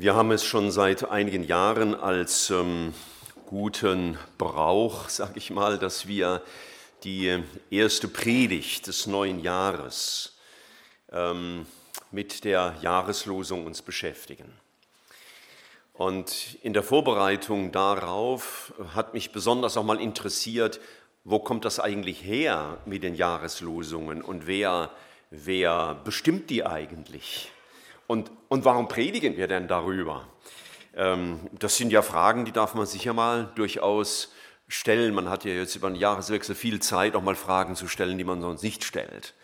Wir 0.00 0.14
haben 0.14 0.30
es 0.30 0.44
schon 0.44 0.70
seit 0.70 1.10
einigen 1.10 1.42
Jahren 1.42 1.92
als 1.96 2.50
ähm, 2.50 2.94
guten 3.46 4.16
Brauch, 4.38 5.08
sage 5.08 5.38
ich 5.38 5.50
mal, 5.50 5.76
dass 5.76 6.06
wir 6.06 6.40
die 7.02 7.42
erste 7.68 8.06
Predigt 8.06 8.86
des 8.86 9.08
neuen 9.08 9.40
Jahres 9.40 10.38
ähm, 11.10 11.66
mit 12.12 12.44
der 12.44 12.76
Jahreslosung 12.80 13.66
uns 13.66 13.82
beschäftigen. 13.82 14.52
Und 15.94 16.58
in 16.62 16.74
der 16.74 16.84
Vorbereitung 16.84 17.72
darauf 17.72 18.72
hat 18.94 19.14
mich 19.14 19.32
besonders 19.32 19.76
auch 19.76 19.82
mal 19.82 20.00
interessiert, 20.00 20.78
wo 21.24 21.40
kommt 21.40 21.64
das 21.64 21.80
eigentlich 21.80 22.22
her 22.22 22.78
mit 22.86 23.02
den 23.02 23.16
Jahreslosungen 23.16 24.22
und 24.22 24.46
wer, 24.46 24.92
wer 25.30 25.96
bestimmt 26.04 26.50
die 26.50 26.64
eigentlich? 26.64 27.50
Und, 28.08 28.32
und 28.48 28.64
warum 28.64 28.88
predigen 28.88 29.36
wir 29.36 29.46
denn 29.46 29.68
darüber? 29.68 30.26
Ähm, 30.96 31.48
das 31.52 31.76
sind 31.76 31.92
ja 31.92 32.02
Fragen, 32.02 32.44
die 32.44 32.52
darf 32.52 32.74
man 32.74 32.86
sicher 32.86 33.12
mal 33.12 33.52
durchaus 33.54 34.32
stellen. 34.66 35.14
Man 35.14 35.28
hat 35.28 35.44
ja 35.44 35.52
jetzt 35.52 35.76
über 35.76 35.90
den 35.90 35.96
Jahreswechsel 35.96 36.54
viel 36.54 36.80
Zeit, 36.80 37.14
auch 37.14 37.22
mal 37.22 37.36
Fragen 37.36 37.76
zu 37.76 37.86
stellen, 37.86 38.18
die 38.18 38.24
man 38.24 38.40
sonst 38.40 38.62
nicht 38.62 38.82
stellt. 38.82 39.34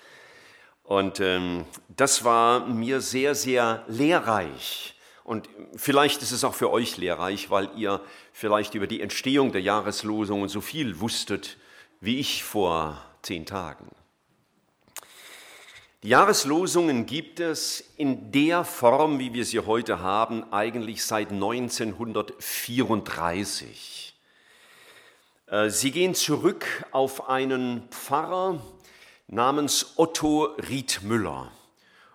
Und 0.82 1.20
ähm, 1.20 1.66
das 1.88 2.24
war 2.24 2.66
mir 2.66 3.02
sehr, 3.02 3.34
sehr 3.34 3.84
lehrreich. 3.86 4.98
Und 5.24 5.48
vielleicht 5.76 6.22
ist 6.22 6.32
es 6.32 6.42
auch 6.42 6.54
für 6.54 6.70
euch 6.70 6.96
lehrreich, 6.96 7.50
weil 7.50 7.70
ihr 7.76 8.00
vielleicht 8.32 8.74
über 8.74 8.86
die 8.86 9.02
Entstehung 9.02 9.52
der 9.52 9.62
Jahreslosungen 9.62 10.48
so 10.48 10.62
viel 10.62 11.00
wusstet 11.00 11.58
wie 12.00 12.18
ich 12.18 12.44
vor 12.44 13.02
zehn 13.22 13.46
Tagen. 13.46 13.88
Jahreslosungen 16.04 17.06
gibt 17.06 17.40
es 17.40 17.82
in 17.96 18.30
der 18.30 18.62
Form, 18.64 19.18
wie 19.18 19.32
wir 19.32 19.46
sie 19.46 19.60
heute 19.60 20.00
haben, 20.00 20.44
eigentlich 20.52 21.02
seit 21.02 21.30
1934. 21.30 24.14
Äh, 25.46 25.70
sie 25.70 25.92
gehen 25.92 26.14
zurück 26.14 26.66
auf 26.90 27.30
einen 27.30 27.88
Pfarrer 27.88 28.60
namens 29.28 29.94
Otto 29.96 30.54
Riedmüller. 30.68 31.50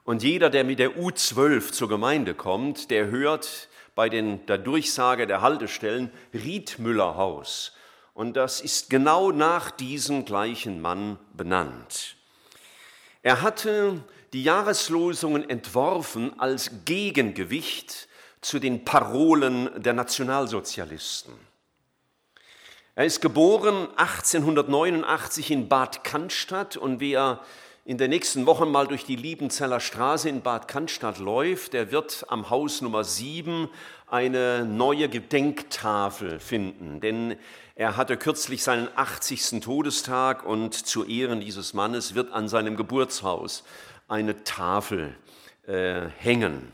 Und 0.03 0.21
jeder, 0.21 0.51
der 0.51 0.65
mit 0.65 0.77
der 0.77 0.95
U12 0.95 1.71
zur 1.71 1.89
Gemeinde 1.89 2.35
kommt, 2.35 2.91
der 2.91 3.07
hört 3.07 3.69
bei 3.95 4.07
den, 4.07 4.45
der 4.45 4.59
Durchsage 4.59 5.25
der 5.25 5.41
Haltestellen 5.41 6.11
Riedmüller 6.31 7.17
Haus. 7.17 7.71
Und 8.13 8.37
das 8.37 8.61
ist 8.61 8.91
genau 8.91 9.31
nach 9.31 9.71
diesem 9.71 10.25
gleichen 10.25 10.79
Mann 10.79 11.17
benannt. 11.33 12.18
Er 13.21 13.41
hatte 13.41 14.01
die 14.31 14.43
Jahreslosungen 14.43 15.49
entworfen 15.49 16.39
als 16.39 16.71
Gegengewicht 16.85 18.07
zu 18.39 18.59
den 18.59 18.85
Parolen 18.85 19.69
der 19.81 19.93
Nationalsozialisten. 19.93 21.33
Er 22.95 23.05
ist 23.05 23.21
geboren 23.21 23.87
1889 23.97 25.51
in 25.51 25.67
Bad 25.67 26.03
Cannstatt 26.03 26.77
und 26.77 27.01
wer 27.01 27.41
in 27.83 27.97
den 27.97 28.09
nächsten 28.09 28.45
Wochen 28.45 28.69
mal 28.69 28.87
durch 28.87 29.03
die 29.03 29.15
Liebenzeller 29.15 29.79
Straße 29.79 30.29
in 30.29 30.41
Bad 30.41 30.67
Cannstatt 30.67 31.17
läuft, 31.17 31.73
der 31.73 31.91
wird 31.91 32.25
am 32.29 32.49
Haus 32.49 32.81
Nummer 32.81 33.03
7 33.03 33.67
eine 34.11 34.65
neue 34.65 35.09
Gedenktafel 35.09 36.39
finden. 36.39 36.99
Denn 36.99 37.35
er 37.75 37.95
hatte 37.95 38.17
kürzlich 38.17 38.63
seinen 38.63 38.89
80. 38.95 39.61
Todestag 39.61 40.45
und 40.45 40.73
zu 40.73 41.05
Ehren 41.05 41.39
dieses 41.39 41.73
Mannes 41.73 42.15
wird 42.15 42.31
an 42.33 42.47
seinem 42.47 42.75
Geburtshaus 42.75 43.63
eine 44.07 44.43
Tafel 44.43 45.15
äh, 45.67 46.07
hängen, 46.17 46.71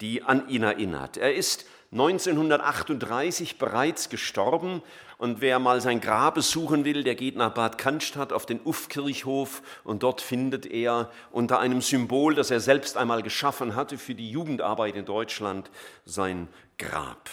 die 0.00 0.22
an 0.22 0.48
ihn 0.48 0.62
erinnert. 0.62 1.16
Er 1.16 1.34
ist 1.34 1.66
1938 1.92 3.58
bereits 3.58 4.08
gestorben 4.08 4.82
und 5.18 5.40
wer 5.40 5.58
mal 5.58 5.80
sein 5.80 6.00
Grab 6.00 6.34
besuchen 6.34 6.84
will, 6.84 7.04
der 7.04 7.14
geht 7.14 7.36
nach 7.36 7.54
Bad 7.54 7.78
Cannstatt 7.78 8.32
auf 8.32 8.44
den 8.44 8.60
Uffkirchhof 8.60 9.62
und 9.84 10.02
dort 10.02 10.20
findet 10.20 10.66
er 10.66 11.10
unter 11.30 11.58
einem 11.58 11.80
Symbol, 11.80 12.34
das 12.34 12.50
er 12.50 12.60
selbst 12.60 12.96
einmal 12.96 13.22
geschaffen 13.22 13.74
hatte 13.76 13.98
für 13.98 14.14
die 14.14 14.30
Jugendarbeit 14.30 14.96
in 14.96 15.04
Deutschland, 15.04 15.70
sein 16.04 16.48
Grab. 16.78 17.30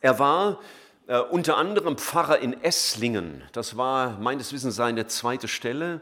Er 0.00 0.18
war 0.18 0.60
äh, 1.08 1.18
unter 1.18 1.56
anderem 1.58 1.98
Pfarrer 1.98 2.38
in 2.38 2.62
Esslingen. 2.62 3.42
Das 3.52 3.76
war 3.76 4.18
meines 4.18 4.52
Wissens 4.52 4.76
seine 4.76 5.06
zweite 5.06 5.48
Stelle. 5.48 6.00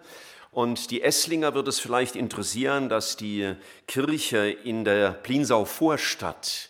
Und 0.51 0.91
die 0.91 1.03
Esslinger 1.03 1.55
wird 1.55 1.67
es 1.69 1.81
vielleicht 1.81 2.15
interessieren, 2.15 2.89
dass 2.89 3.17
die 3.17 3.55
Kirche 3.87 4.49
in 4.49 4.85
der 4.85 5.11
Plinsau 5.13 5.65
Vorstadt 5.65 6.68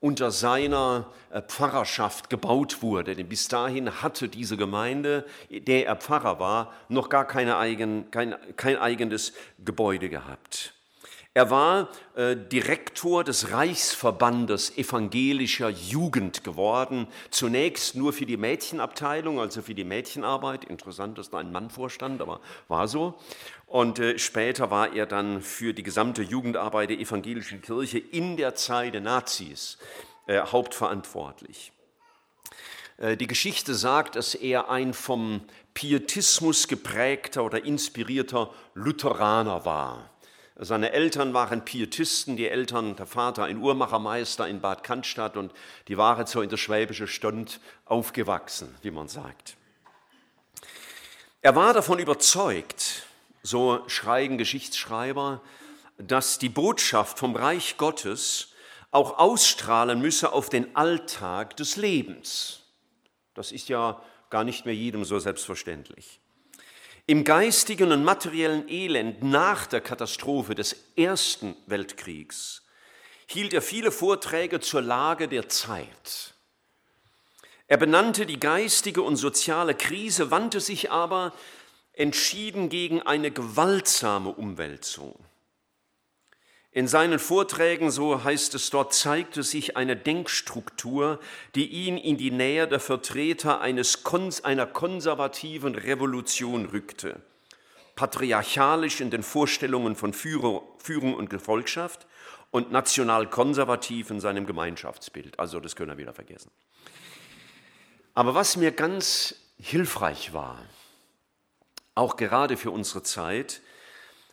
unter 0.00 0.30
seiner 0.30 1.06
äh, 1.30 1.42
Pfarrerschaft 1.42 2.30
gebaut 2.30 2.82
wurde. 2.82 3.14
Denn 3.14 3.28
bis 3.28 3.48
dahin 3.48 4.02
hatte 4.02 4.28
diese 4.28 4.56
Gemeinde, 4.56 5.26
der 5.50 5.86
er 5.86 5.96
Pfarrer 5.96 6.40
war, 6.40 6.72
noch 6.88 7.08
gar 7.08 7.26
keine 7.26 7.56
eigen, 7.58 8.10
kein, 8.10 8.34
kein 8.56 8.76
eigenes 8.76 9.32
Gebäude 9.64 10.08
gehabt. 10.08 10.74
Er 11.32 11.48
war 11.48 11.90
äh, 12.16 12.34
Direktor 12.34 13.22
des 13.22 13.52
Reichsverbandes 13.52 14.76
evangelischer 14.76 15.68
Jugend 15.68 16.42
geworden, 16.42 17.06
zunächst 17.30 17.94
nur 17.94 18.12
für 18.12 18.26
die 18.26 18.36
Mädchenabteilung, 18.36 19.38
also 19.38 19.62
für 19.62 19.76
die 19.76 19.84
Mädchenarbeit. 19.84 20.64
Interessant, 20.64 21.18
dass 21.18 21.30
da 21.30 21.38
ein 21.38 21.52
Mann 21.52 21.70
vorstand, 21.70 22.20
aber 22.20 22.40
war 22.66 22.88
so. 22.88 23.14
Und 23.70 24.00
äh, 24.00 24.18
später 24.18 24.72
war 24.72 24.92
er 24.94 25.06
dann 25.06 25.42
für 25.42 25.72
die 25.72 25.84
gesamte 25.84 26.22
Jugendarbeit 26.22 26.90
der 26.90 26.98
evangelischen 26.98 27.62
Kirche 27.62 28.00
in 28.00 28.36
der 28.36 28.56
Zeit 28.56 28.94
der 28.94 29.00
Nazis 29.00 29.78
äh, 30.26 30.40
hauptverantwortlich. 30.40 31.70
Äh, 32.96 33.16
die 33.16 33.28
Geschichte 33.28 33.76
sagt, 33.76 34.16
dass 34.16 34.34
er 34.34 34.70
ein 34.70 34.92
vom 34.92 35.42
Pietismus 35.72 36.66
geprägter 36.66 37.44
oder 37.44 37.64
inspirierter 37.64 38.52
Lutheraner 38.74 39.64
war. 39.64 40.10
Seine 40.56 40.90
Eltern 40.90 41.32
waren 41.32 41.64
Pietisten, 41.64 42.36
die 42.36 42.48
Eltern, 42.48 42.96
der 42.96 43.06
Vater 43.06 43.44
ein 43.44 43.58
Uhrmachermeister 43.58 44.48
in 44.48 44.60
Bad 44.60 44.82
Cannstatt 44.82 45.36
und 45.36 45.52
die 45.86 45.96
waren 45.96 46.26
so 46.26 46.42
in 46.42 46.50
der 46.50 46.56
Schwäbische 46.56 47.06
Stund 47.06 47.60
aufgewachsen, 47.84 48.74
wie 48.82 48.90
man 48.90 49.06
sagt. 49.06 49.56
Er 51.40 51.54
war 51.54 51.72
davon 51.72 52.00
überzeugt, 52.00 53.06
so 53.42 53.82
schreiben 53.88 54.38
Geschichtsschreiber, 54.38 55.42
dass 55.98 56.38
die 56.38 56.48
Botschaft 56.48 57.18
vom 57.18 57.36
Reich 57.36 57.76
Gottes 57.76 58.52
auch 58.90 59.18
ausstrahlen 59.18 60.00
müsse 60.00 60.32
auf 60.32 60.48
den 60.48 60.74
Alltag 60.76 61.56
des 61.56 61.76
Lebens. 61.76 62.62
Das 63.34 63.52
ist 63.52 63.68
ja 63.68 64.02
gar 64.30 64.44
nicht 64.44 64.64
mehr 64.64 64.74
jedem 64.74 65.04
so 65.04 65.18
selbstverständlich. 65.18 66.20
Im 67.06 67.24
geistigen 67.24 67.92
und 67.92 68.04
materiellen 68.04 68.68
Elend 68.68 69.22
nach 69.22 69.66
der 69.66 69.80
Katastrophe 69.80 70.54
des 70.54 70.76
Ersten 70.96 71.56
Weltkriegs 71.66 72.62
hielt 73.26 73.52
er 73.52 73.62
viele 73.62 73.92
Vorträge 73.92 74.60
zur 74.60 74.82
Lage 74.82 75.28
der 75.28 75.48
Zeit. 75.48 76.34
Er 77.68 77.76
benannte 77.76 78.26
die 78.26 78.40
geistige 78.40 79.02
und 79.02 79.16
soziale 79.16 79.74
Krise, 79.74 80.32
wandte 80.32 80.60
sich 80.60 80.90
aber 80.90 81.32
entschieden 81.92 82.68
gegen 82.68 83.02
eine 83.02 83.30
gewaltsame 83.30 84.30
Umwälzung. 84.30 85.14
In 86.72 86.86
seinen 86.86 87.18
Vorträgen, 87.18 87.90
so 87.90 88.22
heißt 88.22 88.54
es 88.54 88.70
dort, 88.70 88.94
zeigte 88.94 89.42
sich 89.42 89.76
eine 89.76 89.96
Denkstruktur, 89.96 91.18
die 91.56 91.66
ihn 91.66 91.96
in 91.96 92.16
die 92.16 92.30
Nähe 92.30 92.68
der 92.68 92.78
Vertreter 92.78 93.60
eines, 93.60 94.04
einer 94.44 94.66
konservativen 94.66 95.74
Revolution 95.74 96.66
rückte. 96.66 97.20
Patriarchalisch 97.96 99.00
in 99.00 99.10
den 99.10 99.24
Vorstellungen 99.24 99.96
von 99.96 100.12
Führung 100.12 101.14
und 101.14 101.28
Gefolgschaft 101.28 102.06
und 102.52 102.70
national 102.70 103.28
konservativ 103.28 104.10
in 104.10 104.20
seinem 104.20 104.46
Gemeinschaftsbild. 104.46 105.40
Also 105.40 105.58
das 105.58 105.74
können 105.74 105.90
wir 105.90 105.98
wieder 105.98 106.14
vergessen. 106.14 106.52
Aber 108.14 108.34
was 108.36 108.56
mir 108.56 108.70
ganz 108.70 109.34
hilfreich 109.58 110.32
war, 110.32 110.64
auch 112.00 112.16
gerade 112.16 112.56
für 112.56 112.70
unsere 112.70 113.02
Zeit, 113.02 113.60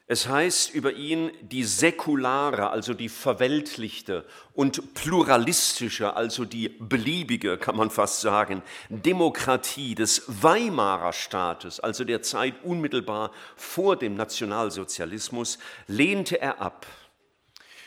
es 0.09 0.25
heißt 0.25 0.73
über 0.73 0.93
ihn 0.93 1.31
die 1.41 1.65
säkulare, 1.65 2.69
also 2.69 2.93
die 2.93 3.09
verweltlichte 3.09 4.23
und 4.53 4.93
pluralistische, 4.93 6.15
also 6.15 6.45
die 6.45 6.69
beliebige, 6.69 7.57
kann 7.57 7.75
man 7.75 7.89
fast 7.89 8.21
sagen, 8.21 8.63
Demokratie 8.87 9.95
des 9.95 10.23
Weimarer 10.27 11.11
Staates, 11.11 11.81
also 11.81 12.05
der 12.05 12.21
Zeit 12.21 12.55
unmittelbar 12.63 13.31
vor 13.57 13.97
dem 13.97 14.15
Nationalsozialismus, 14.15 15.59
lehnte 15.87 16.39
er 16.39 16.61
ab. 16.61 16.87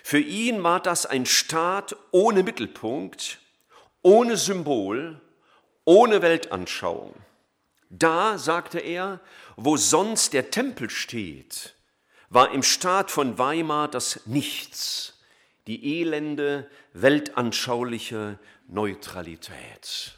Für 0.02 0.20
ihn 0.20 0.62
war 0.62 0.80
das 0.80 1.06
ein 1.06 1.24
Staat 1.24 1.96
ohne 2.10 2.42
Mittelpunkt, 2.42 3.38
ohne 4.02 4.36
Symbol, 4.36 5.22
ohne 5.86 6.20
Weltanschauung. 6.20 7.14
Da, 7.90 8.38
sagte 8.38 8.78
er, 8.78 9.20
wo 9.56 9.76
sonst 9.76 10.32
der 10.32 10.50
Tempel 10.50 10.88
steht, 10.88 11.74
war 12.28 12.52
im 12.52 12.62
Staat 12.62 13.10
von 13.10 13.36
Weimar 13.36 13.88
das 13.88 14.26
Nichts, 14.26 15.20
die 15.66 16.00
elende, 16.00 16.70
weltanschauliche 16.92 18.38
Neutralität. 18.68 20.14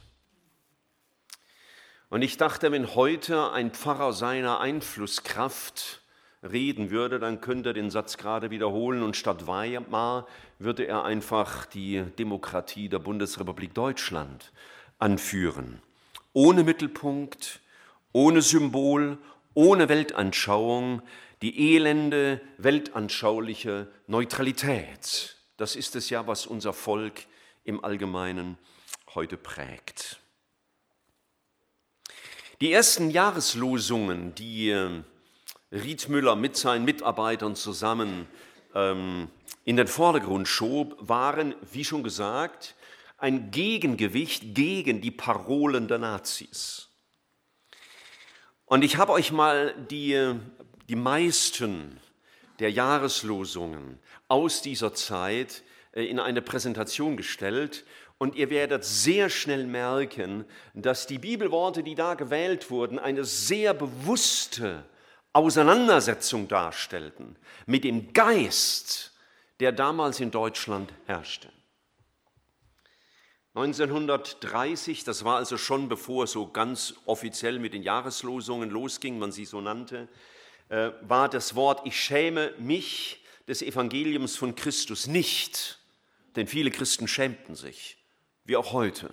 Und 2.10 2.20
ich 2.20 2.36
dachte, 2.36 2.70
wenn 2.72 2.94
heute 2.94 3.52
ein 3.52 3.70
Pfarrer 3.70 4.12
seiner 4.12 4.60
Einflusskraft 4.60 6.02
reden 6.42 6.90
würde, 6.90 7.18
dann 7.18 7.40
könnte 7.40 7.70
er 7.70 7.72
den 7.72 7.90
Satz 7.90 8.18
gerade 8.18 8.50
wiederholen 8.50 9.02
und 9.02 9.16
statt 9.16 9.46
Weimar 9.46 10.26
würde 10.58 10.84
er 10.84 11.04
einfach 11.04 11.64
die 11.64 12.04
Demokratie 12.18 12.90
der 12.90 12.98
Bundesrepublik 12.98 13.72
Deutschland 13.72 14.52
anführen. 14.98 15.80
Ohne 16.34 16.64
Mittelpunkt, 16.64 17.61
ohne 18.12 18.42
Symbol, 18.42 19.18
ohne 19.54 19.88
Weltanschauung, 19.88 21.02
die 21.42 21.74
elende, 21.74 22.40
weltanschauliche 22.58 23.88
Neutralität. 24.06 25.36
Das 25.56 25.76
ist 25.76 25.96
es 25.96 26.10
ja, 26.10 26.26
was 26.26 26.46
unser 26.46 26.72
Volk 26.72 27.26
im 27.64 27.84
Allgemeinen 27.84 28.58
heute 29.14 29.36
prägt. 29.36 30.20
Die 32.60 32.72
ersten 32.72 33.10
Jahreslosungen, 33.10 34.34
die 34.36 34.70
äh, 34.70 35.02
Riedmüller 35.72 36.36
mit 36.36 36.56
seinen 36.56 36.84
Mitarbeitern 36.84 37.56
zusammen 37.56 38.28
ähm, 38.74 39.28
in 39.64 39.76
den 39.76 39.88
Vordergrund 39.88 40.46
schob, 40.46 40.96
waren, 41.00 41.56
wie 41.72 41.84
schon 41.84 42.04
gesagt, 42.04 42.76
ein 43.18 43.50
Gegengewicht 43.50 44.54
gegen 44.54 45.00
die 45.00 45.10
Parolen 45.10 45.88
der 45.88 45.98
Nazis. 45.98 46.91
Und 48.72 48.84
ich 48.84 48.96
habe 48.96 49.12
euch 49.12 49.32
mal 49.32 49.74
die, 49.90 50.34
die 50.88 50.96
meisten 50.96 52.00
der 52.58 52.70
Jahreslosungen 52.70 53.98
aus 54.28 54.62
dieser 54.62 54.94
Zeit 54.94 55.62
äh, 55.92 56.06
in 56.06 56.18
eine 56.18 56.40
Präsentation 56.40 57.18
gestellt 57.18 57.84
und 58.16 58.34
ihr 58.34 58.48
werdet 58.48 58.82
sehr 58.82 59.28
schnell 59.28 59.66
merken, 59.66 60.46
dass 60.72 61.06
die 61.06 61.18
Bibelworte, 61.18 61.82
die 61.82 61.94
da 61.94 62.14
gewählt 62.14 62.70
wurden, 62.70 62.98
eine 62.98 63.26
sehr 63.26 63.74
bewusste 63.74 64.84
Auseinandersetzung 65.34 66.48
darstellten 66.48 67.36
mit 67.66 67.84
dem 67.84 68.14
Geist, 68.14 69.12
der 69.60 69.72
damals 69.72 70.18
in 70.18 70.30
Deutschland 70.30 70.94
herrschte. 71.04 71.50
1930, 73.54 75.04
das 75.04 75.24
war 75.24 75.36
also 75.36 75.58
schon 75.58 75.88
bevor 75.88 76.26
so 76.26 76.46
ganz 76.46 76.94
offiziell 77.04 77.58
mit 77.58 77.74
den 77.74 77.82
Jahreslosungen 77.82 78.70
losging, 78.70 79.18
man 79.18 79.30
sie 79.30 79.44
so 79.44 79.60
nannte, 79.60 80.08
äh, 80.70 80.90
war 81.02 81.28
das 81.28 81.54
Wort, 81.54 81.86
ich 81.86 82.00
schäme 82.00 82.54
mich 82.58 83.22
des 83.46 83.60
Evangeliums 83.60 84.36
von 84.36 84.54
Christus 84.54 85.06
nicht, 85.06 85.78
denn 86.34 86.46
viele 86.46 86.70
Christen 86.70 87.06
schämten 87.06 87.54
sich, 87.54 87.98
wie 88.44 88.56
auch 88.56 88.72
heute, 88.72 89.10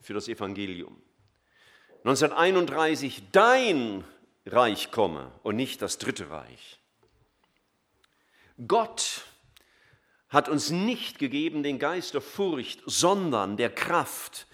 für 0.00 0.14
das 0.14 0.28
Evangelium. 0.28 1.02
1931, 2.04 3.22
dein 3.32 4.04
Reich 4.46 4.92
komme 4.92 5.32
und 5.42 5.56
nicht 5.56 5.82
das 5.82 5.98
dritte 5.98 6.30
Reich. 6.30 6.78
Gott 8.68 9.24
hat 10.34 10.48
uns 10.48 10.70
nicht 10.70 11.18
gegeben 11.18 11.62
den 11.62 11.78
Geist 11.78 12.14
der 12.14 12.20
Furcht, 12.20 12.80
sondern 12.86 13.56
der 13.56 13.70
Kraft 13.70 14.46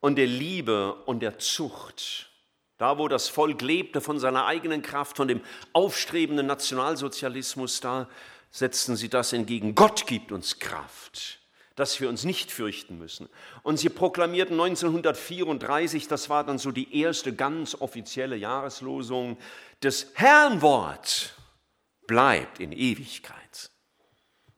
und 0.00 0.16
der 0.16 0.26
Liebe 0.26 0.94
und 1.04 1.20
der 1.20 1.38
Zucht. 1.38 2.30
Da, 2.78 2.98
wo 2.98 3.08
das 3.08 3.28
Volk 3.28 3.62
lebte 3.62 4.00
von 4.00 4.18
seiner 4.18 4.46
eigenen 4.46 4.82
Kraft, 4.82 5.16
von 5.16 5.28
dem 5.28 5.40
aufstrebenden 5.72 6.46
Nationalsozialismus, 6.46 7.80
da 7.80 8.08
setzten 8.50 8.96
sie 8.96 9.08
das 9.08 9.32
entgegen. 9.32 9.74
Gott 9.74 10.06
gibt 10.06 10.32
uns 10.32 10.58
Kraft 10.58 11.40
dass 11.76 12.00
wir 12.00 12.08
uns 12.08 12.24
nicht 12.24 12.50
fürchten 12.50 12.98
müssen. 12.98 13.28
Und 13.62 13.78
sie 13.78 13.90
proklamierten 13.90 14.58
1934, 14.58 16.08
das 16.08 16.30
war 16.30 16.42
dann 16.42 16.58
so 16.58 16.72
die 16.72 17.00
erste 17.00 17.34
ganz 17.34 17.74
offizielle 17.74 18.36
Jahreslosung, 18.36 19.36
das 19.80 20.06
Herrnwort 20.14 21.34
bleibt 22.06 22.60
in 22.60 22.72
Ewigkeit. 22.72 23.70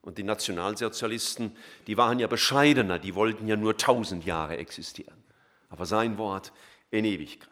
Und 0.09 0.17
die 0.17 0.23
Nationalsozialisten, 0.23 1.55
die 1.87 1.99
waren 1.99 2.19
ja 2.19 2.29
bescheidener, 2.29 2.99
die 2.99 3.15
wollten 3.15 3.47
ja 3.47 3.57
nur 3.57 3.77
tausend 3.77 4.25
Jahre 4.25 4.57
existieren. 4.57 5.23
Aber 5.69 5.85
sein 5.85 6.17
Wort 6.17 6.51
in 6.91 7.05
Ewigkeit. 7.05 7.51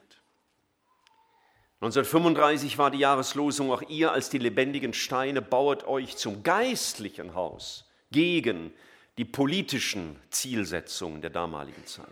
1935 1.82 2.79
war 2.79 2.91
die 2.91 3.00
Jahreslosung, 3.00 3.70
auch 3.70 3.82
ihr 3.91 4.11
als 4.11 4.31
die 4.31 4.38
lebendigen 4.38 4.94
Steine 4.94 5.43
bauet 5.43 5.87
euch 5.87 6.17
zum 6.17 6.43
geistlichen 6.43 7.35
Haus 7.35 7.91
gegen 8.11 8.73
die 9.19 9.26
politischen 9.26 10.19
Zielsetzungen 10.31 11.20
der 11.20 11.29
damaligen 11.29 11.85
Zeit 11.85 12.06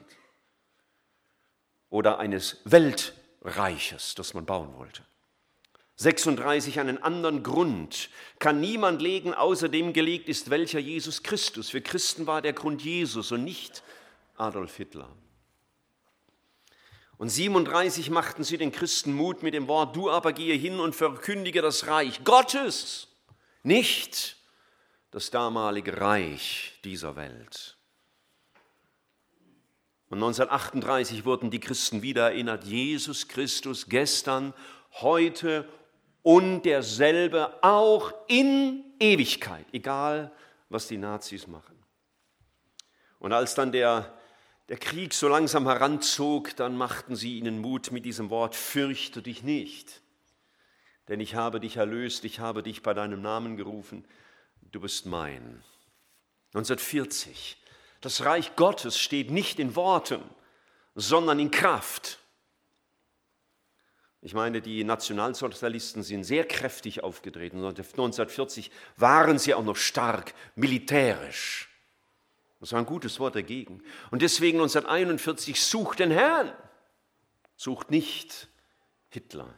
oder 1.89 2.19
eines 2.19 2.61
Weltreiches, 2.67 4.15
das 4.15 4.35
man 4.35 4.45
bauen 4.45 4.77
wollte. 4.77 5.03
36 5.97 6.81
einen 6.81 7.03
anderen 7.03 7.43
Grund 7.43 8.11
kann 8.41 8.61
niemand 8.61 9.01
legen, 9.01 9.33
außer 9.33 9.69
dem 9.69 9.93
gelegt 9.93 10.29
ist, 10.29 10.51
welcher 10.51 10.81
Jesus 10.81 11.23
Christus. 11.23 11.71
Für 11.71 11.81
Christen 11.81 12.27
war 12.27 12.43
der 12.43 12.53
Grund 12.53 12.83
Jesus 12.83 13.31
und 13.31 13.45
nicht 13.45 13.83
Adolf 14.37 14.77
Hitler. 14.77 15.09
Und 17.17 17.29
37 17.29 18.11
machten 18.11 18.43
sie 18.43 18.59
den 18.59 18.73
Christen 18.73 19.15
Mut 19.15 19.45
mit 19.45 19.55
dem 19.55 19.69
Wort, 19.69 19.95
du 19.95 20.11
aber 20.11 20.33
gehe 20.33 20.55
hin 20.55 20.81
und 20.81 20.97
verkündige 20.97 21.63
das 21.63 21.87
Reich 21.87 22.25
Gottes, 22.25 23.09
nicht 23.63 24.37
das 25.13 25.31
damalige 25.31 26.01
Reich 26.01 26.73
dieser 26.83 27.15
Welt. 27.15 27.77
Und 30.11 30.19
1938 30.19 31.25
wurden 31.25 31.53
die 31.53 31.61
Christen 31.61 32.03
wieder 32.03 32.31
erinnert, 32.31 32.65
Jesus 32.65 33.29
Christus 33.29 33.89
gestern, 33.89 34.53
heute 35.01 35.69
und 36.25 36.63
derselbe 36.63 37.63
auch 37.63 38.13
in 38.27 38.85
Ewigkeit, 38.99 39.67
egal 39.73 40.33
was 40.69 40.89
die 40.89 40.99
Nazis 40.99 41.47
machen. 41.47 41.79
Und 43.21 43.33
als 43.33 43.55
dann 43.55 43.71
der, 43.71 44.13
der 44.69 44.79
Krieg 44.79 45.15
so 45.15 45.29
langsam 45.29 45.69
heranzog, 45.69 46.57
dann 46.57 46.77
machten 46.77 47.15
sie 47.15 47.39
ihnen 47.39 47.61
Mut 47.61 47.93
mit 47.93 48.05
diesem 48.05 48.31
Wort, 48.31 48.57
fürchte 48.57 49.23
dich 49.23 49.45
nicht, 49.45 50.03
denn 51.07 51.21
ich 51.21 51.37
habe 51.37 51.61
dich 51.61 51.77
erlöst, 51.77 52.25
ich 52.25 52.41
habe 52.41 52.65
dich 52.65 52.83
bei 52.83 52.95
deinem 52.95 53.23
Namen 53.23 53.57
gerufen 53.57 54.05
du 54.75 54.81
bist 54.81 55.07
mein. 55.07 55.63
1940, 56.55 57.57
das 58.01 58.25
Reich 58.25 58.57
Gottes 58.57 58.99
steht 58.99 59.31
nicht 59.31 59.59
in 59.59 59.77
Worten, 59.77 60.23
sondern 60.95 61.39
in 61.39 61.51
Kraft. 61.51 62.19
Ich 64.25 64.33
meine, 64.33 64.63
die 64.63 64.85
Nationalsozialisten 64.85 66.03
sind 66.03 66.25
sehr 66.25 66.47
kräftig 66.47 67.05
aufgetreten. 67.05 67.59
1940 67.59 68.71
waren 68.97 69.39
sie 69.39 69.53
auch 69.53 69.63
noch 69.63 69.77
stark 69.77 70.33
militärisch. 70.57 71.69
Das 72.59 72.73
war 72.73 72.79
ein 72.79 72.87
gutes 72.87 73.21
Wort 73.21 73.35
dagegen. 73.35 73.83
Und 74.11 74.23
deswegen 74.23 74.57
1941 74.57 75.63
sucht 75.63 75.99
den 75.99 76.11
Herrn, 76.11 76.51
sucht 77.57 77.91
nicht 77.91 78.49
Hitler. 79.11 79.53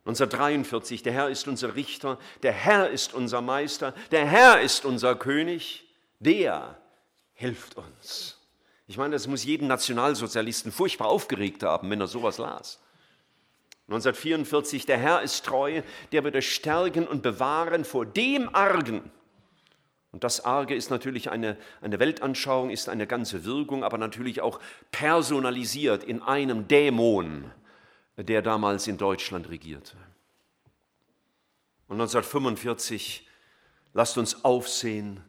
1943, 0.00 1.04
der 1.04 1.12
Herr 1.12 1.28
ist 1.28 1.46
unser 1.46 1.76
Richter, 1.76 2.18
der 2.42 2.52
Herr 2.52 2.90
ist 2.90 3.14
unser 3.14 3.40
Meister, 3.40 3.94
der 4.10 4.26
Herr 4.26 4.60
ist 4.60 4.84
unser 4.84 5.14
König, 5.14 5.88
der 6.18 6.76
hilft 7.32 7.76
uns. 7.76 8.40
Ich 8.88 8.96
meine, 8.96 9.14
das 9.14 9.28
muss 9.28 9.44
jeden 9.44 9.68
Nationalsozialisten 9.68 10.72
furchtbar 10.72 11.06
aufgeregt 11.06 11.62
haben, 11.62 11.88
wenn 11.90 12.00
er 12.00 12.08
sowas 12.08 12.38
las. 12.38 12.80
1944, 13.88 14.86
der 14.86 14.98
Herr 14.98 15.22
ist 15.22 15.44
treu, 15.44 15.82
der 16.12 16.24
wird 16.24 16.36
euch 16.36 16.54
stärken 16.54 17.06
und 17.06 17.22
bewahren 17.22 17.84
vor 17.84 18.06
dem 18.06 18.54
Argen. 18.54 19.10
Und 20.10 20.24
das 20.24 20.44
Arge 20.44 20.74
ist 20.74 20.90
natürlich 20.90 21.30
eine, 21.30 21.58
eine 21.82 21.98
Weltanschauung, 21.98 22.70
ist 22.70 22.88
eine 22.88 23.06
ganze 23.06 23.44
Wirkung, 23.44 23.84
aber 23.84 23.98
natürlich 23.98 24.40
auch 24.40 24.60
personalisiert 24.92 26.04
in 26.04 26.22
einem 26.22 26.68
Dämon, 26.68 27.50
der 28.16 28.40
damals 28.40 28.86
in 28.86 28.96
Deutschland 28.96 29.50
regierte. 29.50 29.96
Und 31.88 31.96
1945, 31.96 33.28
lasst 33.92 34.16
uns 34.16 34.44
aufsehen 34.44 35.20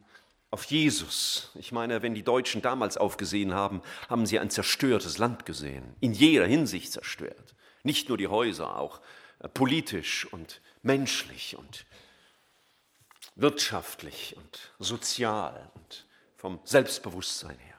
auf 0.50 0.64
Jesus. 0.64 1.50
Ich 1.56 1.72
meine, 1.72 2.02
wenn 2.02 2.14
die 2.14 2.22
Deutschen 2.22 2.62
damals 2.62 2.96
aufgesehen 2.96 3.52
haben, 3.52 3.82
haben 4.08 4.24
sie 4.24 4.38
ein 4.38 4.50
zerstörtes 4.50 5.18
Land 5.18 5.44
gesehen, 5.44 5.96
in 6.00 6.12
jeder 6.12 6.46
Hinsicht 6.46 6.92
zerstört. 6.92 7.55
Nicht 7.86 8.08
nur 8.08 8.18
die 8.18 8.26
Häuser, 8.26 8.76
auch 8.76 9.00
äh, 9.38 9.48
politisch 9.48 10.26
und 10.32 10.60
menschlich 10.82 11.56
und 11.56 11.86
wirtschaftlich 13.36 14.36
und 14.36 14.72
sozial 14.80 15.70
und 15.74 16.04
vom 16.36 16.58
Selbstbewusstsein 16.64 17.56
her. 17.56 17.78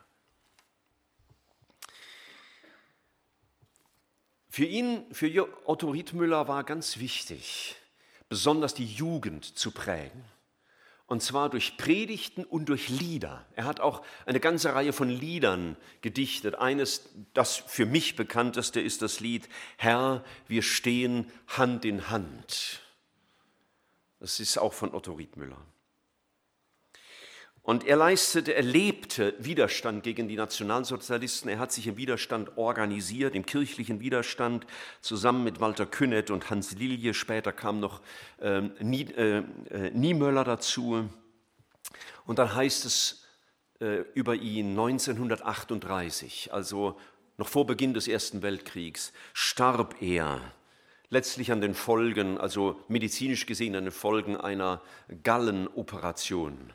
Für 4.47 4.63
ihn, 4.63 5.13
für 5.13 5.49
Otto 5.67 5.89
Riedmüller 5.89 6.47
war 6.47 6.63
ganz 6.63 6.99
wichtig, 6.99 7.75
besonders 8.29 8.73
die 8.73 8.85
Jugend 8.85 9.43
zu 9.43 9.71
prägen 9.71 10.23
Und 11.07 11.23
zwar 11.23 11.49
durch 11.49 11.77
Predigten 11.77 12.43
und 12.43 12.67
durch 12.67 12.89
Lieder. 12.89 13.45
Er 13.55 13.63
hat 13.63 13.79
auch 13.79 14.03
eine 14.25 14.41
ganze 14.41 14.75
Reihe 14.75 14.91
von 14.91 15.09
Liedern 15.09 15.77
gedichtet. 16.01 16.55
Eines, 16.55 17.09
das 17.33 17.55
für 17.55 17.85
mich 17.85 18.17
bekannteste, 18.17 18.81
ist 18.81 19.01
das 19.01 19.21
Lied 19.21 19.47
Herr, 19.77 20.23
wir 20.47 20.61
stehen 20.61 21.31
Hand 21.47 21.85
in 21.85 22.09
Hand. 22.09 22.81
Das 24.19 24.41
ist 24.41 24.57
auch 24.57 24.73
von 24.73 24.93
Otto 24.93 25.13
Riedmüller. 25.13 25.63
Und 27.67 27.85
er 27.85 27.97
leistete, 27.97 28.53
er 28.55 28.63
lebte 28.63 29.35
Widerstand 29.39 30.01
gegen 30.01 30.29
die 30.29 30.37
Nationalsozialisten. 30.37 31.49
Er 31.49 31.59
hat 31.59 31.73
sich 31.73 31.85
im 31.85 31.97
Widerstand 31.97 32.57
organisiert, 32.57 33.35
im 33.35 33.45
kirchlichen 33.45 33.99
Widerstand, 33.99 34.65
zusammen 35.01 35.43
mit 35.43 35.59
Walter 35.59 35.85
Künnet 35.85 36.31
und 36.31 36.49
Hans 36.49 36.71
Lilje. 36.75 37.13
Später 37.13 37.51
kam 37.51 37.81
noch 37.81 37.99
ähm, 38.41 38.71
äh, 38.79 39.39
äh, 39.39 39.43
Niemöller 39.91 40.45
dazu. 40.45 41.09
Und 42.25 42.39
dann 42.39 42.55
heißt 42.55 42.85
es 42.85 43.25
äh, 43.81 44.05
über 44.13 44.35
ihn 44.35 44.69
1938, 44.69 46.53
also 46.53 46.97
noch 47.35 47.49
vor 47.49 47.67
Beginn 47.67 47.93
des 47.93 48.07
Ersten 48.07 48.41
Weltkriegs, 48.43 49.11
starb 49.33 50.01
er 50.01 50.39
letztlich 51.09 51.51
an 51.51 51.59
den 51.59 51.73
Folgen, 51.73 52.37
also 52.37 52.79
medizinisch 52.87 53.45
gesehen 53.45 53.75
an 53.75 53.83
den 53.83 53.91
Folgen 53.91 54.37
einer 54.37 54.81
Gallenoperation 55.21 56.71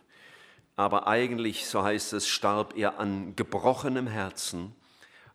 aber 0.77 1.07
eigentlich, 1.07 1.67
so 1.67 1.83
heißt 1.83 2.15
es, 2.15 2.29
starb 2.29 2.77
er 2.77 2.99
an 2.99 3.37
gebrochenem 3.37 4.07
Herzen, 4.07 4.75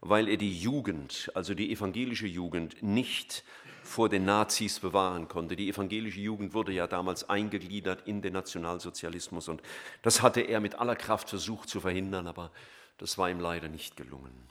weil 0.01 0.27
er 0.27 0.37
die 0.37 0.57
Jugend, 0.57 1.31
also 1.35 1.53
die 1.53 1.71
evangelische 1.71 2.27
Jugend, 2.27 2.81
nicht 2.81 3.43
vor 3.83 4.09
den 4.09 4.25
Nazis 4.25 4.79
bewahren 4.79 5.27
konnte. 5.27 5.55
Die 5.55 5.69
evangelische 5.69 6.19
Jugend 6.19 6.53
wurde 6.53 6.73
ja 6.73 6.87
damals 6.87 7.29
eingegliedert 7.29 8.05
in 8.05 8.21
den 8.21 8.33
Nationalsozialismus 8.33 9.47
und 9.47 9.61
das 10.01 10.21
hatte 10.21 10.41
er 10.41 10.59
mit 10.59 10.75
aller 10.75 10.95
Kraft 10.95 11.29
versucht 11.29 11.69
zu 11.69 11.79
verhindern, 11.79 12.27
aber 12.27 12.51
das 12.97 13.17
war 13.17 13.29
ihm 13.29 13.39
leider 13.39 13.69
nicht 13.69 13.95
gelungen. 13.95 14.49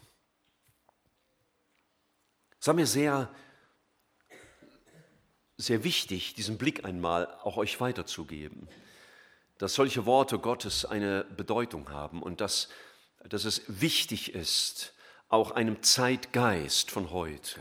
Es 2.58 2.66
war 2.66 2.74
mir 2.74 2.86
sehr, 2.86 3.28
sehr 5.58 5.84
wichtig, 5.84 6.34
diesen 6.34 6.58
Blick 6.58 6.84
einmal 6.84 7.26
auch 7.42 7.56
euch 7.58 7.80
weiterzugeben 7.80 8.68
dass 9.58 9.74
solche 9.74 10.06
Worte 10.06 10.38
Gottes 10.38 10.84
eine 10.84 11.24
Bedeutung 11.24 11.90
haben 11.90 12.22
und 12.22 12.40
dass, 12.40 12.68
dass 13.28 13.44
es 13.44 13.62
wichtig 13.66 14.34
ist, 14.34 14.92
auch 15.28 15.50
einem 15.50 15.82
Zeitgeist 15.82 16.90
von 16.90 17.10
heute 17.10 17.60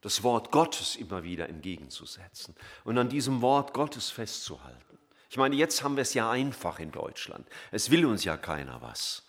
das 0.00 0.22
Wort 0.22 0.50
Gottes 0.50 0.96
immer 0.96 1.24
wieder 1.24 1.48
entgegenzusetzen 1.48 2.54
und 2.84 2.98
an 2.98 3.08
diesem 3.08 3.40
Wort 3.40 3.72
Gottes 3.72 4.10
festzuhalten. 4.10 4.98
Ich 5.30 5.38
meine, 5.38 5.56
jetzt 5.56 5.82
haben 5.82 5.96
wir 5.96 6.02
es 6.02 6.12
ja 6.12 6.30
einfach 6.30 6.78
in 6.78 6.92
Deutschland. 6.92 7.48
Es 7.70 7.90
will 7.90 8.04
uns 8.04 8.22
ja 8.22 8.36
keiner 8.36 8.82
was. 8.82 9.22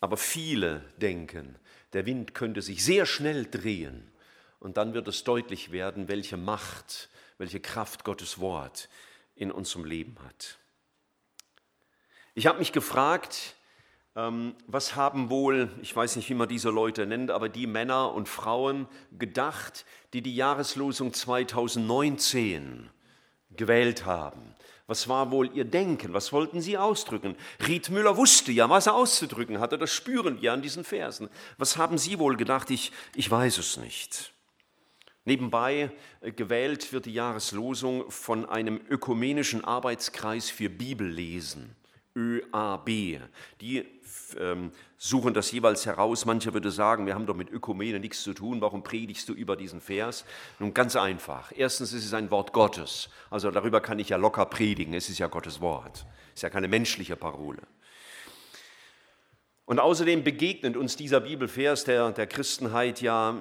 Aber 0.00 0.18
viele 0.18 0.84
denken, 0.98 1.56
der 1.94 2.04
Wind 2.04 2.34
könnte 2.34 2.60
sich 2.60 2.84
sehr 2.84 3.06
schnell 3.06 3.46
drehen 3.46 4.12
und 4.60 4.76
dann 4.76 4.92
wird 4.92 5.08
es 5.08 5.24
deutlich 5.24 5.72
werden, 5.72 6.08
welche 6.08 6.36
Macht, 6.36 7.08
welche 7.38 7.58
Kraft 7.58 8.04
Gottes 8.04 8.38
Wort 8.40 8.90
in 9.38 9.50
unserem 9.50 9.84
Leben 9.84 10.16
hat. 10.26 10.58
Ich 12.34 12.46
habe 12.46 12.58
mich 12.58 12.72
gefragt, 12.72 13.56
ähm, 14.14 14.54
was 14.66 14.96
haben 14.96 15.30
wohl, 15.30 15.70
ich 15.82 15.94
weiß 15.94 16.16
nicht, 16.16 16.28
wie 16.28 16.34
man 16.34 16.48
diese 16.48 16.70
Leute 16.70 17.06
nennt, 17.06 17.30
aber 17.30 17.48
die 17.48 17.66
Männer 17.66 18.12
und 18.12 18.28
Frauen 18.28 18.88
gedacht, 19.16 19.84
die 20.12 20.22
die 20.22 20.34
Jahreslosung 20.34 21.12
2019 21.12 22.90
gewählt 23.50 24.06
haben. 24.06 24.54
Was 24.88 25.06
war 25.06 25.30
wohl 25.30 25.54
ihr 25.54 25.66
Denken? 25.66 26.14
Was 26.14 26.32
wollten 26.32 26.62
sie 26.62 26.78
ausdrücken? 26.78 27.36
Ried 27.66 27.90
Müller 27.90 28.16
wusste 28.16 28.52
ja, 28.52 28.70
was 28.70 28.86
er 28.86 28.94
auszudrücken 28.94 29.60
hatte. 29.60 29.76
Das 29.76 29.92
spüren 29.92 30.40
wir 30.40 30.52
an 30.52 30.62
diesen 30.62 30.82
Versen. 30.82 31.28
Was 31.58 31.76
haben 31.76 31.98
Sie 31.98 32.18
wohl 32.18 32.36
gedacht? 32.36 32.70
Ich, 32.70 32.90
ich 33.14 33.30
weiß 33.30 33.58
es 33.58 33.76
nicht. 33.76 34.32
Nebenbei 35.28 35.90
äh, 36.22 36.32
gewählt 36.32 36.90
wird 36.90 37.04
die 37.04 37.12
Jahreslosung 37.12 38.10
von 38.10 38.48
einem 38.48 38.80
ökumenischen 38.88 39.62
Arbeitskreis 39.62 40.48
für 40.48 40.70
Bibellesen, 40.70 41.76
ÖAB. 42.16 43.20
Die 43.60 43.84
ähm, 44.38 44.72
suchen 44.96 45.34
das 45.34 45.52
jeweils 45.52 45.84
heraus. 45.84 46.24
Mancher 46.24 46.54
würde 46.54 46.70
sagen, 46.70 47.04
wir 47.04 47.14
haben 47.14 47.26
doch 47.26 47.36
mit 47.36 47.50
Ökumene 47.50 48.00
nichts 48.00 48.22
zu 48.22 48.32
tun, 48.32 48.62
warum 48.62 48.82
predigst 48.82 49.28
du 49.28 49.34
über 49.34 49.54
diesen 49.54 49.82
Vers? 49.82 50.24
Nun 50.60 50.72
ganz 50.72 50.96
einfach. 50.96 51.52
Erstens 51.54 51.92
ist 51.92 52.06
es 52.06 52.14
ein 52.14 52.30
Wort 52.30 52.54
Gottes, 52.54 53.10
also 53.28 53.50
darüber 53.50 53.82
kann 53.82 53.98
ich 53.98 54.08
ja 54.08 54.16
locker 54.16 54.46
predigen, 54.46 54.94
es 54.94 55.10
ist 55.10 55.18
ja 55.18 55.26
Gottes 55.26 55.60
Wort, 55.60 56.06
es 56.28 56.36
ist 56.36 56.42
ja 56.42 56.48
keine 56.48 56.68
menschliche 56.68 57.16
Parole. 57.16 57.60
Und 59.68 59.80
außerdem 59.80 60.24
begegnet 60.24 60.78
uns 60.78 60.96
dieser 60.96 61.20
Bibelvers 61.20 61.84
der, 61.84 62.12
der 62.12 62.26
Christenheit 62.26 63.02
ja 63.02 63.36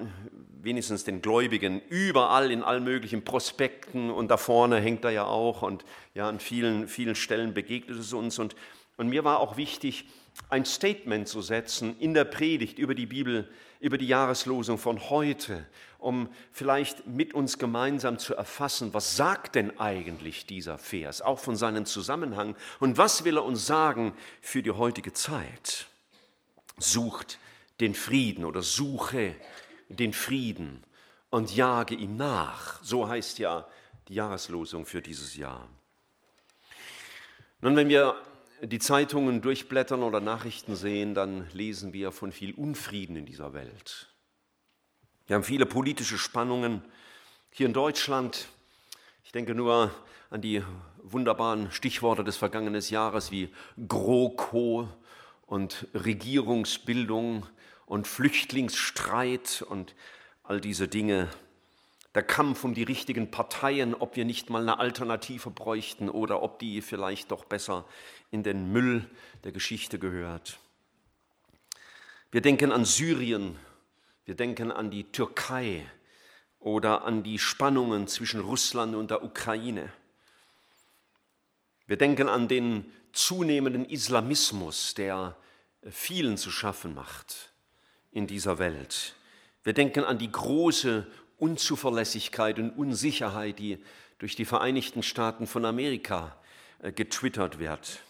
wenigstens 0.61 1.05
den 1.05 1.21
Gläubigen 1.21 1.81
überall 1.87 2.51
in 2.51 2.63
allen 2.63 2.83
möglichen 2.83 3.23
Prospekten 3.23 4.11
und 4.11 4.27
da 4.27 4.35
vorne 4.35 4.81
hängt 4.81 5.05
er 5.05 5.11
ja 5.11 5.23
auch 5.23 5.61
und 5.61 5.85
ja 6.15 6.27
an 6.27 6.41
vielen, 6.41 6.89
vielen 6.89 7.15
Stellen 7.15 7.53
begegnet 7.53 7.97
es 7.97 8.11
uns. 8.11 8.39
Und, 8.39 8.57
und 8.97 9.07
mir 9.07 9.23
war 9.23 9.39
auch 9.39 9.55
wichtig, 9.55 10.03
ein 10.49 10.65
Statement 10.65 11.29
zu 11.29 11.41
setzen 11.41 11.95
in 11.97 12.13
der 12.13 12.25
Predigt 12.25 12.77
über 12.77 12.93
die 12.93 13.05
Bibel, 13.05 13.47
über 13.79 13.97
die 13.97 14.07
Jahreslosung 14.07 14.77
von 14.77 15.09
heute, 15.09 15.65
um 15.97 16.27
vielleicht 16.51 17.07
mit 17.07 17.35
uns 17.35 17.57
gemeinsam 17.57 18.19
zu 18.19 18.35
erfassen, 18.35 18.93
was 18.93 19.15
sagt 19.15 19.55
denn 19.55 19.79
eigentlich 19.79 20.45
dieser 20.45 20.77
Vers, 20.77 21.21
auch 21.21 21.39
von 21.39 21.55
seinem 21.55 21.85
Zusammenhang 21.85 22.57
und 22.81 22.97
was 22.97 23.23
will 23.23 23.37
er 23.37 23.45
uns 23.45 23.65
sagen 23.65 24.11
für 24.41 24.61
die 24.61 24.71
heutige 24.71 25.13
Zeit 25.13 25.87
sucht 26.77 27.39
den 27.79 27.93
Frieden 27.93 28.45
oder 28.45 28.61
suche 28.61 29.35
den 29.89 30.13
Frieden 30.13 30.83
und 31.29 31.55
jage 31.55 31.95
ihm 31.95 32.15
nach. 32.17 32.81
So 32.83 33.07
heißt 33.07 33.39
ja 33.39 33.67
die 34.07 34.15
Jahreslosung 34.15 34.85
für 34.85 35.01
dieses 35.01 35.35
Jahr. 35.35 35.67
Nun, 37.61 37.75
wenn 37.75 37.89
wir 37.89 38.15
die 38.61 38.79
Zeitungen 38.79 39.41
durchblättern 39.41 40.03
oder 40.03 40.19
Nachrichten 40.19 40.75
sehen, 40.75 41.13
dann 41.13 41.47
lesen 41.53 41.93
wir 41.93 42.11
von 42.11 42.31
viel 42.31 42.53
Unfrieden 42.53 43.15
in 43.15 43.25
dieser 43.25 43.53
Welt. 43.53 44.07
Wir 45.27 45.35
haben 45.35 45.43
viele 45.43 45.65
politische 45.65 46.17
Spannungen 46.17 46.81
hier 47.51 47.65
in 47.65 47.73
Deutschland. 47.73 48.47
Ich 49.23 49.31
denke 49.31 49.53
nur 49.53 49.91
an 50.29 50.41
die 50.41 50.63
wunderbaren 51.03 51.71
Stichworte 51.71 52.23
des 52.23 52.37
vergangenen 52.37 52.81
Jahres 52.81 53.31
wie 53.31 53.49
GroKo, 53.87 54.87
und 55.47 55.87
Regierungsbildung 55.93 57.47
und 57.87 58.07
Flüchtlingsstreit 58.07 59.65
und 59.67 59.95
all 60.43 60.61
diese 60.61 60.87
Dinge. 60.87 61.29
Der 62.13 62.23
Kampf 62.23 62.63
um 62.63 62.73
die 62.73 62.83
richtigen 62.83 63.31
Parteien, 63.31 63.95
ob 63.95 64.15
wir 64.15 64.25
nicht 64.25 64.49
mal 64.49 64.61
eine 64.61 64.79
Alternative 64.79 65.49
bräuchten 65.49 66.09
oder 66.09 66.43
ob 66.43 66.59
die 66.59 66.81
vielleicht 66.81 67.31
doch 67.31 67.45
besser 67.45 67.85
in 68.29 68.43
den 68.43 68.71
Müll 68.71 69.09
der 69.43 69.51
Geschichte 69.51 69.99
gehört. 69.99 70.59
Wir 72.31 72.41
denken 72.41 72.71
an 72.71 72.85
Syrien, 72.85 73.57
wir 74.25 74.35
denken 74.35 74.71
an 74.71 74.91
die 74.91 75.05
Türkei 75.05 75.85
oder 76.59 77.05
an 77.05 77.23
die 77.23 77.39
Spannungen 77.39 78.07
zwischen 78.07 78.41
Russland 78.41 78.95
und 78.95 79.11
der 79.11 79.23
Ukraine. 79.23 79.89
Wir 81.85 81.97
denken 81.97 82.27
an 82.27 82.49
den 82.49 82.91
zunehmenden 83.13 83.85
Islamismus, 83.85 84.93
der 84.93 85.35
vielen 85.89 86.37
zu 86.37 86.51
schaffen 86.51 86.93
macht 86.93 87.53
in 88.11 88.27
dieser 88.27 88.59
Welt. 88.59 89.15
Wir 89.63 89.73
denken 89.73 90.03
an 90.03 90.17
die 90.17 90.31
große 90.31 91.05
Unzuverlässigkeit 91.37 92.57
und 92.57 92.71
Unsicherheit, 92.71 93.59
die 93.59 93.77
durch 94.17 94.35
die 94.35 94.45
Vereinigten 94.45 95.03
Staaten 95.03 95.45
von 95.45 95.65
Amerika 95.65 96.35
äh, 96.79 96.91
getwittert 96.91 97.59
wird. 97.59 98.01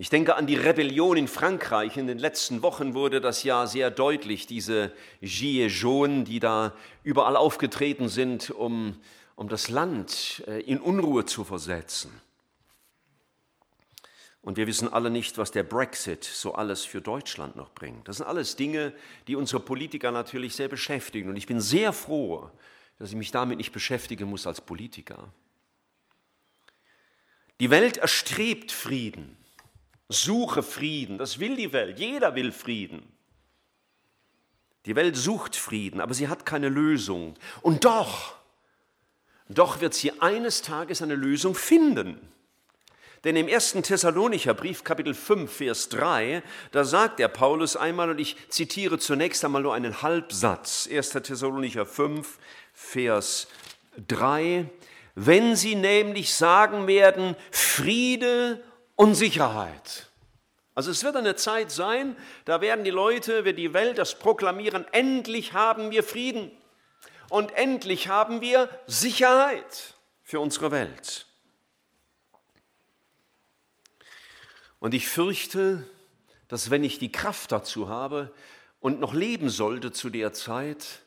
Ich 0.00 0.10
denke 0.10 0.36
an 0.36 0.46
die 0.46 0.54
Rebellion 0.54 1.16
in 1.16 1.26
Frankreich. 1.26 1.96
In 1.96 2.06
den 2.06 2.20
letzten 2.20 2.62
Wochen 2.62 2.94
wurde 2.94 3.20
das 3.20 3.42
ja 3.42 3.66
sehr 3.66 3.90
deutlich, 3.90 4.46
diese 4.46 4.92
Gilets 5.20 5.82
jaunes, 5.82 6.28
die 6.28 6.38
da 6.38 6.72
überall 7.02 7.34
aufgetreten 7.34 8.08
sind, 8.08 8.50
um, 8.50 8.96
um 9.34 9.48
das 9.48 9.70
Land 9.70 10.44
äh, 10.46 10.60
in 10.60 10.80
Unruhe 10.80 11.24
zu 11.24 11.42
versetzen. 11.42 12.12
Und 14.40 14.56
wir 14.56 14.66
wissen 14.66 14.92
alle 14.92 15.10
nicht, 15.10 15.36
was 15.36 15.50
der 15.50 15.62
Brexit 15.62 16.24
so 16.24 16.54
alles 16.54 16.84
für 16.84 17.00
Deutschland 17.00 17.56
noch 17.56 17.70
bringt. 17.70 18.08
Das 18.08 18.18
sind 18.18 18.26
alles 18.26 18.56
Dinge, 18.56 18.94
die 19.26 19.36
unsere 19.36 19.60
Politiker 19.60 20.10
natürlich 20.10 20.54
sehr 20.54 20.68
beschäftigen. 20.68 21.28
Und 21.28 21.36
ich 21.36 21.46
bin 21.46 21.60
sehr 21.60 21.92
froh, 21.92 22.50
dass 22.98 23.10
ich 23.10 23.16
mich 23.16 23.30
damit 23.30 23.58
nicht 23.58 23.72
beschäftigen 23.72 24.28
muss 24.28 24.46
als 24.46 24.60
Politiker. 24.60 25.32
Die 27.60 27.70
Welt 27.70 27.96
erstrebt 27.96 28.72
Frieden. 28.72 29.36
Suche 30.08 30.62
Frieden. 30.62 31.18
Das 31.18 31.40
will 31.40 31.56
die 31.56 31.72
Welt. 31.72 31.98
Jeder 31.98 32.34
will 32.34 32.52
Frieden. 32.52 33.12
Die 34.86 34.96
Welt 34.96 35.16
sucht 35.16 35.56
Frieden, 35.56 36.00
aber 36.00 36.14
sie 36.14 36.28
hat 36.28 36.46
keine 36.46 36.68
Lösung. 36.68 37.34
Und 37.60 37.84
doch 37.84 38.38
Doch 39.48 39.80
wird 39.80 39.94
sie 39.94 40.20
eines 40.20 40.62
Tages 40.62 41.02
eine 41.02 41.14
Lösung 41.14 41.54
finden. 41.54 42.20
Denn 43.24 43.34
im 43.34 43.48
ersten 43.48 43.82
Thessalonicher 43.82 44.54
Brief, 44.54 44.84
Kapitel 44.84 45.12
5, 45.12 45.52
Vers 45.52 45.88
3, 45.88 46.42
da 46.70 46.84
sagt 46.84 47.18
der 47.18 47.28
Paulus 47.28 47.76
einmal, 47.76 48.10
und 48.10 48.20
ich 48.20 48.36
zitiere 48.48 48.98
zunächst 48.98 49.44
einmal 49.44 49.62
nur 49.62 49.74
einen 49.74 50.02
Halbsatz, 50.02 50.88
1. 50.90 51.10
Thessalonicher 51.10 51.84
5, 51.84 52.38
Vers 52.72 53.48
3, 54.06 54.66
wenn 55.16 55.56
sie 55.56 55.74
nämlich 55.74 56.32
sagen 56.32 56.86
werden, 56.86 57.34
Friede 57.50 58.62
und 58.94 59.16
Sicherheit. 59.16 60.08
Also 60.76 60.92
es 60.92 61.02
wird 61.02 61.16
eine 61.16 61.34
Zeit 61.34 61.72
sein, 61.72 62.16
da 62.44 62.60
werden 62.60 62.84
die 62.84 62.90
Leute, 62.90 63.44
wird 63.44 63.58
die 63.58 63.74
Welt 63.74 63.98
das 63.98 64.16
proklamieren, 64.16 64.86
endlich 64.92 65.54
haben 65.54 65.90
wir 65.90 66.04
Frieden 66.04 66.52
und 67.30 67.50
endlich 67.56 68.06
haben 68.06 68.40
wir 68.40 68.68
Sicherheit 68.86 69.94
für 70.22 70.38
unsere 70.38 70.70
Welt. 70.70 71.27
Und 74.80 74.94
ich 74.94 75.08
fürchte, 75.08 75.84
dass 76.48 76.70
wenn 76.70 76.84
ich 76.84 76.98
die 76.98 77.12
Kraft 77.12 77.52
dazu 77.52 77.88
habe 77.88 78.32
und 78.80 79.00
noch 79.00 79.14
leben 79.14 79.50
sollte 79.50 79.92
zu 79.92 80.10
der 80.10 80.32
Zeit, 80.32 81.02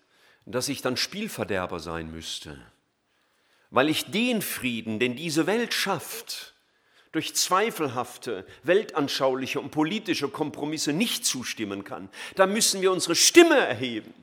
dass 0.45 0.69
ich 0.69 0.81
dann 0.81 0.97
Spielverderber 0.97 1.79
sein 1.79 2.11
müsste, 2.11 2.59
weil 3.69 3.89
ich 3.89 4.05
den 4.11 4.41
Frieden, 4.41 4.99
den 4.99 5.15
diese 5.15 5.47
Welt 5.47 5.73
schafft, 5.73 6.53
durch 7.11 7.35
zweifelhafte, 7.35 8.45
weltanschauliche 8.63 9.59
und 9.59 9.71
politische 9.71 10.29
Kompromisse 10.29 10.93
nicht 10.93 11.25
zustimmen 11.25 11.83
kann, 11.83 12.09
da 12.35 12.47
müssen 12.47 12.81
wir 12.81 12.91
unsere 12.91 13.15
Stimme 13.15 13.57
erheben 13.57 14.13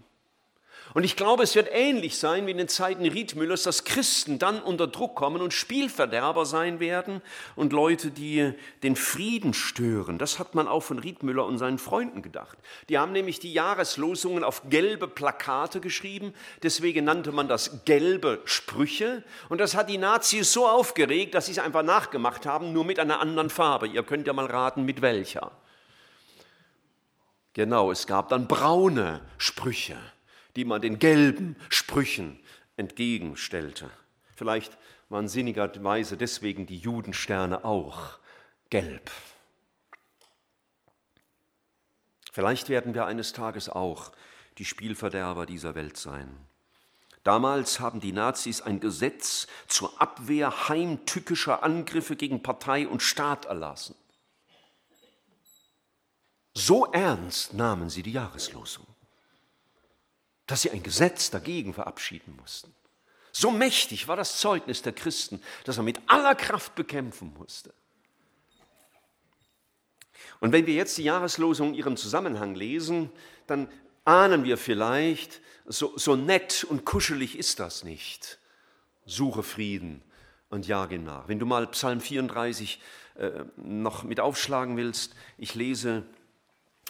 und 0.94 1.04
ich 1.04 1.16
glaube, 1.16 1.42
es 1.42 1.54
wird 1.54 1.68
ähnlich 1.70 2.18
sein 2.18 2.46
wie 2.46 2.52
in 2.52 2.58
den 2.58 2.68
Zeiten 2.68 3.04
Riedmüllers, 3.04 3.62
dass 3.62 3.84
Christen 3.84 4.38
dann 4.38 4.60
unter 4.60 4.86
Druck 4.86 5.14
kommen 5.16 5.42
und 5.42 5.52
Spielverderber 5.52 6.46
sein 6.46 6.80
werden 6.80 7.20
und 7.56 7.72
Leute, 7.72 8.10
die 8.10 8.54
den 8.82 8.96
Frieden 8.96 9.52
stören. 9.52 10.18
Das 10.18 10.38
hat 10.38 10.54
man 10.54 10.66
auch 10.66 10.82
von 10.82 10.98
Riedmüller 10.98 11.44
und 11.44 11.58
seinen 11.58 11.78
Freunden 11.78 12.22
gedacht. 12.22 12.56
Die 12.88 12.98
haben 12.98 13.12
nämlich 13.12 13.38
die 13.38 13.52
Jahreslosungen 13.52 14.44
auf 14.44 14.62
gelbe 14.70 15.08
Plakate 15.08 15.80
geschrieben, 15.80 16.32
deswegen 16.62 17.04
nannte 17.04 17.32
man 17.32 17.48
das 17.48 17.84
gelbe 17.84 18.40
Sprüche. 18.44 19.22
Und 19.50 19.58
das 19.58 19.74
hat 19.74 19.90
die 19.90 19.98
Nazis 19.98 20.52
so 20.52 20.66
aufgeregt, 20.66 21.34
dass 21.34 21.46
sie 21.46 21.52
es 21.52 21.58
einfach 21.58 21.82
nachgemacht 21.82 22.46
haben, 22.46 22.72
nur 22.72 22.84
mit 22.84 22.98
einer 22.98 23.20
anderen 23.20 23.50
Farbe. 23.50 23.88
Ihr 23.88 24.02
könnt 24.02 24.26
ja 24.26 24.32
mal 24.32 24.46
raten, 24.46 24.84
mit 24.84 25.02
welcher. 25.02 25.52
Genau, 27.52 27.90
es 27.90 28.06
gab 28.06 28.28
dann 28.28 28.46
braune 28.46 29.20
Sprüche 29.36 29.98
die 30.56 30.64
man 30.64 30.80
den 30.80 30.98
gelben 30.98 31.56
Sprüchen 31.68 32.38
entgegenstellte. 32.76 33.90
Vielleicht 34.34 34.78
waren 35.08 35.28
sinnigerweise 35.28 36.16
deswegen 36.16 36.66
die 36.66 36.78
Judensterne 36.78 37.64
auch 37.64 38.18
gelb. 38.70 39.10
Vielleicht 42.32 42.68
werden 42.68 42.94
wir 42.94 43.06
eines 43.06 43.32
Tages 43.32 43.68
auch 43.68 44.12
die 44.58 44.64
Spielverderber 44.64 45.46
dieser 45.46 45.74
Welt 45.74 45.96
sein. 45.96 46.36
Damals 47.24 47.80
haben 47.80 48.00
die 48.00 48.12
Nazis 48.12 48.60
ein 48.60 48.80
Gesetz 48.80 49.48
zur 49.66 50.00
Abwehr 50.00 50.68
heimtückischer 50.68 51.62
Angriffe 51.62 52.16
gegen 52.16 52.42
Partei 52.42 52.86
und 52.86 53.02
Staat 53.02 53.46
erlassen. 53.46 53.96
So 56.54 56.86
ernst 56.86 57.54
nahmen 57.54 57.90
sie 57.90 58.02
die 58.02 58.12
Jahreslosung 58.12 58.86
dass 60.48 60.62
sie 60.62 60.72
ein 60.72 60.82
Gesetz 60.82 61.30
dagegen 61.30 61.72
verabschieden 61.74 62.36
mussten. 62.40 62.74
So 63.30 63.52
mächtig 63.52 64.08
war 64.08 64.16
das 64.16 64.40
Zeugnis 64.40 64.82
der 64.82 64.92
Christen, 64.92 65.40
dass 65.64 65.76
er 65.76 65.84
mit 65.84 66.00
aller 66.08 66.34
Kraft 66.34 66.74
bekämpfen 66.74 67.32
musste. 67.38 67.72
Und 70.40 70.50
wenn 70.52 70.66
wir 70.66 70.74
jetzt 70.74 70.98
die 70.98 71.04
Jahreslosung 71.04 71.68
in 71.68 71.74
ihrem 71.74 71.96
Zusammenhang 71.96 72.54
lesen, 72.54 73.10
dann 73.46 73.68
ahnen 74.04 74.44
wir 74.44 74.56
vielleicht, 74.56 75.40
so, 75.66 75.96
so 75.98 76.16
nett 76.16 76.64
und 76.64 76.84
kuschelig 76.86 77.38
ist 77.38 77.60
das 77.60 77.84
nicht. 77.84 78.38
Suche 79.04 79.42
Frieden 79.42 80.02
und 80.48 80.66
jage 80.66 80.98
nach. 80.98 81.28
Wenn 81.28 81.38
du 81.38 81.46
mal 81.46 81.66
Psalm 81.68 82.00
34 82.00 82.80
äh, 83.16 83.44
noch 83.56 84.02
mit 84.04 84.18
aufschlagen 84.18 84.76
willst, 84.78 85.14
ich 85.36 85.54
lese 85.54 86.04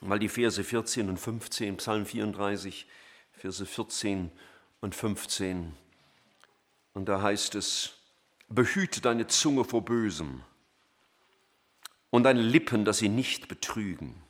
mal 0.01 0.21
die 0.21 0.29
Verse 0.29 0.63
14 0.63 1.09
und 1.09 1.19
15, 1.19 1.79
Psalm 1.79 2.07
34. 2.07 2.87
Verse 3.39 3.65
14 3.65 4.33
und 4.81 4.95
15. 4.95 5.75
Und 6.93 7.09
da 7.09 7.23
heißt 7.23 7.55
es, 7.55 7.95
behüte 8.49 9.01
deine 9.01 9.29
Zunge 9.29 9.65
vor 9.65 9.85
Bösem 9.85 10.43
und 12.11 12.25
deine 12.25 12.43
Lippen, 12.43 12.85
dass 12.85 12.99
sie 12.99 13.09
nicht 13.09 13.47
betrügen. 13.47 14.21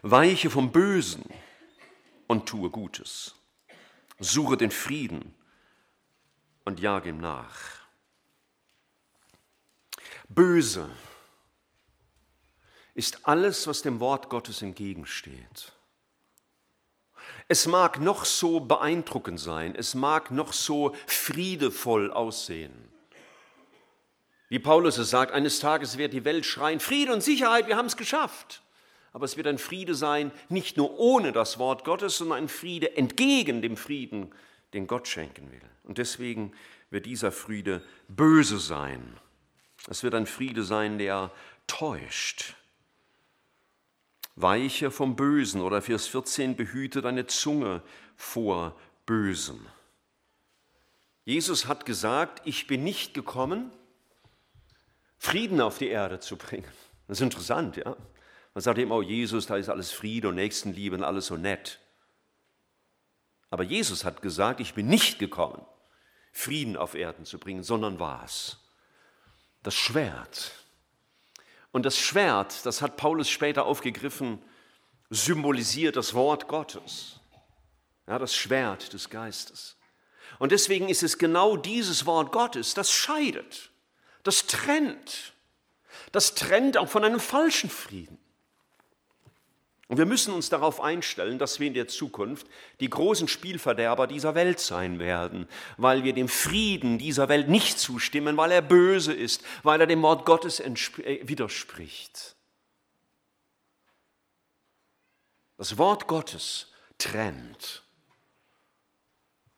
Weiche 0.00 0.48
vom 0.48 0.72
Bösen 0.72 1.24
und 2.26 2.48
tue 2.48 2.70
Gutes. 2.70 3.34
Suche 4.18 4.56
den 4.56 4.70
Frieden 4.70 5.34
und 6.64 6.80
jage 6.80 7.10
ihm 7.10 7.18
nach. 7.18 7.82
Böse 10.28 10.88
ist 12.94 13.26
alles, 13.26 13.66
was 13.66 13.82
dem 13.82 14.00
Wort 14.00 14.30
Gottes 14.30 14.62
entgegensteht. 14.62 15.72
Es 17.52 17.66
mag 17.66 18.00
noch 18.00 18.24
so 18.24 18.60
beeindruckend 18.60 19.38
sein, 19.38 19.74
es 19.76 19.94
mag 19.94 20.30
noch 20.30 20.54
so 20.54 20.96
friedevoll 21.06 22.10
aussehen. 22.10 22.72
Wie 24.48 24.58
Paulus 24.58 24.96
es 24.96 25.10
sagt, 25.10 25.32
eines 25.32 25.60
Tages 25.60 25.98
wird 25.98 26.14
die 26.14 26.24
Welt 26.24 26.46
schreien, 26.46 26.80
Friede 26.80 27.12
und 27.12 27.22
Sicherheit, 27.22 27.68
wir 27.68 27.76
haben 27.76 27.88
es 27.88 27.98
geschafft. 27.98 28.62
Aber 29.12 29.26
es 29.26 29.36
wird 29.36 29.46
ein 29.48 29.58
Friede 29.58 29.94
sein, 29.94 30.32
nicht 30.48 30.78
nur 30.78 30.98
ohne 30.98 31.30
das 31.32 31.58
Wort 31.58 31.84
Gottes, 31.84 32.16
sondern 32.16 32.38
ein 32.38 32.48
Friede 32.48 32.96
entgegen 32.96 33.60
dem 33.60 33.76
Frieden, 33.76 34.32
den 34.72 34.86
Gott 34.86 35.06
schenken 35.06 35.52
will. 35.52 35.60
Und 35.84 35.98
deswegen 35.98 36.52
wird 36.88 37.04
dieser 37.04 37.32
Friede 37.32 37.82
böse 38.08 38.58
sein. 38.58 39.18
Es 39.90 40.02
wird 40.02 40.14
ein 40.14 40.26
Friede 40.26 40.62
sein, 40.62 40.96
der 40.96 41.30
täuscht, 41.66 42.54
Weiche 44.34 44.90
vom 44.90 45.16
Bösen 45.16 45.60
oder 45.60 45.82
Vers 45.82 46.06
14, 46.06 46.56
behüte 46.56 47.02
deine 47.02 47.26
Zunge 47.26 47.82
vor 48.16 48.76
Bösem. 49.04 49.66
Jesus 51.24 51.66
hat 51.66 51.86
gesagt, 51.86 52.42
ich 52.44 52.66
bin 52.66 52.82
nicht 52.82 53.14
gekommen, 53.14 53.70
Frieden 55.18 55.60
auf 55.60 55.78
die 55.78 55.88
Erde 55.88 56.18
zu 56.18 56.36
bringen. 56.36 56.72
Das 57.06 57.18
ist 57.18 57.22
interessant, 57.22 57.76
ja. 57.76 57.96
Man 58.54 58.62
sagt 58.62 58.78
immer, 58.78 58.96
oh 58.96 59.02
Jesus, 59.02 59.46
da 59.46 59.56
ist 59.56 59.68
alles 59.68 59.92
Friede 59.92 60.28
und 60.28 60.34
Nächstenliebe 60.34 60.96
und 60.96 61.04
alles 61.04 61.26
so 61.26 61.36
nett. 61.36 61.78
Aber 63.50 63.62
Jesus 63.62 64.04
hat 64.04 64.22
gesagt, 64.22 64.60
ich 64.60 64.74
bin 64.74 64.86
nicht 64.88 65.18
gekommen, 65.18 65.64
Frieden 66.32 66.76
auf 66.76 66.94
Erden 66.94 67.24
zu 67.24 67.38
bringen, 67.38 67.62
sondern 67.62 68.00
was? 68.00 68.58
Das 69.62 69.74
Schwert. 69.74 70.61
Und 71.72 71.86
das 71.86 71.98
Schwert, 71.98 72.64
das 72.66 72.82
hat 72.82 72.96
Paulus 72.96 73.28
später 73.28 73.64
aufgegriffen, 73.64 74.42
symbolisiert 75.10 75.96
das 75.96 76.14
Wort 76.14 76.48
Gottes. 76.48 77.20
Ja, 78.06 78.18
das 78.18 78.34
Schwert 78.34 78.92
des 78.92 79.10
Geistes. 79.10 79.76
Und 80.38 80.52
deswegen 80.52 80.88
ist 80.88 81.02
es 81.02 81.18
genau 81.18 81.56
dieses 81.56 82.06
Wort 82.06 82.32
Gottes, 82.32 82.74
das 82.74 82.90
scheidet, 82.90 83.70
das 84.22 84.46
trennt, 84.46 85.34
das 86.10 86.34
trennt 86.34 86.76
auch 86.76 86.88
von 86.88 87.04
einem 87.04 87.20
falschen 87.20 87.70
Frieden. 87.70 88.18
Und 89.92 89.98
wir 89.98 90.06
müssen 90.06 90.32
uns 90.32 90.48
darauf 90.48 90.80
einstellen, 90.80 91.38
dass 91.38 91.60
wir 91.60 91.66
in 91.66 91.74
der 91.74 91.86
Zukunft 91.86 92.46
die 92.80 92.88
großen 92.88 93.28
Spielverderber 93.28 94.06
dieser 94.06 94.34
Welt 94.34 94.58
sein 94.58 94.98
werden, 94.98 95.46
weil 95.76 96.02
wir 96.02 96.14
dem 96.14 96.28
Frieden 96.28 96.96
dieser 96.96 97.28
Welt 97.28 97.50
nicht 97.50 97.78
zustimmen, 97.78 98.38
weil 98.38 98.52
er 98.52 98.62
böse 98.62 99.12
ist, 99.12 99.44
weil 99.62 99.82
er 99.82 99.86
dem 99.86 100.00
Wort 100.00 100.24
Gottes 100.24 100.60
äh, 100.60 101.20
widerspricht. 101.24 102.36
Das 105.58 105.76
Wort 105.76 106.06
Gottes 106.06 106.72
trennt. 106.96 107.82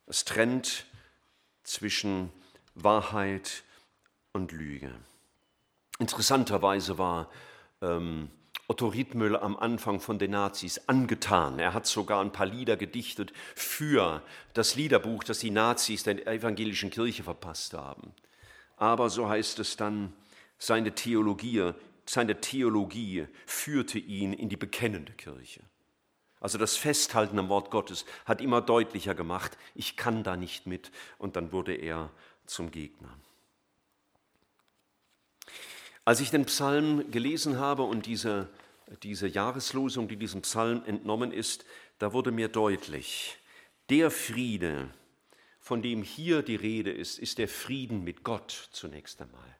Es 0.05 0.25
trennt 0.25 0.85
zwischen 1.63 2.29
Wahrheit 2.73 3.63
und 4.33 4.51
Lüge. 4.51 4.93
Interessanterweise 5.97 6.97
war 6.97 7.31
ähm, 7.81 8.29
Otto 8.67 8.87
Riedmüller 8.87 9.43
am 9.43 9.55
Anfang 9.57 9.99
von 9.99 10.17
den 10.17 10.31
Nazis 10.31 10.81
angetan. 10.87 11.59
Er 11.59 11.73
hat 11.73 11.85
sogar 11.85 12.21
ein 12.21 12.31
paar 12.31 12.47
Lieder 12.47 12.77
gedichtet 12.77 13.31
für 13.53 14.23
das 14.53 14.75
Liederbuch, 14.75 15.23
das 15.23 15.39
die 15.39 15.51
Nazis 15.51 16.03
der 16.03 16.25
evangelischen 16.27 16.89
Kirche 16.89 17.23
verpasst 17.23 17.73
haben. 17.73 18.13
Aber 18.77 19.09
so 19.09 19.29
heißt 19.29 19.59
es 19.59 19.77
dann, 19.77 20.13
seine 20.57 20.95
Theologie, 20.95 21.73
seine 22.05 22.41
Theologie 22.41 23.27
führte 23.45 23.99
ihn 23.99 24.33
in 24.33 24.49
die 24.49 24.57
bekennende 24.57 25.13
Kirche. 25.13 25.61
Also 26.39 26.57
das 26.57 26.75
Festhalten 26.75 27.39
am 27.39 27.49
Wort 27.49 27.71
Gottes 27.71 28.05
hat 28.25 28.41
immer 28.41 28.61
deutlicher 28.61 29.15
gemacht, 29.15 29.57
ich 29.73 29.95
kann 29.95 30.23
da 30.23 30.37
nicht 30.37 30.67
mit. 30.67 30.91
Und 31.17 31.35
dann 31.35 31.51
wurde 31.51 31.73
er 31.73 32.11
zum 32.45 32.71
Gegner. 32.71 33.15
Als 36.05 36.19
ich 36.19 36.29
den 36.29 36.45
Psalm 36.45 37.09
gelesen 37.09 37.57
habe 37.57 37.81
und 37.81 38.05
diese, 38.05 38.47
diese 39.01 39.27
Jahreslosung, 39.27 40.07
die 40.07 40.17
diesem 40.17 40.43
Psalm 40.43 40.83
entnommen 40.85 41.31
ist, 41.31 41.65
da 41.97 42.13
wurde 42.13 42.31
mir 42.31 42.47
deutlich, 42.47 43.37
der 43.89 44.11
Friede, 44.11 44.89
von 45.59 45.81
dem 45.81 46.03
hier 46.03 46.43
die 46.43 46.55
Rede 46.55 46.91
ist, 46.91 47.17
ist 47.17 47.39
der 47.39 47.47
Frieden 47.47 48.03
mit 48.03 48.23
Gott 48.23 48.69
zunächst 48.71 49.19
einmal. 49.19 49.57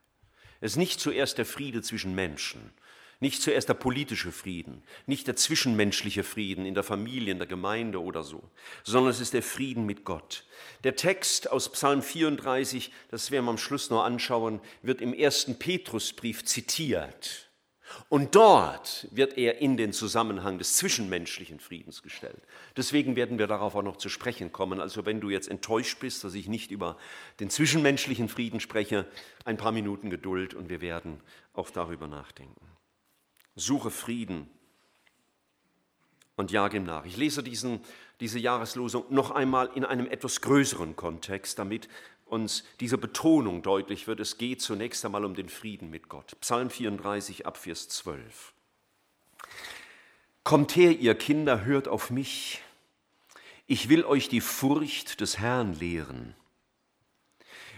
Es 0.61 0.73
ist 0.73 0.77
nicht 0.77 0.99
zuerst 0.99 1.39
der 1.39 1.47
Friede 1.47 1.81
zwischen 1.81 2.13
Menschen, 2.13 2.71
nicht 3.19 3.41
zuerst 3.41 3.69
der 3.69 3.73
politische 3.75 4.31
Frieden, 4.31 4.83
nicht 5.05 5.27
der 5.27 5.35
zwischenmenschliche 5.35 6.23
Frieden 6.23 6.65
in 6.65 6.73
der 6.73 6.83
Familie, 6.83 7.31
in 7.31 7.39
der 7.39 7.47
Gemeinde 7.47 8.01
oder 8.01 8.23
so, 8.23 8.43
sondern 8.83 9.11
es 9.11 9.19
ist 9.19 9.33
der 9.33 9.43
Frieden 9.43 9.85
mit 9.85 10.03
Gott. 10.03 10.45
Der 10.83 10.95
Text 10.95 11.51
aus 11.51 11.71
Psalm 11.71 12.01
34, 12.01 12.91
das 13.09 13.31
werden 13.31 13.45
wir 13.45 13.51
am 13.51 13.57
Schluss 13.57 13.89
noch 13.89 14.03
anschauen, 14.03 14.59
wird 14.81 15.01
im 15.01 15.13
ersten 15.13 15.57
Petrusbrief 15.57 16.45
zitiert. 16.45 17.45
Und 18.09 18.35
dort 18.35 19.07
wird 19.11 19.37
er 19.37 19.59
in 19.59 19.77
den 19.77 19.93
Zusammenhang 19.93 20.57
des 20.57 20.75
zwischenmenschlichen 20.75 21.59
Friedens 21.59 22.01
gestellt. 22.01 22.41
Deswegen 22.75 23.15
werden 23.15 23.37
wir 23.37 23.47
darauf 23.47 23.75
auch 23.75 23.83
noch 23.83 23.97
zu 23.97 24.09
sprechen 24.09 24.51
kommen. 24.51 24.79
Also 24.79 25.05
wenn 25.05 25.21
du 25.21 25.29
jetzt 25.29 25.47
enttäuscht 25.47 25.99
bist, 25.99 26.23
dass 26.23 26.33
ich 26.33 26.47
nicht 26.47 26.71
über 26.71 26.97
den 27.39 27.49
zwischenmenschlichen 27.49 28.27
Frieden 28.27 28.59
spreche, 28.59 29.05
ein 29.45 29.57
paar 29.57 29.71
Minuten 29.71 30.09
Geduld 30.09 30.53
und 30.53 30.69
wir 30.69 30.81
werden 30.81 31.21
auch 31.53 31.69
darüber 31.69 32.07
nachdenken. 32.07 32.74
Suche 33.55 33.91
Frieden 33.91 34.49
und 36.35 36.51
jage 36.51 36.77
ihm 36.77 36.83
nach. 36.83 37.05
Ich 37.05 37.17
lese 37.17 37.43
diesen, 37.43 37.79
diese 38.19 38.39
Jahreslosung 38.39 39.05
noch 39.09 39.31
einmal 39.31 39.69
in 39.75 39.85
einem 39.85 40.07
etwas 40.07 40.41
größeren 40.41 40.95
Kontext, 40.95 41.57
damit 41.59 41.87
uns 42.25 42.63
diese 42.79 42.97
Betonung 42.97 43.61
deutlich 43.61 44.07
wird. 44.07 44.19
Es 44.19 44.37
geht 44.37 44.61
zunächst 44.61 45.05
einmal 45.05 45.25
um 45.25 45.35
den 45.35 45.49
Frieden 45.49 45.89
mit 45.89 46.09
Gott. 46.09 46.35
Psalm 46.41 46.69
34 46.69 47.45
ab 47.45 47.57
Vers 47.57 47.87
12. 47.89 48.53
Kommt 50.43 50.75
her, 50.75 50.91
ihr 50.91 51.15
Kinder, 51.15 51.65
hört 51.65 51.87
auf 51.87 52.09
mich. 52.09 52.61
Ich 53.67 53.89
will 53.89 54.03
euch 54.03 54.29
die 54.29 54.41
Furcht 54.41 55.21
des 55.21 55.39
Herrn 55.39 55.73
lehren. 55.73 56.35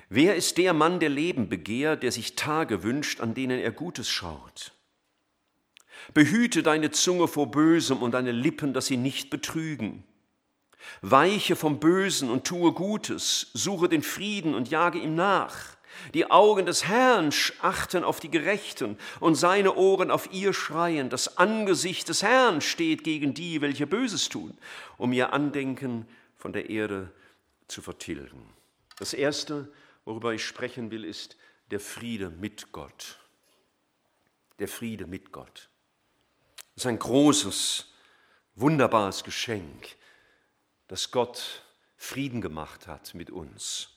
Wer 0.09 0.35
ist 0.35 0.57
der 0.57 0.73
Mann, 0.73 0.99
der 0.99 1.09
Leben 1.09 1.49
begehrt, 1.49 2.03
der 2.03 2.11
sich 2.11 2.35
Tage 2.35 2.83
wünscht, 2.83 3.19
an 3.19 3.33
denen 3.33 3.59
er 3.59 3.71
Gutes 3.71 4.09
schaut? 4.09 4.73
Behüte 6.13 6.63
deine 6.63 6.91
Zunge 6.91 7.27
vor 7.27 7.51
Bösem 7.51 7.97
und 7.97 8.12
deine 8.12 8.31
Lippen, 8.31 8.73
dass 8.73 8.88
sie 8.88 8.97
nicht 8.97 9.29
betrügen. 9.29 10.03
Weiche 11.01 11.55
vom 11.55 11.79
Bösen 11.79 12.29
und 12.29 12.45
tue 12.45 12.71
Gutes, 12.71 13.51
suche 13.53 13.89
den 13.89 14.03
Frieden 14.03 14.55
und 14.55 14.69
jage 14.69 14.99
ihm 14.99 15.15
nach. 15.15 15.77
Die 16.13 16.29
Augen 16.29 16.65
des 16.65 16.88
Herrn 16.88 17.31
achten 17.62 18.03
auf 18.03 18.19
die 18.19 18.29
Gerechten 18.29 18.97
und 19.19 19.36
seine 19.36 19.75
Ohren 19.75 20.12
auf 20.12 20.31
ihr 20.31 20.53
schreien. 20.53 21.10
Das 21.10 21.38
Angesicht 21.38 22.10
des 22.10 22.23
Herrn 22.23 22.62
steht 22.62 23.03
gegen 23.03 23.33
die, 23.33 23.62
welche 23.62 23.88
Böses 23.88 24.29
tun, 24.29 24.57
um 24.97 25.12
ihr 25.12 25.33
Andenken 25.33 26.07
von 26.36 26.53
der 26.53 26.69
Erde 26.69 27.12
zu 27.67 27.81
vertilgen. 27.81 28.53
Das 28.99 29.13
Erste, 29.13 29.71
worüber 30.05 30.33
ich 30.33 30.45
sprechen 30.45 30.91
will, 30.91 31.03
ist 31.03 31.38
der 31.71 31.79
Friede 31.79 32.29
mit 32.29 32.71
Gott. 32.71 33.19
Der 34.60 34.67
Friede 34.67 35.07
mit 35.07 35.31
Gott. 35.31 35.69
Das 36.77 36.85
ist 36.85 36.89
ein 36.89 36.99
großes, 36.99 37.87
wunderbares 38.53 39.23
Geschenk, 39.23 39.95
dass 40.87 41.09
Gott 41.09 41.63
Frieden 41.95 42.39
gemacht 42.39 42.85
hat 42.85 43.15
mit 43.15 43.31
uns. 43.31 43.89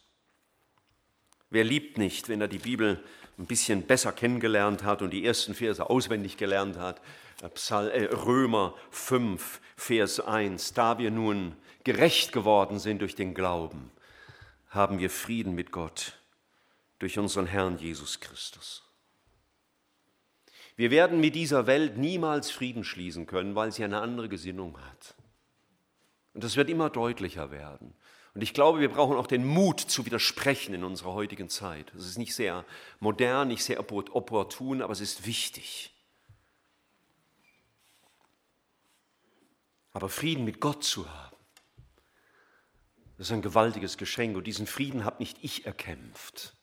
Wer 1.50 1.62
liebt 1.62 1.98
nicht, 1.98 2.30
wenn 2.30 2.40
er 2.40 2.48
die 2.48 2.56
Bibel 2.56 3.04
ein 3.36 3.44
bisschen 3.44 3.82
besser 3.82 4.12
kennengelernt 4.12 4.82
hat 4.82 5.02
und 5.02 5.10
die 5.10 5.26
ersten 5.26 5.54
Verse 5.54 5.90
auswendig 5.90 6.38
gelernt 6.38 6.78
hat? 6.78 7.02
Äh, 7.42 8.04
Römer 8.14 8.74
5, 8.92 9.60
Vers 9.76 10.18
1. 10.18 10.72
Da 10.72 10.96
wir 10.96 11.10
nun 11.10 11.56
gerecht 11.84 12.32
geworden 12.32 12.78
sind 12.78 13.02
durch 13.02 13.14
den 13.14 13.34
Glauben, 13.34 13.90
haben 14.70 14.98
wir 15.00 15.10
Frieden 15.10 15.54
mit 15.54 15.70
Gott 15.70 16.18
durch 16.98 17.18
unseren 17.18 17.46
Herrn 17.46 17.76
Jesus 17.76 18.20
Christus. 18.20 18.89
Wir 20.80 20.90
werden 20.90 21.20
mit 21.20 21.34
dieser 21.34 21.66
Welt 21.66 21.98
niemals 21.98 22.50
Frieden 22.50 22.84
schließen 22.84 23.26
können, 23.26 23.54
weil 23.54 23.70
sie 23.70 23.84
eine 23.84 24.00
andere 24.00 24.30
Gesinnung 24.30 24.80
hat. 24.80 25.14
Und 26.32 26.42
das 26.42 26.56
wird 26.56 26.70
immer 26.70 26.88
deutlicher 26.88 27.50
werden. 27.50 27.92
Und 28.32 28.40
ich 28.40 28.54
glaube, 28.54 28.80
wir 28.80 28.88
brauchen 28.88 29.18
auch 29.18 29.26
den 29.26 29.44
Mut 29.44 29.78
zu 29.78 30.06
widersprechen 30.06 30.72
in 30.72 30.82
unserer 30.82 31.12
heutigen 31.12 31.50
Zeit. 31.50 31.92
Das 31.92 32.06
ist 32.06 32.16
nicht 32.16 32.34
sehr 32.34 32.64
modern, 32.98 33.48
nicht 33.48 33.62
sehr 33.62 33.78
opportun, 33.78 34.80
aber 34.80 34.94
es 34.94 35.02
ist 35.02 35.26
wichtig. 35.26 35.92
Aber 39.92 40.08
Frieden 40.08 40.46
mit 40.46 40.60
Gott 40.60 40.82
zu 40.82 41.06
haben, 41.10 41.36
das 43.18 43.26
ist 43.26 43.32
ein 43.32 43.42
gewaltiges 43.42 43.98
Geschenk. 43.98 44.34
Und 44.34 44.46
diesen 44.46 44.66
Frieden 44.66 45.04
habe 45.04 45.18
nicht 45.18 45.36
ich 45.42 45.66
erkämpft, 45.66 46.56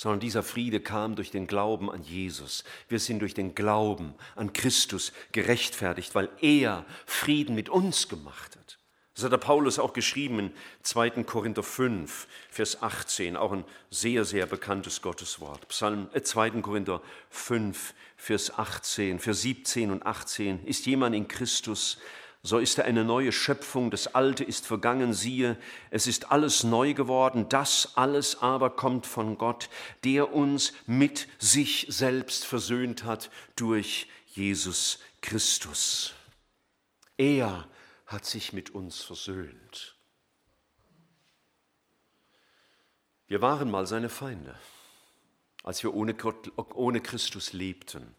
sondern 0.00 0.20
dieser 0.20 0.42
Friede 0.42 0.80
kam 0.80 1.14
durch 1.14 1.30
den 1.30 1.46
Glauben 1.46 1.90
an 1.90 2.02
Jesus. 2.02 2.64
Wir 2.88 2.98
sind 2.98 3.18
durch 3.18 3.34
den 3.34 3.54
Glauben 3.54 4.14
an 4.34 4.54
Christus 4.54 5.12
gerechtfertigt, 5.32 6.14
weil 6.14 6.30
er 6.40 6.86
Frieden 7.04 7.54
mit 7.54 7.68
uns 7.68 8.08
gemacht 8.08 8.56
hat. 8.56 8.78
Das 9.14 9.24
hat 9.24 9.32
der 9.32 9.36
Paulus 9.36 9.78
auch 9.78 9.92
geschrieben 9.92 10.38
in 10.38 10.52
2. 10.84 11.24
Korinther 11.24 11.62
5, 11.62 12.26
Vers 12.48 12.82
18, 12.82 13.36
auch 13.36 13.52
ein 13.52 13.66
sehr, 13.90 14.24
sehr 14.24 14.46
bekanntes 14.46 15.02
Gotteswort. 15.02 15.68
Psalm, 15.68 16.08
äh, 16.14 16.22
2. 16.22 16.62
Korinther 16.62 17.02
5, 17.28 17.92
Vers 18.16 18.58
18, 18.58 19.18
Vers 19.18 19.42
17 19.42 19.90
und 19.90 20.06
18. 20.06 20.64
Ist 20.64 20.86
jemand 20.86 21.14
in 21.14 21.28
Christus, 21.28 21.98
so 22.42 22.58
ist 22.58 22.78
er 22.78 22.86
eine 22.86 23.04
neue 23.04 23.32
Schöpfung, 23.32 23.90
das 23.90 24.14
Alte 24.14 24.44
ist 24.44 24.66
vergangen, 24.66 25.12
siehe, 25.12 25.58
es 25.90 26.06
ist 26.06 26.32
alles 26.32 26.64
neu 26.64 26.94
geworden, 26.94 27.48
das 27.50 27.92
alles 27.96 28.40
aber 28.40 28.70
kommt 28.70 29.06
von 29.06 29.36
Gott, 29.36 29.68
der 30.04 30.32
uns 30.32 30.72
mit 30.86 31.28
sich 31.38 31.86
selbst 31.90 32.46
versöhnt 32.46 33.04
hat 33.04 33.30
durch 33.56 34.08
Jesus 34.26 35.00
Christus. 35.20 36.14
Er 37.18 37.68
hat 38.06 38.24
sich 38.24 38.54
mit 38.54 38.70
uns 38.70 39.02
versöhnt. 39.02 39.96
Wir 43.26 43.42
waren 43.42 43.70
mal 43.70 43.86
seine 43.86 44.08
Feinde, 44.08 44.58
als 45.62 45.82
wir 45.82 45.92
ohne, 45.92 46.14
Gott, 46.14 46.50
ohne 46.56 47.02
Christus 47.02 47.52
lebten, 47.52 48.14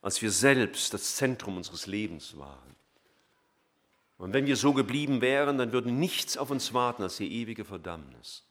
als 0.00 0.22
wir 0.22 0.30
selbst 0.30 0.94
das 0.94 1.16
Zentrum 1.16 1.58
unseres 1.58 1.86
Lebens 1.86 2.38
waren. 2.38 2.75
Und 4.18 4.32
wenn 4.32 4.46
wir 4.46 4.56
so 4.56 4.72
geblieben 4.72 5.20
wären, 5.20 5.58
dann 5.58 5.72
würde 5.72 5.90
nichts 5.90 6.36
auf 6.36 6.50
uns 6.50 6.72
warten 6.72 7.02
als 7.02 7.18
die 7.18 7.30
ewige 7.40 7.64
Verdammnis. 7.64 8.44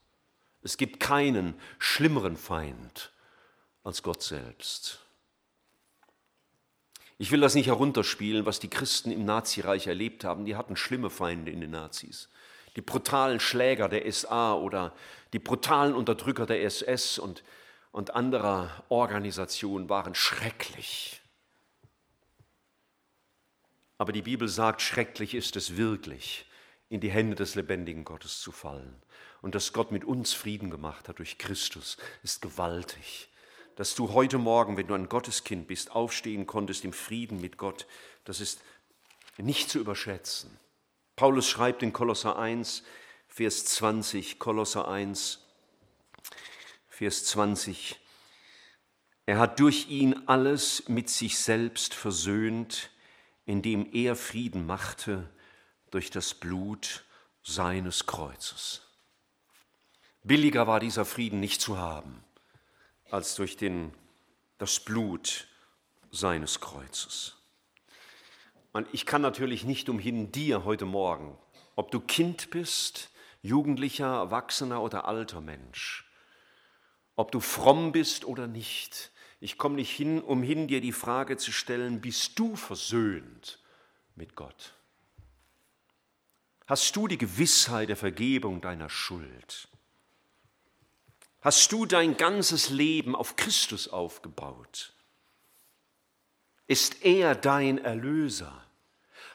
Es 0.61 0.77
gibt 0.77 0.99
keinen 0.99 1.55
schlimmeren 1.79 2.37
Feind 2.37 3.11
als 3.83 4.03
Gott 4.03 4.23
selbst. 4.23 4.99
Ich 7.17 7.31
will 7.31 7.39
das 7.39 7.55
nicht 7.55 7.67
herunterspielen, 7.67 8.45
was 8.45 8.59
die 8.59 8.69
Christen 8.69 9.11
im 9.11 9.25
Nazireich 9.25 9.87
erlebt 9.87 10.23
haben. 10.23 10.45
Die 10.45 10.55
hatten 10.55 10.75
schlimme 10.75 11.09
Feinde 11.09 11.51
in 11.51 11.61
den 11.61 11.71
Nazis. 11.71 12.29
Die 12.75 12.81
brutalen 12.81 13.39
Schläger 13.39 13.87
der 13.87 14.11
SA 14.11 14.53
oder 14.53 14.93
die 15.31 15.39
brutalen 15.39 15.93
Unterdrücker 15.93 16.45
der 16.45 16.63
SS 16.63 17.17
und, 17.17 17.43
und 17.91 18.15
anderer 18.15 18.83
Organisationen 18.89 19.87
waren 19.87 20.13
schrecklich. 20.13 21.21
Aber 23.97 24.11
die 24.11 24.21
Bibel 24.21 24.47
sagt, 24.47 24.81
schrecklich 24.81 25.33
ist 25.33 25.55
es 25.55 25.77
wirklich, 25.77 26.45
in 26.89 26.99
die 26.99 27.11
Hände 27.11 27.35
des 27.35 27.55
lebendigen 27.55 28.03
Gottes 28.03 28.41
zu 28.41 28.51
fallen. 28.51 29.01
Und 29.41 29.55
dass 29.55 29.73
Gott 29.73 29.91
mit 29.91 30.03
uns 30.03 30.33
Frieden 30.33 30.69
gemacht 30.69 31.07
hat 31.07 31.19
durch 31.19 31.37
Christus, 31.37 31.97
ist 32.23 32.41
gewaltig. 32.41 33.29
Dass 33.75 33.95
du 33.95 34.13
heute 34.13 34.37
Morgen, 34.37 34.77
wenn 34.77 34.87
du 34.87 34.93
ein 34.93 35.09
Gotteskind 35.09 35.67
bist, 35.67 35.91
aufstehen 35.91 36.45
konntest 36.45 36.83
im 36.83 36.93
Frieden 36.93 37.41
mit 37.41 37.57
Gott, 37.57 37.87
das 38.23 38.39
ist 38.39 38.61
nicht 39.37 39.69
zu 39.69 39.79
überschätzen. 39.79 40.57
Paulus 41.15 41.47
schreibt 41.47 41.83
in 41.83 41.93
Kolosser 41.93 42.37
1, 42.37 42.83
Vers 43.27 43.65
20, 43.65 44.39
Kolosser 44.39 44.87
1, 44.87 45.45
Vers 46.87 47.25
20, 47.25 47.99
er 49.25 49.39
hat 49.39 49.59
durch 49.59 49.89
ihn 49.89 50.27
alles 50.27 50.87
mit 50.87 51.09
sich 51.09 51.39
selbst 51.39 51.93
versöhnt, 51.93 52.91
indem 53.45 53.87
er 53.93 54.15
Frieden 54.15 54.65
machte 54.65 55.29
durch 55.91 56.09
das 56.09 56.33
Blut 56.33 57.03
seines 57.43 58.05
Kreuzes. 58.05 58.81
Billiger 60.23 60.65
war 60.65 60.79
dieser 60.79 61.05
Frieden 61.05 61.39
nicht 61.39 61.61
zu 61.61 61.77
haben 61.77 62.23
als 63.11 63.35
durch 63.35 63.55
den, 63.55 63.93
das 64.57 64.79
Blut 64.79 65.47
seines 66.11 66.59
Kreuzes. 66.59 67.37
Und 68.73 68.87
ich 68.91 69.05
kann 69.05 69.21
natürlich 69.21 69.63
nicht 69.63 69.87
umhin, 69.87 70.31
dir 70.31 70.65
heute 70.65 70.85
Morgen, 70.85 71.37
ob 71.75 71.91
du 71.91 71.99
Kind 71.99 72.49
bist, 72.49 73.09
Jugendlicher, 73.41 74.07
Erwachsener 74.07 74.81
oder 74.81 75.05
alter 75.05 75.39
Mensch, 75.39 76.09
ob 77.15 77.31
du 77.31 77.39
fromm 77.39 77.91
bist 77.91 78.25
oder 78.25 78.47
nicht, 78.47 79.11
ich 79.45 79.59
komme 79.59 79.75
nicht 79.75 79.95
hin, 79.95 80.21
umhin, 80.23 80.67
dir 80.67 80.81
die 80.81 80.91
Frage 80.91 81.37
zu 81.37 81.51
stellen, 81.51 82.01
bist 82.01 82.39
du 82.39 82.55
versöhnt 82.55 83.59
mit 84.15 84.35
Gott? 84.35 84.73
Hast 86.65 86.95
du 86.95 87.07
die 87.07 87.19
Gewissheit 87.19 87.89
der 87.89 87.95
Vergebung 87.95 88.59
deiner 88.59 88.89
Schuld? 88.89 89.67
Hast 91.41 91.71
du 91.71 91.85
dein 91.85 92.17
ganzes 92.17 92.71
Leben 92.71 93.15
auf 93.15 93.35
Christus 93.35 93.87
aufgebaut? 93.87 94.93
Ist 96.65 97.05
er 97.05 97.35
dein 97.35 97.77
Erlöser? 97.77 98.63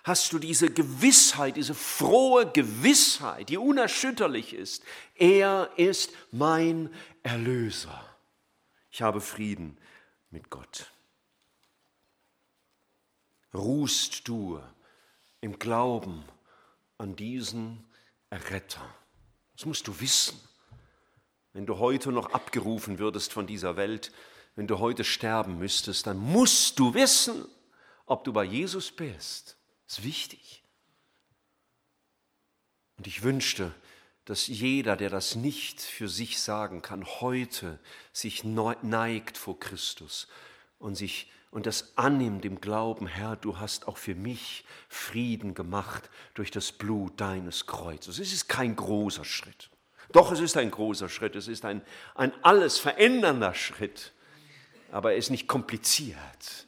Hast 0.02 0.32
du 0.32 0.40
diese 0.40 0.70
Gewissheit, 0.70 1.56
diese 1.56 1.74
frohe 1.74 2.50
Gewissheit, 2.50 3.48
die 3.48 3.58
unerschütterlich 3.58 4.54
ist? 4.54 4.82
Er 5.14 5.70
ist 5.76 6.10
mein 6.32 6.92
Erlöser. 7.22 8.04
Ich 8.90 9.02
habe 9.02 9.20
Frieden 9.20 9.78
mit 10.30 10.50
Gott. 10.50 10.90
Ruhst 13.52 14.28
du 14.28 14.60
im 15.40 15.58
Glauben 15.58 16.24
an 16.98 17.16
diesen 17.16 17.84
Erretter? 18.30 18.94
Das 19.56 19.66
musst 19.66 19.88
du 19.88 20.00
wissen. 20.00 20.40
Wenn 21.52 21.66
du 21.66 21.78
heute 21.78 22.12
noch 22.12 22.32
abgerufen 22.32 22.98
würdest 22.98 23.32
von 23.32 23.46
dieser 23.46 23.76
Welt, 23.76 24.12
wenn 24.54 24.68
du 24.68 24.78
heute 24.78 25.04
sterben 25.04 25.58
müsstest, 25.58 26.06
dann 26.06 26.18
musst 26.18 26.78
du 26.78 26.94
wissen, 26.94 27.44
ob 28.06 28.24
du 28.24 28.32
bei 28.32 28.44
Jesus 28.44 28.92
bist. 28.92 29.56
Das 29.86 29.98
ist 29.98 30.04
wichtig. 30.04 30.62
Und 32.96 33.06
ich 33.06 33.22
wünschte, 33.22 33.74
dass 34.24 34.46
jeder, 34.46 34.96
der 34.96 35.10
das 35.10 35.34
nicht 35.34 35.80
für 35.80 36.08
sich 36.08 36.40
sagen 36.40 36.82
kann, 36.82 37.04
heute 37.04 37.78
sich 38.12 38.44
neigt 38.44 39.38
vor 39.38 39.58
Christus 39.58 40.28
und 40.78 40.94
sich 40.94 41.30
und 41.50 41.66
das 41.66 41.96
annimmt 41.96 42.44
im 42.44 42.60
Glauben, 42.60 43.08
Herr, 43.08 43.34
du 43.34 43.58
hast 43.58 43.88
auch 43.88 43.96
für 43.96 44.14
mich 44.14 44.64
Frieden 44.88 45.54
gemacht 45.54 46.08
durch 46.34 46.52
das 46.52 46.70
Blut 46.70 47.20
deines 47.20 47.66
Kreuzes. 47.66 48.20
Es 48.20 48.32
ist 48.32 48.48
kein 48.48 48.76
großer 48.76 49.24
Schritt. 49.24 49.68
Doch, 50.12 50.30
es 50.30 50.40
ist 50.40 50.56
ein 50.56 50.70
großer 50.70 51.08
Schritt, 51.08 51.34
es 51.34 51.48
ist 51.48 51.64
ein, 51.64 51.82
ein 52.14 52.32
alles 52.42 52.78
verändernder 52.78 53.54
Schritt, 53.54 54.12
aber 54.92 55.12
er 55.12 55.18
ist 55.18 55.30
nicht 55.30 55.48
kompliziert. 55.48 56.66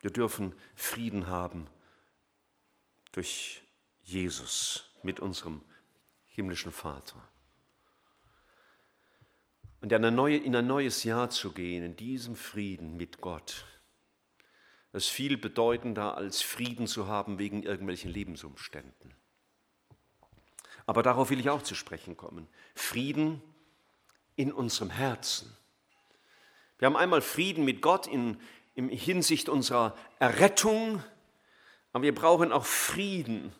Wir 0.00 0.10
dürfen 0.10 0.54
Frieden 0.74 1.28
haben 1.28 1.68
durch 3.12 3.61
Jesus 4.12 4.84
mit 5.02 5.20
unserem 5.20 5.62
himmlischen 6.26 6.72
Vater. 6.72 7.16
Und 9.80 9.90
in 9.90 10.04
ein, 10.04 10.14
neue, 10.14 10.36
in 10.36 10.54
ein 10.54 10.66
neues 10.66 11.02
Jahr 11.02 11.30
zu 11.30 11.52
gehen, 11.52 11.82
in 11.82 11.96
diesem 11.96 12.36
Frieden 12.36 12.96
mit 12.96 13.20
Gott, 13.20 13.64
ist 14.92 15.08
viel 15.08 15.36
bedeutender 15.36 16.16
als 16.16 16.42
Frieden 16.42 16.86
zu 16.86 17.08
haben 17.08 17.38
wegen 17.38 17.62
irgendwelchen 17.62 18.10
Lebensumständen. 18.10 19.14
Aber 20.86 21.02
darauf 21.02 21.30
will 21.30 21.40
ich 21.40 21.50
auch 21.50 21.62
zu 21.62 21.74
sprechen 21.74 22.16
kommen. 22.16 22.46
Frieden 22.74 23.42
in 24.36 24.52
unserem 24.52 24.90
Herzen. 24.90 25.56
Wir 26.78 26.86
haben 26.86 26.96
einmal 26.96 27.22
Frieden 27.22 27.64
mit 27.64 27.80
Gott 27.80 28.06
in, 28.06 28.40
in 28.74 28.88
Hinsicht 28.88 29.48
unserer 29.48 29.96
Errettung, 30.18 31.02
aber 31.92 32.04
wir 32.04 32.14
brauchen 32.14 32.52
auch 32.52 32.66
Frieden 32.66 33.52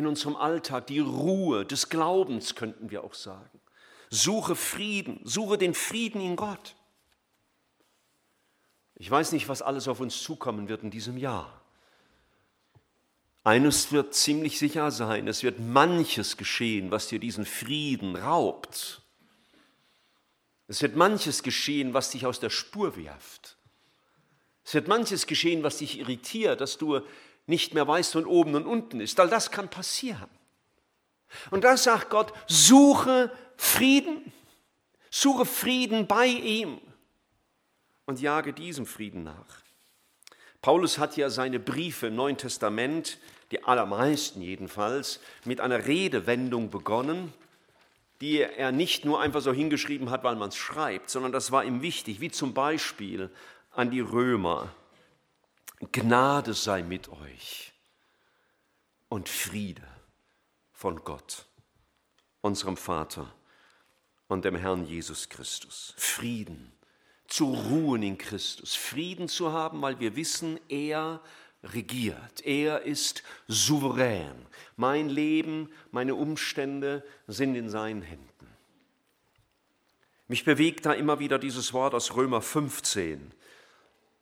in 0.00 0.06
unserem 0.06 0.34
Alltag, 0.34 0.86
die 0.86 0.98
Ruhe 0.98 1.64
des 1.64 1.88
Glaubens, 1.88 2.54
könnten 2.54 2.90
wir 2.90 3.04
auch 3.04 3.14
sagen. 3.14 3.60
Suche 4.08 4.56
Frieden, 4.56 5.20
suche 5.24 5.58
den 5.58 5.74
Frieden 5.74 6.20
in 6.20 6.36
Gott. 6.36 6.74
Ich 8.96 9.10
weiß 9.10 9.32
nicht, 9.32 9.48
was 9.48 9.62
alles 9.62 9.88
auf 9.88 10.00
uns 10.00 10.22
zukommen 10.22 10.68
wird 10.68 10.82
in 10.82 10.90
diesem 10.90 11.16
Jahr. 11.16 11.60
Eines 13.44 13.92
wird 13.92 14.14
ziemlich 14.14 14.58
sicher 14.58 14.90
sein, 14.90 15.28
es 15.28 15.42
wird 15.42 15.60
manches 15.60 16.36
geschehen, 16.36 16.90
was 16.90 17.06
dir 17.08 17.18
diesen 17.18 17.46
Frieden 17.46 18.16
raubt. 18.16 19.02
Es 20.66 20.82
wird 20.82 20.96
manches 20.96 21.42
geschehen, 21.42 21.94
was 21.94 22.10
dich 22.10 22.26
aus 22.26 22.40
der 22.40 22.50
Spur 22.50 22.96
wirft. 22.96 23.56
Es 24.64 24.74
wird 24.74 24.88
manches 24.88 25.26
geschehen, 25.26 25.62
was 25.62 25.78
dich 25.78 25.98
irritiert, 25.98 26.60
dass 26.60 26.78
du 26.78 27.00
nicht 27.50 27.74
mehr 27.74 27.86
weißt, 27.86 28.14
wo 28.14 28.20
oben 28.26 28.54
und 28.54 28.66
unten 28.66 29.00
ist. 29.00 29.20
All 29.20 29.28
das 29.28 29.50
kann 29.50 29.68
passieren. 29.68 30.28
Und 31.50 31.64
da 31.64 31.76
sagt 31.76 32.08
Gott, 32.08 32.32
suche 32.46 33.30
Frieden, 33.56 34.32
suche 35.10 35.44
Frieden 35.44 36.06
bei 36.06 36.26
ihm 36.26 36.80
und 38.06 38.20
jage 38.20 38.52
diesem 38.52 38.86
Frieden 38.86 39.22
nach. 39.22 39.62
Paulus 40.62 40.98
hat 40.98 41.16
ja 41.16 41.30
seine 41.30 41.60
Briefe 41.60 42.08
im 42.08 42.16
Neuen 42.16 42.36
Testament, 42.36 43.18
die 43.50 43.64
allermeisten 43.64 44.42
jedenfalls, 44.42 45.20
mit 45.44 45.60
einer 45.60 45.86
Redewendung 45.86 46.70
begonnen, 46.70 47.32
die 48.20 48.40
er 48.40 48.70
nicht 48.70 49.04
nur 49.04 49.20
einfach 49.20 49.40
so 49.40 49.52
hingeschrieben 49.52 50.10
hat, 50.10 50.24
weil 50.24 50.36
man 50.36 50.50
es 50.50 50.56
schreibt, 50.56 51.08
sondern 51.08 51.32
das 51.32 51.50
war 51.52 51.64
ihm 51.64 51.80
wichtig, 51.80 52.20
wie 52.20 52.30
zum 52.30 52.52
Beispiel 52.52 53.30
an 53.70 53.90
die 53.90 54.00
Römer. 54.00 54.74
Gnade 55.80 56.52
sei 56.52 56.82
mit 56.82 57.08
euch 57.08 57.72
und 59.08 59.28
Friede 59.28 59.86
von 60.72 61.02
Gott, 61.04 61.46
unserem 62.42 62.76
Vater 62.76 63.32
und 64.28 64.44
dem 64.44 64.56
Herrn 64.56 64.84
Jesus 64.84 65.30
Christus. 65.30 65.94
Frieden, 65.96 66.72
zu 67.26 67.54
ruhen 67.54 68.02
in 68.02 68.18
Christus, 68.18 68.74
Frieden 68.74 69.26
zu 69.26 69.52
haben, 69.52 69.80
weil 69.80 69.98
wir 70.00 70.16
wissen, 70.16 70.60
er 70.68 71.22
regiert, 71.62 72.44
er 72.44 72.82
ist 72.82 73.22
souverän. 73.48 74.46
Mein 74.76 75.08
Leben, 75.08 75.72
meine 75.92 76.14
Umstände 76.14 77.04
sind 77.26 77.54
in 77.54 77.70
seinen 77.70 78.02
Händen. 78.02 78.28
Mich 80.28 80.44
bewegt 80.44 80.86
da 80.86 80.92
immer 80.92 81.18
wieder 81.18 81.38
dieses 81.38 81.72
Wort 81.72 81.94
aus 81.94 82.14
Römer 82.14 82.42
15 82.42 83.32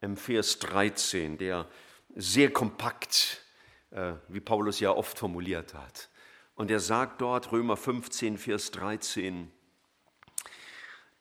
im 0.00 0.16
Vers 0.16 0.58
13, 0.58 1.38
der 1.38 1.66
sehr 2.14 2.52
kompakt, 2.52 3.42
äh, 3.90 4.14
wie 4.28 4.40
Paulus 4.40 4.80
ja 4.80 4.90
oft 4.90 5.18
formuliert 5.18 5.74
hat. 5.74 6.08
Und 6.54 6.70
er 6.70 6.80
sagt 6.80 7.20
dort, 7.20 7.52
Römer 7.52 7.76
15, 7.76 8.38
Vers 8.38 8.70
13, 8.72 9.50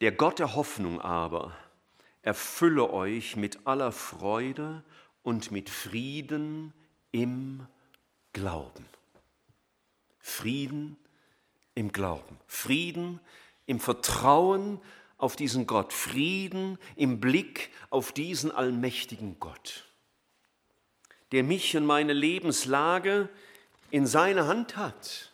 der 0.02 0.12
Gott 0.12 0.40
der 0.40 0.56
Hoffnung 0.56 1.02
aber 1.02 1.56
erfülle 2.22 2.90
euch 2.92 3.36
mit 3.36 3.66
aller 3.66 3.92
Freude 3.92 4.84
und 5.24 5.52
mit 5.52 5.70
Frieden 5.70 6.74
im 7.12 7.66
Glauben. 8.34 8.86
Frieden 10.20 10.98
im 11.74 11.92
Glauben. 11.92 12.38
Frieden 12.48 13.20
im 13.66 13.80
Vertrauen 13.80 14.80
auf 15.17 15.36
diesen 15.36 15.65
Gott, 15.65 15.93
Frieden 15.93 16.77
im 16.95 17.19
Blick 17.19 17.71
auf 17.89 18.12
diesen 18.12 18.51
allmächtigen 18.51 19.39
Gott, 19.39 19.86
der 21.32 21.43
mich 21.43 21.75
und 21.75 21.86
meine 21.86 22.13
Lebenslage 22.13 23.30
in 23.89 24.06
seiner 24.06 24.47
Hand 24.47 24.77
hat, 24.77 25.34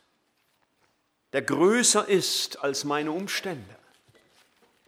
der 1.34 1.42
größer 1.42 2.08
ist 2.08 2.64
als 2.64 2.84
meine 2.84 3.12
Umstände, 3.12 3.76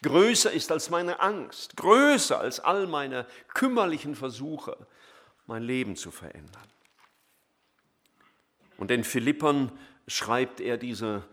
größer 0.03 0.51
ist 0.51 0.71
als 0.71 0.89
meine 0.89 1.19
Angst, 1.19 1.75
größer 1.75 2.39
als 2.39 2.60
all 2.60 2.88
meine 2.88 3.25
kümmerlichen 3.53 4.15
Versuche, 4.15 4.77
mein 5.47 5.63
Leben 5.63 5.95
zu 5.95 6.12
verändern. 6.12 6.69
Und 8.77 8.89
den 8.89 9.03
Philippern 9.03 9.71
schreibt 10.08 10.60
er 10.60 10.77
diese, 10.77 11.23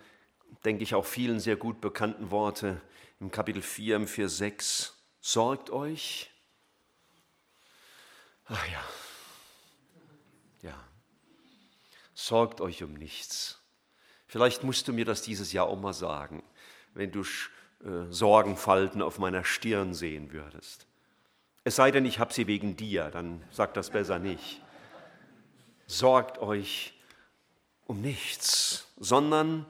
denke 0.64 0.82
ich, 0.82 0.94
auch 0.94 1.04
vielen 1.04 1.40
sehr 1.40 1.56
gut 1.56 1.80
bekannten 1.80 2.30
Worte, 2.30 2.80
im 3.22 3.30
Kapitel 3.30 3.62
4, 3.62 3.94
im 3.94 4.08
Vers 4.08 4.38
6, 4.38 5.00
sorgt 5.20 5.70
euch. 5.70 6.28
Ach 8.46 8.66
ja, 8.68 8.84
ja, 10.62 10.84
sorgt 12.14 12.60
euch 12.60 12.82
um 12.82 12.94
nichts. 12.94 13.62
Vielleicht 14.26 14.64
musst 14.64 14.88
du 14.88 14.92
mir 14.92 15.04
das 15.04 15.22
dieses 15.22 15.52
Jahr 15.52 15.68
auch 15.68 15.78
mal 15.78 15.92
sagen, 15.92 16.42
wenn 16.94 17.12
du 17.12 17.20
äh, 17.20 18.10
Sorgenfalten 18.10 19.00
auf 19.00 19.20
meiner 19.20 19.44
Stirn 19.44 19.94
sehen 19.94 20.32
würdest. 20.32 20.88
Es 21.62 21.76
sei 21.76 21.92
denn, 21.92 22.04
ich 22.04 22.18
habe 22.18 22.32
sie 22.32 22.48
wegen 22.48 22.76
dir, 22.76 23.08
dann 23.12 23.44
sag 23.52 23.72
das 23.74 23.90
besser 23.90 24.18
nicht. 24.18 24.60
Sorgt 25.86 26.38
euch 26.38 27.00
um 27.86 28.00
nichts, 28.00 28.88
sondern 28.96 29.64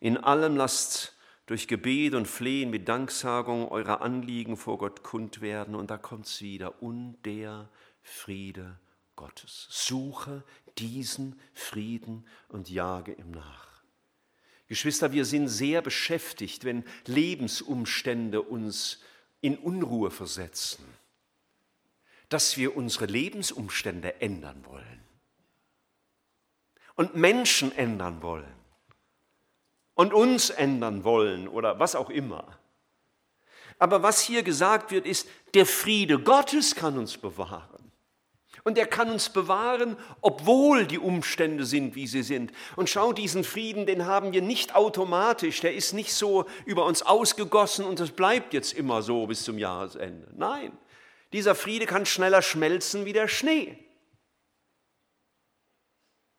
in 0.00 0.16
allem 0.16 0.56
lasst 0.56 1.13
durch 1.46 1.68
Gebet 1.68 2.14
und 2.14 2.26
Flehen 2.26 2.70
mit 2.70 2.88
Danksagung 2.88 3.68
eurer 3.68 4.00
Anliegen 4.00 4.56
vor 4.56 4.78
Gott 4.78 5.02
kund 5.02 5.40
werden. 5.40 5.74
Und 5.74 5.90
da 5.90 5.98
kommt 5.98 6.26
es 6.26 6.40
wieder. 6.40 6.82
Und 6.82 7.18
der 7.24 7.68
Friede 8.02 8.78
Gottes. 9.16 9.66
Suche 9.70 10.42
diesen 10.78 11.38
Frieden 11.52 12.26
und 12.48 12.70
jage 12.70 13.12
ihm 13.12 13.30
nach. 13.30 13.82
Geschwister, 14.66 15.12
wir 15.12 15.24
sind 15.24 15.48
sehr 15.48 15.82
beschäftigt, 15.82 16.64
wenn 16.64 16.84
Lebensumstände 17.06 18.40
uns 18.42 19.02
in 19.40 19.58
Unruhe 19.58 20.10
versetzen, 20.10 20.84
dass 22.30 22.56
wir 22.56 22.76
unsere 22.76 23.04
Lebensumstände 23.06 24.20
ändern 24.22 24.64
wollen 24.64 25.02
und 26.96 27.14
Menschen 27.14 27.70
ändern 27.76 28.22
wollen 28.22 28.63
und 29.94 30.12
uns 30.12 30.50
ändern 30.50 31.04
wollen 31.04 31.48
oder 31.48 31.78
was 31.78 31.94
auch 31.94 32.10
immer. 32.10 32.58
Aber 33.78 34.02
was 34.02 34.20
hier 34.20 34.42
gesagt 34.42 34.90
wird, 34.90 35.06
ist, 35.06 35.28
der 35.54 35.66
Friede 35.66 36.18
Gottes 36.18 36.74
kann 36.74 36.98
uns 36.98 37.16
bewahren. 37.16 37.92
Und 38.62 38.78
er 38.78 38.86
kann 38.86 39.10
uns 39.10 39.28
bewahren, 39.28 39.96
obwohl 40.22 40.86
die 40.86 40.98
Umstände 40.98 41.66
sind, 41.66 41.94
wie 41.96 42.06
sie 42.06 42.22
sind. 42.22 42.50
Und 42.76 42.88
schau, 42.88 43.12
diesen 43.12 43.44
Frieden, 43.44 43.84
den 43.84 44.06
haben 44.06 44.32
wir 44.32 44.40
nicht 44.40 44.74
automatisch. 44.74 45.60
Der 45.60 45.74
ist 45.74 45.92
nicht 45.92 46.14
so 46.14 46.46
über 46.64 46.86
uns 46.86 47.02
ausgegossen 47.02 47.84
und 47.84 48.00
es 48.00 48.10
bleibt 48.10 48.54
jetzt 48.54 48.72
immer 48.72 49.02
so 49.02 49.26
bis 49.26 49.44
zum 49.44 49.58
Jahresende. 49.58 50.28
Nein, 50.34 50.72
dieser 51.34 51.54
Friede 51.54 51.84
kann 51.84 52.06
schneller 52.06 52.40
schmelzen 52.40 53.04
wie 53.04 53.12
der 53.12 53.28
Schnee. 53.28 53.83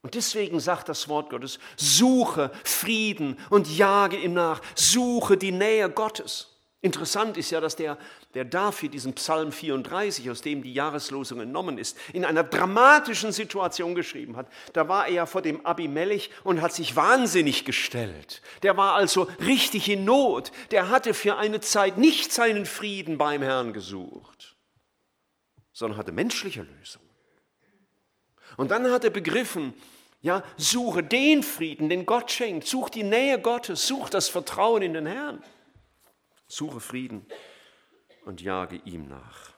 Und 0.05 0.13
deswegen 0.13 0.59
sagt 0.59 0.87
das 0.87 1.09
Wort 1.09 1.31
Gottes, 1.31 1.57
suche 1.77 2.51
Frieden 2.63 3.39
und 3.49 3.75
jage 3.75 4.17
ihm 4.17 4.35
nach, 4.35 4.61
suche 4.75 5.35
die 5.35 5.51
Nähe 5.51 5.89
Gottes. 5.89 6.59
Interessant 6.81 7.37
ist 7.37 7.49
ja, 7.49 7.59
dass 7.59 7.75
der, 7.75 7.97
der 8.35 8.45
David 8.45 8.93
diesen 8.93 9.15
Psalm 9.15 9.51
34, 9.51 10.29
aus 10.29 10.43
dem 10.43 10.61
die 10.61 10.75
Jahreslosung 10.75 11.39
entnommen 11.39 11.79
ist, 11.79 11.97
in 12.13 12.23
einer 12.23 12.43
dramatischen 12.43 13.31
Situation 13.31 13.95
geschrieben 13.95 14.37
hat. 14.37 14.47
Da 14.73 14.87
war 14.87 15.07
er 15.07 15.13
ja 15.13 15.25
vor 15.25 15.41
dem 15.41 15.65
Abimelech 15.65 16.29
und 16.43 16.61
hat 16.61 16.73
sich 16.73 16.95
wahnsinnig 16.95 17.65
gestellt. 17.65 18.43
Der 18.61 18.77
war 18.77 18.93
also 18.93 19.27
richtig 19.39 19.89
in 19.89 20.05
Not. 20.05 20.51
Der 20.69 20.89
hatte 20.89 21.15
für 21.15 21.37
eine 21.37 21.61
Zeit 21.61 21.97
nicht 21.97 22.31
seinen 22.31 22.67
Frieden 22.67 23.17
beim 23.17 23.41
Herrn 23.41 23.73
gesucht, 23.73 24.55
sondern 25.73 25.97
hatte 25.97 26.11
menschliche 26.11 26.61
Lösungen. 26.61 27.09
Und 28.57 28.71
dann 28.71 28.89
hat 28.91 29.03
er 29.03 29.09
begriffen, 29.09 29.73
ja, 30.25 30.43
suche 30.57 31.03
den 31.03 31.43
Frieden, 31.43 31.87
den 31.87 32.07
Gott 32.07 32.31
schenkt, 32.31 32.65
such 32.65 32.89
die 32.89 33.03
Nähe 33.03 33.39
Gottes, 33.39 33.85
such 33.85 34.09
das 34.09 34.27
Vertrauen 34.27 34.81
in 34.81 34.95
den 34.95 35.05
Herrn. 35.05 35.43
Suche 36.47 36.79
Frieden 36.79 37.27
und 38.25 38.41
jage 38.41 38.81
ihm 38.85 39.07
nach. 39.07 39.53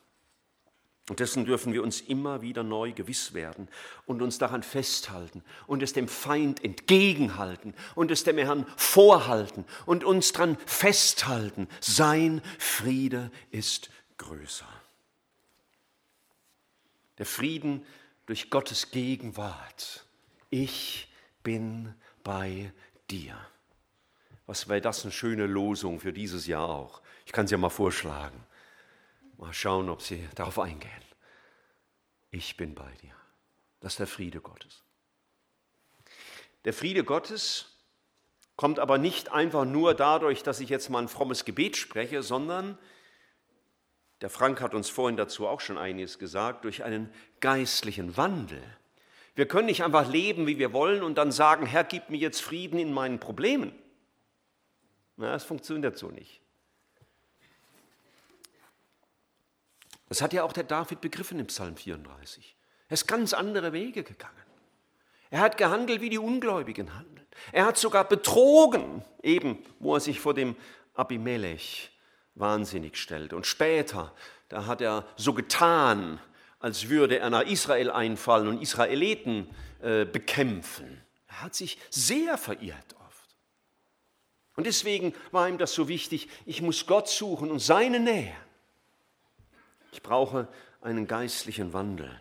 Und 1.09 1.21
dessen 1.21 1.45
dürfen 1.45 1.71
wir 1.71 1.83
uns 1.83 2.01
immer 2.01 2.41
wieder 2.41 2.63
neu 2.63 2.91
gewiss 2.91 3.33
werden 3.33 3.69
und 4.07 4.21
uns 4.21 4.39
daran 4.39 4.61
festhalten 4.61 5.41
und 5.67 5.81
es 5.81 5.93
dem 5.93 6.09
Feind 6.09 6.61
entgegenhalten 6.61 7.73
und 7.95 8.11
es 8.11 8.25
dem 8.25 8.37
Herrn 8.37 8.65
vorhalten 8.75 9.63
und 9.85 10.03
uns 10.03 10.33
daran 10.33 10.57
festhalten. 10.65 11.69
Sein 11.79 12.41
Friede 12.59 13.31
ist 13.51 13.89
größer. 14.17 14.67
Der 17.19 17.25
Frieden 17.25 17.85
durch 18.25 18.49
Gottes 18.49 18.91
Gegenwart. 18.91 20.06
Ich 20.49 21.11
bin 21.43 21.93
bei 22.23 22.71
dir. 23.09 23.37
Was 24.45 24.69
wäre 24.69 24.81
das 24.81 25.03
eine 25.03 25.11
schöne 25.11 25.45
Losung 25.45 25.99
für 25.99 26.13
dieses 26.13 26.47
Jahr 26.47 26.69
auch? 26.69 27.01
Ich 27.25 27.31
kann 27.33 27.45
es 27.45 27.51
ja 27.51 27.57
mal 27.57 27.69
vorschlagen. 27.69 28.41
Mal 29.37 29.53
schauen, 29.53 29.89
ob 29.89 30.01
Sie 30.01 30.27
darauf 30.35 30.57
eingehen. 30.57 30.91
Ich 32.31 32.57
bin 32.57 32.73
bei 32.75 32.91
dir. 33.01 33.13
Das 33.79 33.93
ist 33.93 33.99
der 33.99 34.07
Friede 34.07 34.41
Gottes. 34.41 34.83
Der 36.65 36.73
Friede 36.73 37.03
Gottes 37.03 37.77
kommt 38.55 38.79
aber 38.79 38.97
nicht 38.97 39.31
einfach 39.31 39.65
nur 39.65 39.93
dadurch, 39.93 40.43
dass 40.43 40.59
ich 40.59 40.69
jetzt 40.69 40.89
mal 40.89 41.03
ein 41.03 41.07
frommes 41.07 41.45
Gebet 41.45 41.77
spreche, 41.77 42.23
sondern, 42.23 42.77
der 44.21 44.29
Frank 44.29 44.61
hat 44.61 44.73
uns 44.73 44.89
vorhin 44.89 45.15
dazu 45.15 45.47
auch 45.47 45.61
schon 45.61 45.77
einiges 45.77 46.17
gesagt, 46.17 46.65
durch 46.65 46.83
einen 46.83 47.13
geistlichen 47.39 48.17
Wandel. 48.17 48.63
Wir 49.37 49.47
können 49.47 49.67
nicht 49.67 49.83
einfach 49.83 50.09
leben, 50.09 50.47
wie 50.47 50.57
wir 50.57 50.73
wollen 50.73 51.03
und 51.03 51.15
dann 51.19 51.31
sagen, 51.31 51.67
Herr, 51.67 51.83
gib 51.83 52.09
mir 52.09 52.17
jetzt 52.17 52.41
Frieden 52.41 52.79
in 52.79 52.91
meinen 52.91 53.19
Problemen. 53.19 53.71
Na, 55.15 55.31
das 55.31 55.43
funktioniert 55.43 55.95
so 55.95 56.09
nicht. 56.09 56.41
Das 60.09 60.23
hat 60.23 60.33
ja 60.33 60.41
auch 60.41 60.53
der 60.53 60.63
David 60.63 61.01
begriffen 61.01 61.37
im 61.37 61.45
Psalm 61.45 61.77
34. 61.77 62.55
Er 62.89 62.93
ist 62.95 63.07
ganz 63.07 63.33
andere 63.33 63.73
Wege 63.73 64.01
gegangen. 64.01 64.33
Er 65.29 65.41
hat 65.41 65.57
gehandelt, 65.57 66.01
wie 66.01 66.09
die 66.09 66.17
Ungläubigen 66.17 66.95
handeln. 66.95 67.27
Er 67.51 67.67
hat 67.67 67.77
sogar 67.77 68.05
betrogen, 68.09 69.03
eben 69.21 69.63
wo 69.77 69.93
er 69.93 69.99
sich 69.99 70.19
vor 70.19 70.33
dem 70.33 70.55
Abimelech 70.95 71.91
wahnsinnig 72.33 72.97
stellte. 72.97 73.35
Und 73.35 73.45
später, 73.45 74.15
da 74.49 74.65
hat 74.65 74.81
er 74.81 75.05
so 75.15 75.33
getan, 75.33 76.19
als 76.59 76.89
würde 76.89 77.19
er 77.19 77.29
nach 77.29 77.43
Israel 77.43 77.91
einfallen 77.91 78.47
und 78.47 78.61
Israeliten 78.61 79.49
äh, 79.81 80.05
bekämpfen. 80.05 81.01
Er 81.27 81.43
hat 81.43 81.55
sich 81.55 81.77
sehr 81.89 82.37
verirrt 82.37 82.97
und 84.57 84.65
deswegen 84.65 85.13
war 85.31 85.47
ihm 85.47 85.59
das 85.59 85.73
so 85.73 85.87
wichtig, 85.87 86.27
ich 86.45 86.61
muss 86.61 86.87
Gott 86.87 87.07
suchen 87.07 87.51
und 87.51 87.59
seine 87.59 87.99
Nähe. 87.99 88.35
Ich 89.91 90.01
brauche 90.01 90.47
einen 90.81 91.07
geistlichen 91.07 91.73
Wandel. 91.73 92.19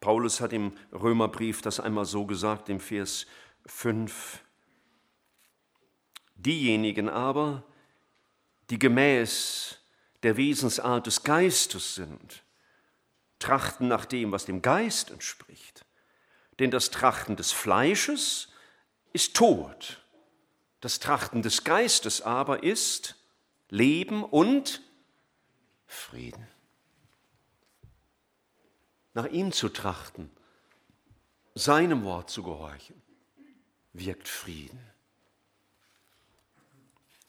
Paulus 0.00 0.40
hat 0.40 0.54
im 0.54 0.72
Römerbrief 0.90 1.60
das 1.60 1.80
einmal 1.80 2.06
so 2.06 2.24
gesagt 2.24 2.70
im 2.70 2.80
Vers 2.80 3.26
5. 3.66 4.42
Diejenigen 6.34 7.10
aber, 7.10 7.62
die 8.70 8.78
gemäß 8.78 9.79
der 10.22 10.36
Wesensart 10.36 11.06
des 11.06 11.22
Geistes 11.22 11.94
sind, 11.94 12.42
trachten 13.38 13.88
nach 13.88 14.04
dem, 14.04 14.32
was 14.32 14.44
dem 14.44 14.62
Geist 14.62 15.10
entspricht. 15.10 15.84
Denn 16.58 16.70
das 16.70 16.90
Trachten 16.90 17.36
des 17.36 17.52
Fleisches 17.52 18.48
ist 19.12 19.34
Tod. 19.34 20.02
Das 20.80 20.98
Trachten 20.98 21.42
des 21.42 21.64
Geistes 21.64 22.22
aber 22.22 22.62
ist 22.62 23.16
Leben 23.70 24.24
und 24.24 24.82
Frieden. 25.86 26.46
Nach 29.14 29.26
ihm 29.26 29.52
zu 29.52 29.68
trachten, 29.68 30.30
seinem 31.54 32.04
Wort 32.04 32.30
zu 32.30 32.42
gehorchen, 32.42 33.02
wirkt 33.92 34.28
Frieden. 34.28 34.80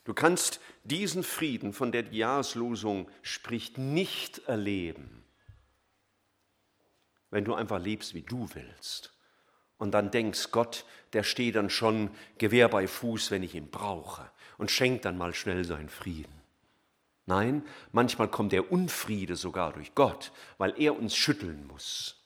Du 0.04 0.14
kannst 0.14 0.60
diesen 0.84 1.22
Frieden, 1.22 1.72
von 1.72 1.92
der 1.92 2.02
die 2.02 2.18
Jahreslosung 2.18 3.08
spricht, 3.22 3.78
nicht 3.78 4.38
erleben, 4.48 5.24
wenn 7.30 7.44
du 7.44 7.54
einfach 7.54 7.80
lebst, 7.80 8.14
wie 8.14 8.22
du 8.22 8.48
willst 8.54 9.12
und 9.78 9.92
dann 9.92 10.10
denkst, 10.10 10.50
Gott, 10.52 10.84
der 11.12 11.24
steht 11.24 11.56
dann 11.56 11.70
schon 11.70 12.10
Gewehr 12.38 12.68
bei 12.68 12.86
Fuß, 12.86 13.30
wenn 13.30 13.42
ich 13.42 13.54
ihn 13.54 13.70
brauche 13.70 14.30
und 14.58 14.70
schenkt 14.70 15.04
dann 15.04 15.18
mal 15.18 15.34
schnell 15.34 15.64
seinen 15.64 15.88
Frieden. 15.88 16.32
Nein, 17.26 17.64
manchmal 17.92 18.28
kommt 18.28 18.52
der 18.52 18.70
Unfriede 18.70 19.36
sogar 19.36 19.72
durch 19.72 19.94
Gott, 19.94 20.32
weil 20.58 20.74
er 20.80 20.96
uns 20.96 21.16
schütteln 21.16 21.66
muss, 21.66 22.22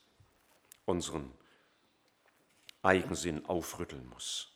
unseren 0.85 1.31
Eigensinn 2.83 3.45
aufrütteln 3.47 4.07
muss. 4.09 4.56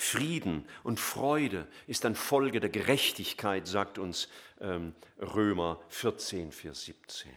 Frieden 0.00 0.64
und 0.82 0.98
Freude 0.98 1.68
ist 1.86 2.04
dann 2.04 2.14
Folge 2.14 2.58
der 2.58 2.70
Gerechtigkeit, 2.70 3.66
sagt 3.66 3.98
uns 3.98 4.28
ähm, 4.58 4.94
Römer 5.18 5.78
14, 5.90 6.52
Vers 6.52 6.86
17. 6.86 7.30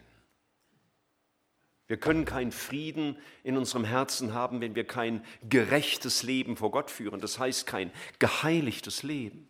Wir 1.86 1.98
können 1.98 2.24
keinen 2.24 2.52
Frieden 2.52 3.18
in 3.42 3.58
unserem 3.58 3.84
Herzen 3.84 4.32
haben, 4.32 4.62
wenn 4.62 4.74
wir 4.74 4.86
kein 4.86 5.22
gerechtes 5.46 6.22
Leben 6.22 6.56
vor 6.56 6.70
Gott 6.70 6.90
führen. 6.90 7.20
Das 7.20 7.38
heißt 7.38 7.66
kein 7.66 7.92
geheiligtes 8.18 9.02
Leben. 9.02 9.46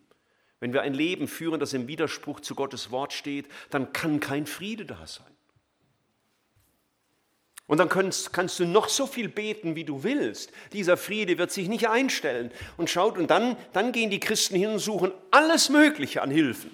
Wenn 0.59 0.73
wir 0.73 0.81
ein 0.81 0.93
Leben 0.93 1.29
führen, 1.29 1.61
das 1.61 1.71
im 1.71 1.87
Widerspruch 1.87 2.41
zu 2.41 2.53
Gottes 2.53 2.91
Wort 2.91 3.13
steht, 3.13 3.47
dann 3.69 3.93
kann 3.93 4.19
kein 4.19 4.45
Friede 4.45 4.85
da 4.85 5.07
sein. 5.07 5.34
Und 7.67 7.79
dann 7.79 7.89
kannst, 7.89 8.31
kannst, 8.31 8.59
du 8.59 8.65
noch 8.65 8.89
so 8.89 9.07
viel 9.07 9.27
beten, 9.27 9.75
wie 9.75 9.85
du 9.85 10.03
willst. 10.03 10.51
Dieser 10.73 10.97
Friede 10.97 11.37
wird 11.37 11.51
sich 11.51 11.67
nicht 11.67 11.89
einstellen. 11.89 12.51
Und 12.77 12.89
schaut, 12.89 13.17
und 13.17 13.31
dann, 13.31 13.57
dann 13.73 13.91
gehen 13.91 14.11
die 14.11 14.19
Christen 14.19 14.55
hin 14.55 14.69
und 14.69 14.79
suchen 14.79 15.11
alles 15.31 15.69
Mögliche 15.69 16.21
an 16.21 16.29
Hilfen 16.29 16.71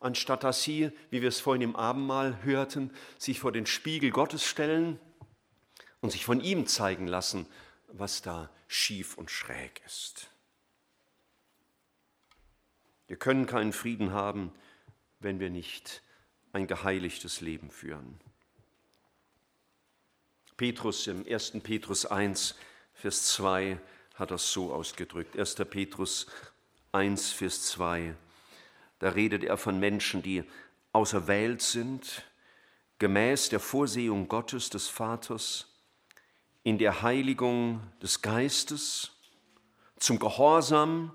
anstatt 0.00 0.42
dass 0.42 0.62
sie, 0.62 0.90
wie 1.10 1.20
wir 1.22 1.28
es 1.28 1.40
vorhin 1.40 1.62
im 1.62 1.76
Abendmahl 1.76 2.42
hörten, 2.42 2.90
sich 3.18 3.38
vor 3.38 3.52
den 3.52 3.66
Spiegel 3.66 4.10
Gottes 4.10 4.44
stellen 4.44 4.98
und 6.00 6.10
sich 6.10 6.24
von 6.24 6.40
ihm 6.40 6.66
zeigen 6.66 7.06
lassen, 7.06 7.46
was 7.88 8.22
da 8.22 8.50
schief 8.66 9.16
und 9.16 9.30
schräg 9.30 9.82
ist. 9.84 10.30
Wir 13.06 13.16
können 13.16 13.46
keinen 13.46 13.72
Frieden 13.72 14.12
haben, 14.12 14.52
wenn 15.18 15.38
wir 15.38 15.50
nicht 15.50 16.02
ein 16.52 16.66
geheiligtes 16.66 17.40
Leben 17.40 17.70
führen. 17.70 18.18
Petrus 20.60 21.06
im 21.06 21.24
1. 21.26 21.52
Petrus 21.62 22.04
1, 22.04 22.54
Vers 22.92 23.28
2 23.28 23.78
hat 24.16 24.30
das 24.30 24.52
so 24.52 24.74
ausgedrückt. 24.74 25.38
1. 25.38 25.54
Petrus 25.54 26.26
1, 26.92 27.32
Vers 27.32 27.62
2. 27.68 28.14
Da 28.98 29.08
redet 29.08 29.42
er 29.42 29.56
von 29.56 29.80
Menschen, 29.80 30.20
die 30.20 30.44
auserwählt 30.92 31.62
sind, 31.62 32.24
gemäß 32.98 33.48
der 33.48 33.58
Vorsehung 33.58 34.28
Gottes 34.28 34.68
des 34.68 34.86
Vaters, 34.86 35.66
in 36.62 36.76
der 36.76 37.00
Heiligung 37.00 37.80
des 38.02 38.20
Geistes, 38.20 39.12
zum 39.98 40.18
Gehorsam 40.18 41.10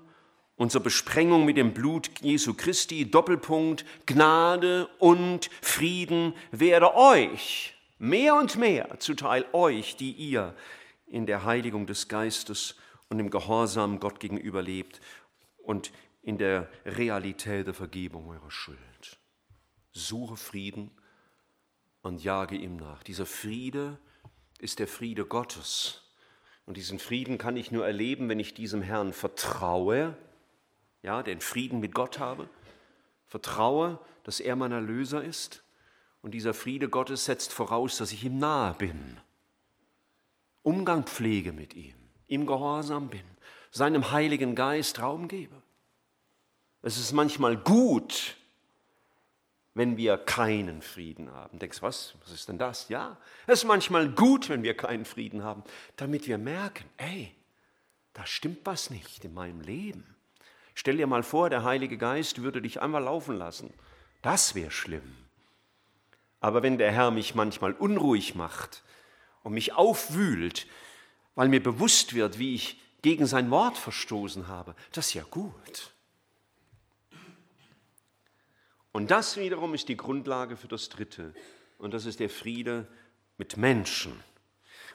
und 0.56 0.72
zur 0.72 0.82
Besprengung 0.82 1.44
mit 1.44 1.56
dem 1.56 1.72
Blut 1.72 2.10
Jesu 2.20 2.52
Christi, 2.52 3.08
Doppelpunkt, 3.08 3.84
Gnade 4.06 4.88
und 4.98 5.50
Frieden 5.62 6.34
werde 6.50 6.96
euch 6.96 7.75
mehr 7.98 8.34
und 8.34 8.56
mehr 8.56 8.98
zuteil 8.98 9.44
euch, 9.52 9.96
die 9.96 10.12
ihr 10.12 10.54
in 11.06 11.26
der 11.26 11.44
Heiligung 11.44 11.86
des 11.86 12.08
Geistes 12.08 12.76
und 13.08 13.18
im 13.18 13.30
Gehorsam 13.30 14.00
Gott 14.00 14.20
gegenüber 14.20 14.62
lebt 14.62 15.00
und 15.58 15.92
in 16.22 16.38
der 16.38 16.68
Realität 16.84 17.66
der 17.66 17.74
Vergebung 17.74 18.28
eurer 18.28 18.50
Schuld. 18.50 19.18
Suche 19.92 20.36
Frieden 20.36 20.90
und 22.02 22.22
jage 22.22 22.56
ihm 22.56 22.76
nach. 22.76 23.02
Dieser 23.02 23.26
Friede 23.26 23.98
ist 24.58 24.78
der 24.78 24.88
Friede 24.88 25.24
Gottes. 25.24 26.02
Und 26.66 26.76
diesen 26.76 26.98
Frieden 26.98 27.38
kann 27.38 27.56
ich 27.56 27.70
nur 27.70 27.86
erleben, 27.86 28.28
wenn 28.28 28.40
ich 28.40 28.54
diesem 28.54 28.82
Herrn 28.82 29.12
vertraue, 29.12 30.16
ja, 31.02 31.22
den 31.22 31.40
Frieden 31.40 31.78
mit 31.78 31.94
Gott 31.94 32.18
habe, 32.18 32.48
vertraue, 33.26 34.00
dass 34.24 34.40
er 34.40 34.56
mein 34.56 34.72
Erlöser 34.72 35.22
ist. 35.22 35.62
Und 36.22 36.32
dieser 36.32 36.54
Friede 36.54 36.88
Gottes 36.88 37.24
setzt 37.24 37.52
voraus, 37.52 37.98
dass 37.98 38.12
ich 38.12 38.24
ihm 38.24 38.38
nahe 38.38 38.74
bin, 38.74 39.18
Umgang 40.62 41.04
pflege 41.04 41.52
mit 41.52 41.74
ihm, 41.74 41.94
ihm 42.26 42.44
gehorsam 42.44 43.08
bin, 43.08 43.22
seinem 43.70 44.10
Heiligen 44.10 44.56
Geist 44.56 45.00
Raum 45.00 45.28
gebe. 45.28 45.62
Es 46.82 46.98
ist 46.98 47.12
manchmal 47.12 47.56
gut, 47.56 48.36
wenn 49.74 49.96
wir 49.96 50.16
keinen 50.16 50.82
Frieden 50.82 51.30
haben. 51.32 51.58
Denkst, 51.58 51.82
was? 51.82 52.14
Was 52.22 52.32
ist 52.32 52.48
denn 52.48 52.58
das? 52.58 52.88
Ja, 52.88 53.18
es 53.46 53.60
ist 53.60 53.64
manchmal 53.66 54.08
gut, 54.08 54.48
wenn 54.48 54.62
wir 54.62 54.76
keinen 54.76 55.04
Frieden 55.04 55.44
haben, 55.44 55.62
damit 55.96 56.26
wir 56.26 56.38
merken, 56.38 56.88
ey, 56.96 57.34
da 58.14 58.24
stimmt 58.24 58.60
was 58.64 58.88
nicht 58.88 59.24
in 59.24 59.34
meinem 59.34 59.60
Leben. 59.60 60.16
Stell 60.74 60.96
dir 60.96 61.06
mal 61.06 61.22
vor, 61.22 61.50
der 61.50 61.62
Heilige 61.62 61.98
Geist 61.98 62.42
würde 62.42 62.62
dich 62.62 62.80
einmal 62.80 63.04
laufen 63.04 63.36
lassen. 63.36 63.72
Das 64.22 64.54
wäre 64.54 64.70
schlimm. 64.70 65.25
Aber 66.46 66.62
wenn 66.62 66.78
der 66.78 66.92
Herr 66.92 67.10
mich 67.10 67.34
manchmal 67.34 67.72
unruhig 67.72 68.36
macht 68.36 68.84
und 69.42 69.52
mich 69.52 69.72
aufwühlt, 69.72 70.68
weil 71.34 71.48
mir 71.48 71.60
bewusst 71.60 72.14
wird, 72.14 72.38
wie 72.38 72.54
ich 72.54 72.80
gegen 73.02 73.26
sein 73.26 73.50
Wort 73.50 73.76
verstoßen 73.76 74.46
habe, 74.46 74.76
das 74.92 75.08
ist 75.08 75.14
ja 75.14 75.24
gut. 75.28 75.90
Und 78.92 79.10
das 79.10 79.36
wiederum 79.36 79.74
ist 79.74 79.88
die 79.88 79.96
Grundlage 79.96 80.56
für 80.56 80.68
das 80.68 80.88
Dritte. 80.88 81.34
Und 81.78 81.92
das 81.94 82.06
ist 82.06 82.20
der 82.20 82.30
Friede 82.30 82.86
mit 83.38 83.56
Menschen. 83.56 84.12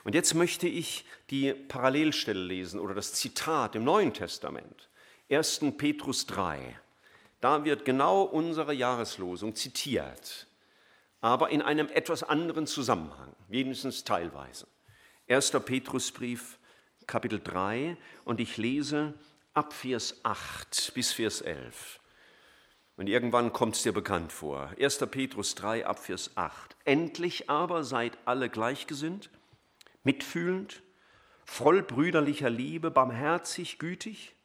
Und 0.06 0.16
jetzt 0.16 0.34
möchte 0.36 0.70
ich 0.70 1.04
die 1.32 1.52
Parallelstelle 1.54 2.42
lesen 2.42 2.80
oder 2.80 2.94
das 2.94 3.12
Zitat 3.12 3.76
im 3.76 3.84
Neuen 3.84 4.14
Testament. 4.14 4.88
1. 5.30 5.66
Petrus 5.78 6.26
3. 6.28 6.80
Da 7.42 7.66
wird 7.66 7.84
genau 7.84 8.22
unsere 8.22 8.74
Jahreslosung 8.74 9.54
zitiert, 9.54 10.48
aber 11.22 11.50
in 11.50 11.62
einem 11.62 11.88
etwas 11.88 12.24
anderen 12.24 12.68
Zusammenhang, 12.68 13.34
wenigstens 13.48 14.04
teilweise. 14.04 14.68
1. 15.30 15.52
Petrusbrief, 15.66 16.58
Kapitel 17.08 17.40
3, 17.42 17.96
und 18.26 18.40
ich 18.40 18.58
lese 18.58 19.14
ab 19.54 19.74
Vers 19.74 20.20
8 20.24 20.92
bis 20.94 21.14
Vers 21.14 21.42
11. 21.42 22.00
Und 22.98 23.08
irgendwann 23.08 23.54
kommt 23.54 23.76
es 23.76 23.84
dir 23.84 23.94
bekannt 23.94 24.32
vor. 24.32 24.72
1. 24.80 24.98
Petrus 25.12 25.56
3 25.56 25.86
ab 25.86 26.00
Vers 26.00 26.32
8. 26.36 26.76
Endlich 26.86 27.50
aber 27.50 27.84
seid 27.84 28.18
alle 28.26 28.50
gleichgesinnt, 28.50 29.30
mitfühlend, 30.04 30.84
voll 31.46 31.84
brüderlicher 31.84 32.50
Liebe, 32.50 32.92
barmherzig, 32.92 33.80
gütig. 33.80 34.36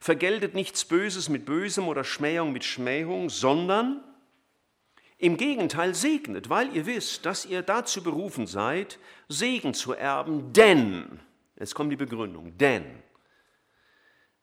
Vergeltet 0.00 0.54
nichts 0.54 0.84
Böses 0.84 1.28
mit 1.28 1.44
Bösem 1.44 1.88
oder 1.88 2.04
Schmähung 2.04 2.52
mit 2.52 2.64
Schmähung, 2.64 3.30
sondern 3.30 4.04
im 5.18 5.36
Gegenteil 5.36 5.94
segnet, 5.94 6.48
weil 6.48 6.74
ihr 6.74 6.86
wisst, 6.86 7.26
dass 7.26 7.44
ihr 7.44 7.62
dazu 7.62 8.02
berufen 8.02 8.46
seid, 8.46 8.98
Segen 9.28 9.74
zu 9.74 9.92
erben, 9.92 10.52
denn, 10.52 11.20
jetzt 11.58 11.74
kommt 11.74 11.92
die 11.92 11.96
Begründung, 11.96 12.56
denn 12.56 12.84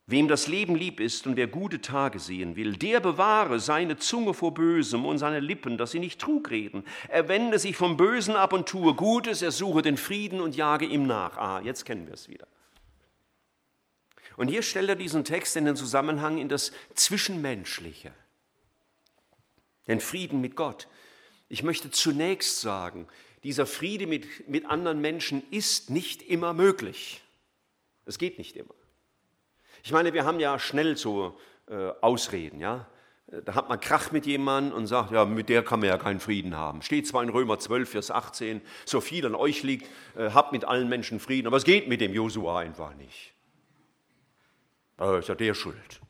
Wem 0.08 0.28
das 0.28 0.48
Leben 0.48 0.76
lieb 0.76 1.00
ist 1.00 1.26
und 1.26 1.36
wer 1.36 1.48
gute 1.48 1.82
Tage 1.82 2.20
sehen 2.20 2.56
will, 2.56 2.74
der 2.74 3.00
bewahre 3.00 3.60
seine 3.60 3.98
Zunge 3.98 4.36
vor 4.36 4.54
Bösem 4.54 5.04
und 5.04 5.18
seine 5.18 5.40
Lippen, 5.40 5.80
dass 5.80 5.92
sie 5.92 6.00
nicht 6.00 6.22
Trug 6.22 6.52
reden. 6.52 6.84
Er 7.10 7.28
wende 7.28 7.58
sich 7.58 7.76
vom 7.76 7.98
Bösen 7.98 8.36
ab 8.36 8.54
und 8.54 8.70
tue 8.70 8.94
Gutes, 8.94 9.42
er 9.42 9.50
suche 9.50 9.82
den 9.82 9.98
Frieden 9.98 10.42
und 10.42 10.56
jage 10.56 10.86
ihm 10.86 11.08
nach. 11.08 11.38
Ah, 11.38 11.62
jetzt 11.64 11.86
kennen 11.86 12.06
wir 12.06 12.14
es 12.14 12.30
wieder. 12.30 12.46
Und 14.38 14.50
hier 14.50 14.62
stellt 14.62 14.90
er 14.90 14.96
diesen 14.96 15.24
Text 15.24 15.56
in 15.56 15.66
den 15.66 15.76
Zusammenhang 15.76 16.38
in 16.38 16.50
das 16.50 16.72
Zwischenmenschliche, 16.94 18.12
den 19.88 20.00
Frieden 20.00 20.42
mit 20.42 20.56
Gott. 20.56 20.88
Ich 21.48 21.64
möchte 21.64 21.92
zunächst 21.92 22.62
sagen, 22.62 23.08
dieser 23.44 23.66
Friede 23.66 24.08
mit, 24.08 24.50
mit 24.50 24.66
anderen 24.66 25.02
Menschen 25.02 25.44
ist 25.52 25.90
nicht 25.90 26.24
immer 26.24 26.54
möglich. 26.54 27.22
Es 28.06 28.18
geht 28.18 28.38
nicht 28.38 28.56
immer. 28.56 28.74
Ich 29.84 29.92
meine, 29.92 30.14
wir 30.14 30.26
haben 30.26 30.40
ja 30.40 30.58
schnell 30.58 30.98
so 30.98 31.38
äh, 31.68 31.92
Ausreden, 32.02 32.60
ja. 32.60 32.88
Da 33.28 33.56
hat 33.56 33.70
man 33.70 33.80
Krach 33.80 34.12
mit 34.12 34.28
jemandem 34.28 34.78
und 34.78 34.86
sagt, 34.86 35.12
ja, 35.12 35.26
mit 35.26 35.50
der 35.50 35.64
kann 35.64 35.80
man 35.80 35.90
ja 35.90 35.98
keinen 35.98 36.20
Frieden 36.20 36.56
haben. 36.56 36.84
Steht 36.84 37.08
zwar 37.08 37.24
in 37.24 37.30
Römer 37.30 37.58
12, 37.58 37.90
Vers 37.90 38.12
18, 38.12 38.62
so 38.86 39.02
viel 39.02 39.26
an 39.26 39.34
euch 39.34 39.64
liegt, 39.64 39.90
äh, 40.16 40.30
habt 40.32 40.52
mit 40.52 40.66
allen 40.66 40.90
Menschen 40.90 41.20
Frieden, 41.20 41.48
aber 41.48 41.58
es 41.58 41.64
geht 41.64 41.88
mit 41.88 42.02
dem 42.02 42.14
Josua 42.14 42.60
einfach 42.60 42.94
nicht. 42.96 43.34
Da 44.98 45.18
ist 45.18 45.28
ja 45.28 45.36
der 45.36 45.54
schuld. 45.54 46.02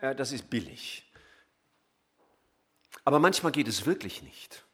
Ja, 0.00 0.14
das 0.14 0.32
ist 0.32 0.50
billig. 0.50 1.04
Aber 3.04 3.18
manchmal 3.18 3.52
geht 3.52 3.68
es 3.68 3.86
wirklich 3.86 4.22
nicht. 4.22 4.64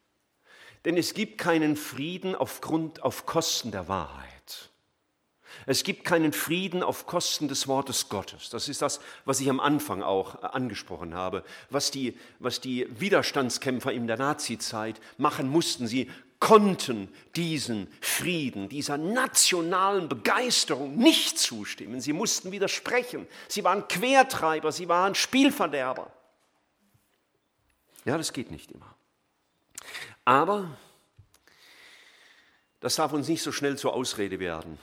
Denn 0.85 0.97
es 0.97 1.15
gibt 1.15 1.39
keinen 1.39 1.77
Frieden 1.77 2.35
aufgrund, 2.35 3.03
auf 3.03 3.27
Kosten 3.27 3.71
der 3.71 3.89
Wahrheit. 3.89 4.71
Es 5.67 5.83
gibt 5.83 6.05
keinen 6.05 6.33
Frieden 6.33 6.83
auf 6.83 7.07
Kosten 7.07 7.49
des 7.49 7.69
Wortes 7.69 8.09
Gottes. 8.09 8.51
Das 8.51 8.69
ist 8.69 8.83
das, 8.83 9.01
was 9.25 9.41
ich 9.41 9.51
am 9.51 9.61
Anfang 9.61 10.03
auch 10.03 10.43
angesprochen 10.43 11.15
habe, 11.15 11.43
was 11.71 11.91
die, 11.91 12.17
was 12.39 12.61
die 12.61 12.87
Widerstandskämpfer 13.01 13.93
in 13.93 14.07
der 14.07 14.19
Nazizeit 14.19 15.01
machen 15.17 15.49
mussten. 15.49 15.87
Sie 15.87 16.11
konnten 16.39 17.13
diesen 17.35 17.89
Frieden, 18.01 18.69
dieser 18.69 18.97
nationalen 18.97 20.09
Begeisterung 20.09 20.97
nicht 20.97 21.39
zustimmen. 21.39 22.01
Sie 22.01 22.13
mussten 22.13 22.53
widersprechen. 22.53 23.27
Sie 23.49 23.65
waren 23.65 23.89
Quertreiber, 23.89 24.71
sie 24.71 24.89
waren 24.89 25.15
Spielverderber. 25.15 26.13
Ja, 28.09 28.17
das 28.17 28.33
geht 28.33 28.51
nicht 28.51 28.73
immer. 28.73 28.95
Aber 30.25 30.79
das 32.81 32.97
darf 32.97 33.13
uns 33.13 33.29
nicht 33.29 33.43
so 33.43 33.53
schnell 33.53 33.77
zur 33.77 33.93
Ausrede 33.93 34.41
werden. 34.41 34.79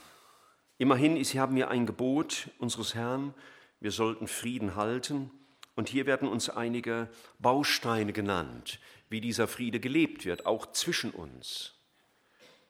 Immerhin, 0.78 1.24
sie 1.24 1.40
haben 1.40 1.58
ja 1.58 1.68
ein 1.70 1.88
Gebot 1.88 2.52
unseres 2.60 2.94
Herrn, 2.94 3.34
wir 3.80 3.90
sollten 3.90 4.28
Frieden 4.28 4.76
halten. 4.76 5.32
Und 5.74 5.90
hier 5.90 6.06
werden 6.06 6.28
uns 6.28 6.52
einige 6.52 7.10
Bausteine 7.40 8.14
genannt, 8.14 8.80
wie 9.10 9.22
dieser 9.22 9.48
Friede 9.48 9.80
gelebt 9.80 10.26
wird, 10.26 10.46
auch 10.46 10.72
zwischen 10.74 11.10
uns. 11.10 11.74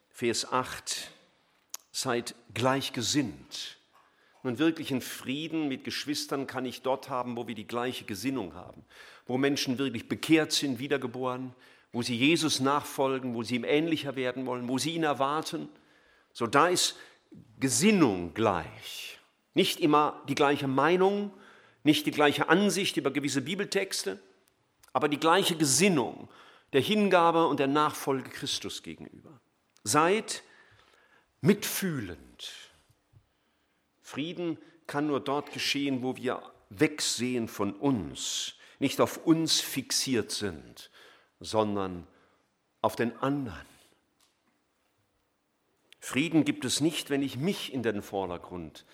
Vers 0.09 0.53
8, 0.53 1.11
seid 1.91 2.33
gleichgesinnt. 2.53 3.77
Nun 4.45 4.59
wirklichen 4.59 5.01
Frieden 5.01 5.67
mit 5.69 5.83
Geschwistern 5.83 6.45
kann 6.45 6.65
ich 6.65 6.83
dort 6.83 7.09
haben, 7.09 7.35
wo 7.35 7.47
wir 7.47 7.55
die 7.55 7.65
gleiche 7.65 8.05
Gesinnung 8.05 8.53
haben, 8.53 8.85
wo 9.25 9.39
Menschen 9.39 9.79
wirklich 9.79 10.07
bekehrt 10.07 10.51
sind, 10.51 10.77
wiedergeboren, 10.77 11.55
wo 11.91 12.03
sie 12.03 12.15
Jesus 12.15 12.59
nachfolgen, 12.59 13.33
wo 13.33 13.41
sie 13.41 13.55
ihm 13.55 13.63
ähnlicher 13.63 14.15
werden 14.15 14.45
wollen, 14.45 14.67
wo 14.67 14.77
sie 14.77 14.93
ihn 14.93 15.01
erwarten. 15.01 15.67
So 16.31 16.45
da 16.45 16.67
ist 16.67 16.95
Gesinnung 17.59 18.35
gleich. 18.35 19.17
Nicht 19.55 19.79
immer 19.79 20.21
die 20.29 20.35
gleiche 20.35 20.67
Meinung, 20.67 21.31
nicht 21.81 22.05
die 22.05 22.11
gleiche 22.11 22.47
Ansicht 22.47 22.97
über 22.97 23.09
gewisse 23.09 23.41
Bibeltexte, 23.41 24.19
aber 24.93 25.09
die 25.09 25.19
gleiche 25.19 25.55
Gesinnung 25.55 26.29
der 26.71 26.81
Hingabe 26.81 27.47
und 27.47 27.59
der 27.59 27.65
Nachfolge 27.65 28.29
Christus 28.29 28.83
gegenüber. 28.83 29.41
Seid 29.83 30.43
mitfühlend. 31.41 32.19
Frieden 34.05 34.59
kann 34.85 35.07
nur 35.07 35.19
dort 35.19 35.51
geschehen, 35.51 36.03
wo 36.03 36.15
wir 36.15 36.43
wegsehen 36.69 37.47
von 37.47 37.73
uns, 37.73 38.53
nicht 38.77 39.01
auf 39.01 39.25
uns 39.25 39.61
fixiert 39.61 40.29
sind, 40.29 40.91
sondern 41.39 42.05
auf 42.83 42.95
den 42.95 43.17
anderen. 43.17 43.65
Frieden 45.99 46.45
gibt 46.45 46.65
es 46.65 46.81
nicht, 46.81 47.09
wenn 47.09 47.23
ich 47.23 47.37
mich 47.37 47.73
in 47.73 47.81
den 47.81 48.03
Vordergrund 48.03 48.85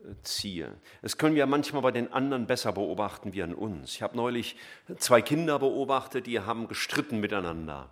äh, 0.00 0.12
ziehe. 0.24 0.78
Das 1.00 1.16
können 1.16 1.36
wir 1.36 1.46
manchmal 1.46 1.80
bei 1.80 1.90
den 1.90 2.12
anderen 2.12 2.46
besser 2.46 2.72
beobachten 2.72 3.32
wie 3.32 3.42
an 3.42 3.54
uns. 3.54 3.94
Ich 3.94 4.02
habe 4.02 4.14
neulich 4.14 4.56
zwei 4.98 5.22
Kinder 5.22 5.58
beobachtet, 5.58 6.26
die 6.26 6.38
haben 6.38 6.68
gestritten 6.68 7.18
miteinander. 7.18 7.88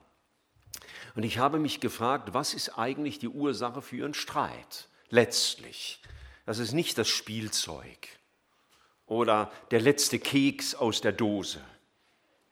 Und 1.14 1.22
ich 1.22 1.38
habe 1.38 1.58
mich 1.58 1.80
gefragt, 1.80 2.34
was 2.34 2.52
ist 2.52 2.78
eigentlich 2.78 3.18
die 3.18 3.28
Ursache 3.28 3.80
für 3.80 3.96
ihren 3.96 4.12
Streit? 4.12 4.90
Letztlich. 5.08 6.02
Das 6.48 6.60
ist 6.60 6.72
nicht 6.72 6.96
das 6.96 7.08
Spielzeug 7.08 8.08
oder 9.04 9.52
der 9.70 9.82
letzte 9.82 10.18
Keks 10.18 10.74
aus 10.74 11.02
der 11.02 11.12
Dose, 11.12 11.62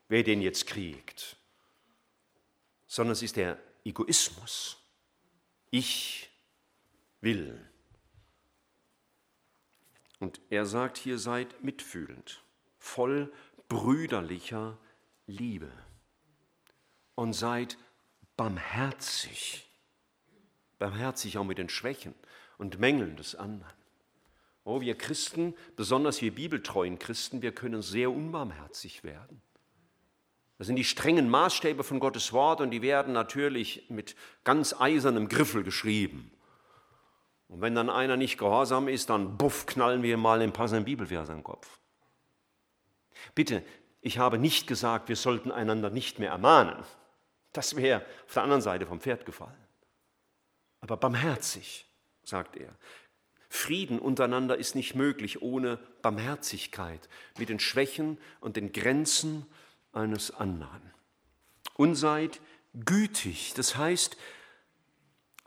wer 0.08 0.22
den 0.22 0.42
jetzt 0.42 0.66
kriegt, 0.66 1.38
sondern 2.86 3.14
es 3.14 3.22
ist 3.22 3.36
der 3.36 3.58
Egoismus. 3.86 4.76
Ich 5.70 6.28
will. 7.22 7.58
Und 10.18 10.42
er 10.50 10.66
sagt 10.66 10.98
hier, 10.98 11.18
seid 11.18 11.64
mitfühlend, 11.64 12.42
voll 12.78 13.32
brüderlicher 13.66 14.76
Liebe 15.26 15.72
und 17.14 17.32
seid 17.32 17.78
barmherzig. 18.36 19.66
Barmherzig 20.78 21.38
auch 21.38 21.44
mit 21.44 21.56
den 21.56 21.70
Schwächen 21.70 22.14
und 22.58 22.78
Mängeln 22.78 23.16
des 23.16 23.34
anderen. 23.34 23.75
Oh, 24.66 24.80
wir 24.80 24.98
Christen, 24.98 25.54
besonders 25.76 26.20
wir 26.20 26.34
bibeltreuen 26.34 26.98
Christen, 26.98 27.40
wir 27.40 27.52
können 27.52 27.82
sehr 27.82 28.10
unbarmherzig 28.10 29.04
werden. 29.04 29.40
Das 30.58 30.66
sind 30.66 30.74
die 30.74 30.84
strengen 30.84 31.30
Maßstäbe 31.30 31.84
von 31.84 32.00
Gottes 32.00 32.32
Wort 32.32 32.60
und 32.60 32.72
die 32.72 32.82
werden 32.82 33.12
natürlich 33.12 33.88
mit 33.90 34.16
ganz 34.42 34.74
eisernem 34.76 35.28
Griffel 35.28 35.62
geschrieben. 35.62 36.32
Und 37.46 37.60
wenn 37.60 37.76
dann 37.76 37.88
einer 37.88 38.16
nicht 38.16 38.38
gehorsam 38.38 38.88
ist, 38.88 39.08
dann 39.08 39.38
buff, 39.38 39.66
knallen 39.66 40.02
wir 40.02 40.16
mal 40.16 40.40
den 40.40 40.52
passenden 40.52 40.84
Bibelvers 40.84 41.30
an 41.30 41.36
den 41.36 41.44
Kopf. 41.44 41.78
Bitte, 43.36 43.62
ich 44.00 44.18
habe 44.18 44.36
nicht 44.36 44.66
gesagt, 44.66 45.08
wir 45.08 45.14
sollten 45.16 45.52
einander 45.52 45.90
nicht 45.90 46.18
mehr 46.18 46.30
ermahnen. 46.30 46.82
Das 47.52 47.76
wäre 47.76 48.04
auf 48.26 48.34
der 48.34 48.42
anderen 48.42 48.62
Seite 48.62 48.84
vom 48.84 49.00
Pferd 49.00 49.24
gefallen. 49.26 49.54
Aber 50.80 50.96
barmherzig, 50.96 51.86
sagt 52.24 52.56
er. 52.56 52.76
Frieden 53.48 53.98
untereinander 53.98 54.56
ist 54.56 54.74
nicht 54.74 54.94
möglich 54.94 55.42
ohne 55.42 55.78
Barmherzigkeit 56.02 57.08
mit 57.38 57.48
den 57.48 57.60
Schwächen 57.60 58.18
und 58.40 58.56
den 58.56 58.72
Grenzen 58.72 59.46
eines 59.92 60.30
anderen. 60.32 60.92
Und 61.74 61.94
seid 61.94 62.40
gütig, 62.74 63.54
das 63.54 63.76
heißt, 63.76 64.16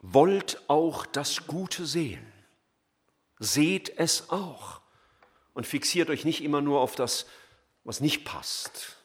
wollt 0.02 0.62
auch 0.68 1.06
das 1.06 1.48
Gute 1.48 1.86
sehen. 1.86 2.26
Seht 3.40 3.98
es 3.98 4.30
auch 4.30 4.82
und 5.54 5.68
fixiert 5.68 6.10
euch 6.10 6.26
nicht 6.26 6.44
immer 6.44 6.62
nur 6.62 6.82
auf 6.82 6.96
das, 6.96 7.26
was 7.84 8.02
nicht 8.02 8.26
passt. 8.26 8.98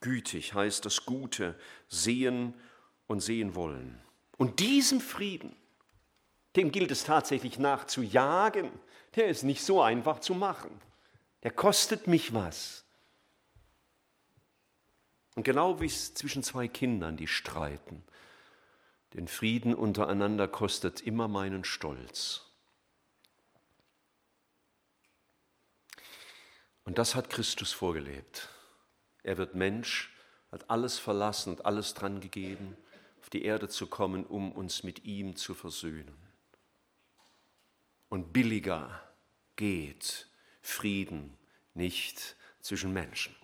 Gütig 0.00 0.54
heißt 0.54 0.84
das 0.84 1.04
Gute 1.04 1.58
sehen 1.88 2.54
und 3.06 3.20
sehen 3.20 3.54
wollen. 3.54 4.00
Und 4.36 4.60
diesem 4.60 5.00
Frieden, 5.00 5.56
dem 6.56 6.72
gilt 6.72 6.90
es 6.90 7.04
tatsächlich 7.04 7.58
nachzujagen. 7.58 8.70
Der 9.14 9.28
ist 9.28 9.42
nicht 9.42 9.62
so 9.62 9.82
einfach 9.82 10.20
zu 10.20 10.34
machen. 10.34 10.70
Der 11.42 11.50
kostet 11.50 12.06
mich 12.06 12.34
was. 12.34 12.84
Und 15.36 15.42
genau 15.42 15.80
wie 15.80 15.86
es 15.86 16.14
zwischen 16.14 16.42
zwei 16.42 16.66
Kindern, 16.66 17.18
die 17.18 17.26
streiten, 17.26 18.02
den 19.12 19.28
Frieden 19.28 19.74
untereinander 19.74 20.48
kostet 20.48 21.02
immer 21.02 21.28
meinen 21.28 21.62
Stolz. 21.64 22.42
Und 26.84 26.98
das 26.98 27.14
hat 27.14 27.28
Christus 27.28 27.72
vorgelebt. 27.72 28.48
Er 29.22 29.36
wird 29.36 29.54
Mensch, 29.54 30.14
hat 30.50 30.70
alles 30.70 30.98
verlassen 30.98 31.50
und 31.50 31.66
alles 31.66 31.94
dran 31.94 32.20
gegeben, 32.20 32.76
auf 33.20 33.28
die 33.28 33.44
Erde 33.44 33.68
zu 33.68 33.86
kommen, 33.88 34.24
um 34.24 34.52
uns 34.52 34.84
mit 34.84 35.04
ihm 35.04 35.36
zu 35.36 35.52
versöhnen 35.54 36.25
und 38.08 38.32
billiger 38.32 39.02
geht 39.56 40.28
Frieden 40.62 41.36
nicht 41.74 42.36
zwischen 42.60 42.92
Menschen. 42.92 43.34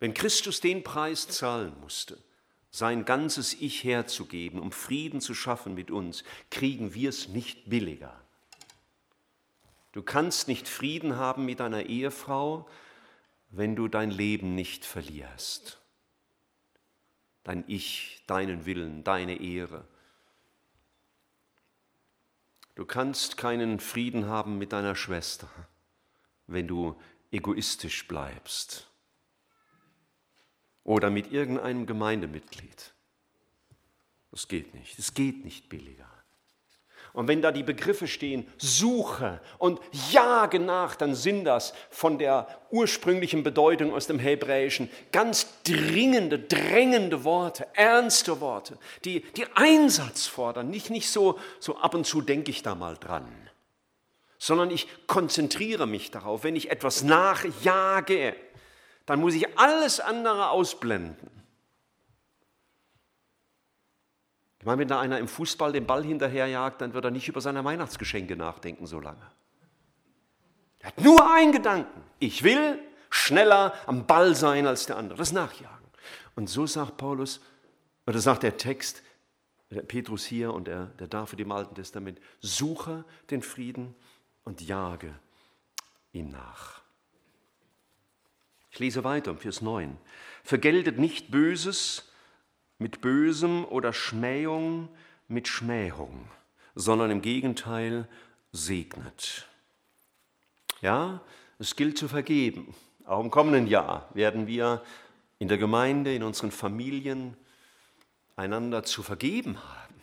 Wenn 0.00 0.14
Christus 0.14 0.60
den 0.60 0.82
Preis 0.82 1.28
zahlen 1.28 1.78
musste, 1.80 2.22
sein 2.70 3.04
ganzes 3.04 3.54
Ich 3.54 3.84
herzugeben, 3.84 4.58
um 4.58 4.72
Frieden 4.72 5.20
zu 5.20 5.34
schaffen 5.34 5.74
mit 5.74 5.90
uns, 5.90 6.24
kriegen 6.50 6.92
wir 6.94 7.08
es 7.08 7.28
nicht 7.28 7.70
billiger. 7.70 8.20
Du 9.92 10.02
kannst 10.02 10.48
nicht 10.48 10.66
Frieden 10.66 11.16
haben 11.16 11.44
mit 11.44 11.60
deiner 11.60 11.84
Ehefrau, 11.86 12.68
wenn 13.50 13.76
du 13.76 13.86
dein 13.86 14.10
Leben 14.10 14.56
nicht 14.56 14.84
verlierst. 14.84 15.80
Dein 17.44 17.62
Ich, 17.68 18.24
deinen 18.26 18.66
Willen, 18.66 19.04
deine 19.04 19.40
Ehre. 19.40 19.86
Du 22.74 22.84
kannst 22.84 23.36
keinen 23.36 23.78
Frieden 23.78 24.26
haben 24.26 24.58
mit 24.58 24.72
deiner 24.72 24.96
Schwester, 24.96 25.48
wenn 26.46 26.66
du 26.66 27.00
egoistisch 27.30 28.06
bleibst 28.08 28.90
oder 30.82 31.10
mit 31.10 31.32
irgendeinem 31.32 31.86
Gemeindemitglied. 31.86 32.94
Das 34.30 34.48
geht 34.48 34.74
nicht. 34.74 34.98
Es 34.98 35.14
geht 35.14 35.44
nicht 35.44 35.68
billiger. 35.68 36.10
Und 37.14 37.28
wenn 37.28 37.40
da 37.40 37.52
die 37.52 37.62
Begriffe 37.62 38.08
stehen, 38.08 38.44
suche 38.58 39.40
und 39.58 39.80
jage 40.10 40.58
nach, 40.58 40.96
dann 40.96 41.14
sind 41.14 41.44
das 41.44 41.72
von 41.88 42.18
der 42.18 42.48
ursprünglichen 42.72 43.44
Bedeutung 43.44 43.94
aus 43.94 44.08
dem 44.08 44.18
Hebräischen 44.18 44.90
ganz 45.12 45.46
dringende, 45.62 46.40
drängende 46.40 47.22
Worte, 47.22 47.68
ernste 47.74 48.40
Worte, 48.40 48.78
die, 49.04 49.20
die 49.36 49.46
Einsatz 49.54 50.26
fordern. 50.26 50.70
Nicht, 50.70 50.90
nicht 50.90 51.08
so, 51.08 51.38
so 51.60 51.76
ab 51.76 51.94
und 51.94 52.04
zu 52.04 52.20
denke 52.20 52.50
ich 52.50 52.64
da 52.64 52.74
mal 52.74 52.96
dran, 52.96 53.28
sondern 54.36 54.72
ich 54.72 54.88
konzentriere 55.06 55.86
mich 55.86 56.10
darauf. 56.10 56.42
Wenn 56.42 56.56
ich 56.56 56.72
etwas 56.72 57.04
nachjage, 57.04 58.34
dann 59.06 59.20
muss 59.20 59.34
ich 59.34 59.56
alles 59.56 60.00
andere 60.00 60.50
ausblenden. 60.50 61.33
Ich 64.64 64.66
meine, 64.66 64.78
wenn 64.78 64.88
da 64.88 64.98
einer 64.98 65.18
im 65.18 65.28
Fußball 65.28 65.72
den 65.72 65.86
Ball 65.86 66.02
hinterherjagt, 66.02 66.80
dann 66.80 66.94
wird 66.94 67.04
er 67.04 67.10
nicht 67.10 67.28
über 67.28 67.42
seine 67.42 67.62
Weihnachtsgeschenke 67.66 68.34
nachdenken 68.34 68.86
so 68.86 68.98
lange. 68.98 69.20
Er 70.78 70.88
hat 70.88 71.00
nur 71.02 71.30
einen 71.30 71.52
Gedanken. 71.52 72.02
Ich 72.18 72.44
will 72.44 72.78
schneller 73.10 73.74
am 73.84 74.06
Ball 74.06 74.34
sein 74.34 74.66
als 74.66 74.86
der 74.86 74.96
andere. 74.96 75.18
Das 75.18 75.32
Nachjagen. 75.32 75.86
Und 76.34 76.48
so 76.48 76.66
sagt 76.66 76.96
Paulus, 76.96 77.42
oder 78.06 78.18
sagt 78.20 78.42
der 78.42 78.56
Text, 78.56 79.02
der 79.68 79.82
Petrus 79.82 80.24
hier 80.24 80.54
und 80.54 80.66
der, 80.66 80.86
der 80.98 81.08
David 81.08 81.40
im 81.40 81.52
Alten 81.52 81.74
Testament, 81.74 82.18
suche 82.40 83.04
den 83.28 83.42
Frieden 83.42 83.94
und 84.44 84.62
jage 84.62 85.14
ihm 86.12 86.30
nach. 86.30 86.80
Ich 88.70 88.78
lese 88.78 89.04
weiter, 89.04 89.36
Vers 89.36 89.60
9. 89.60 89.98
Vergeltet 90.42 90.98
nicht 90.98 91.30
Böses 91.30 92.10
mit 92.84 93.00
Bösem 93.00 93.64
oder 93.64 93.94
Schmähung 93.94 94.90
mit 95.26 95.48
Schmähung, 95.48 96.28
sondern 96.74 97.10
im 97.10 97.22
Gegenteil 97.22 98.06
segnet. 98.52 99.48
Ja, 100.82 101.22
es 101.58 101.76
gilt 101.76 101.96
zu 101.96 102.08
vergeben. 102.08 102.74
Auch 103.06 103.24
im 103.24 103.30
kommenden 103.30 103.68
Jahr 103.68 104.10
werden 104.12 104.46
wir 104.46 104.84
in 105.38 105.48
der 105.48 105.56
Gemeinde, 105.56 106.14
in 106.14 106.22
unseren 106.22 106.50
Familien 106.50 107.38
einander 108.36 108.82
zu 108.82 109.02
vergeben 109.02 109.56
haben. 109.56 110.02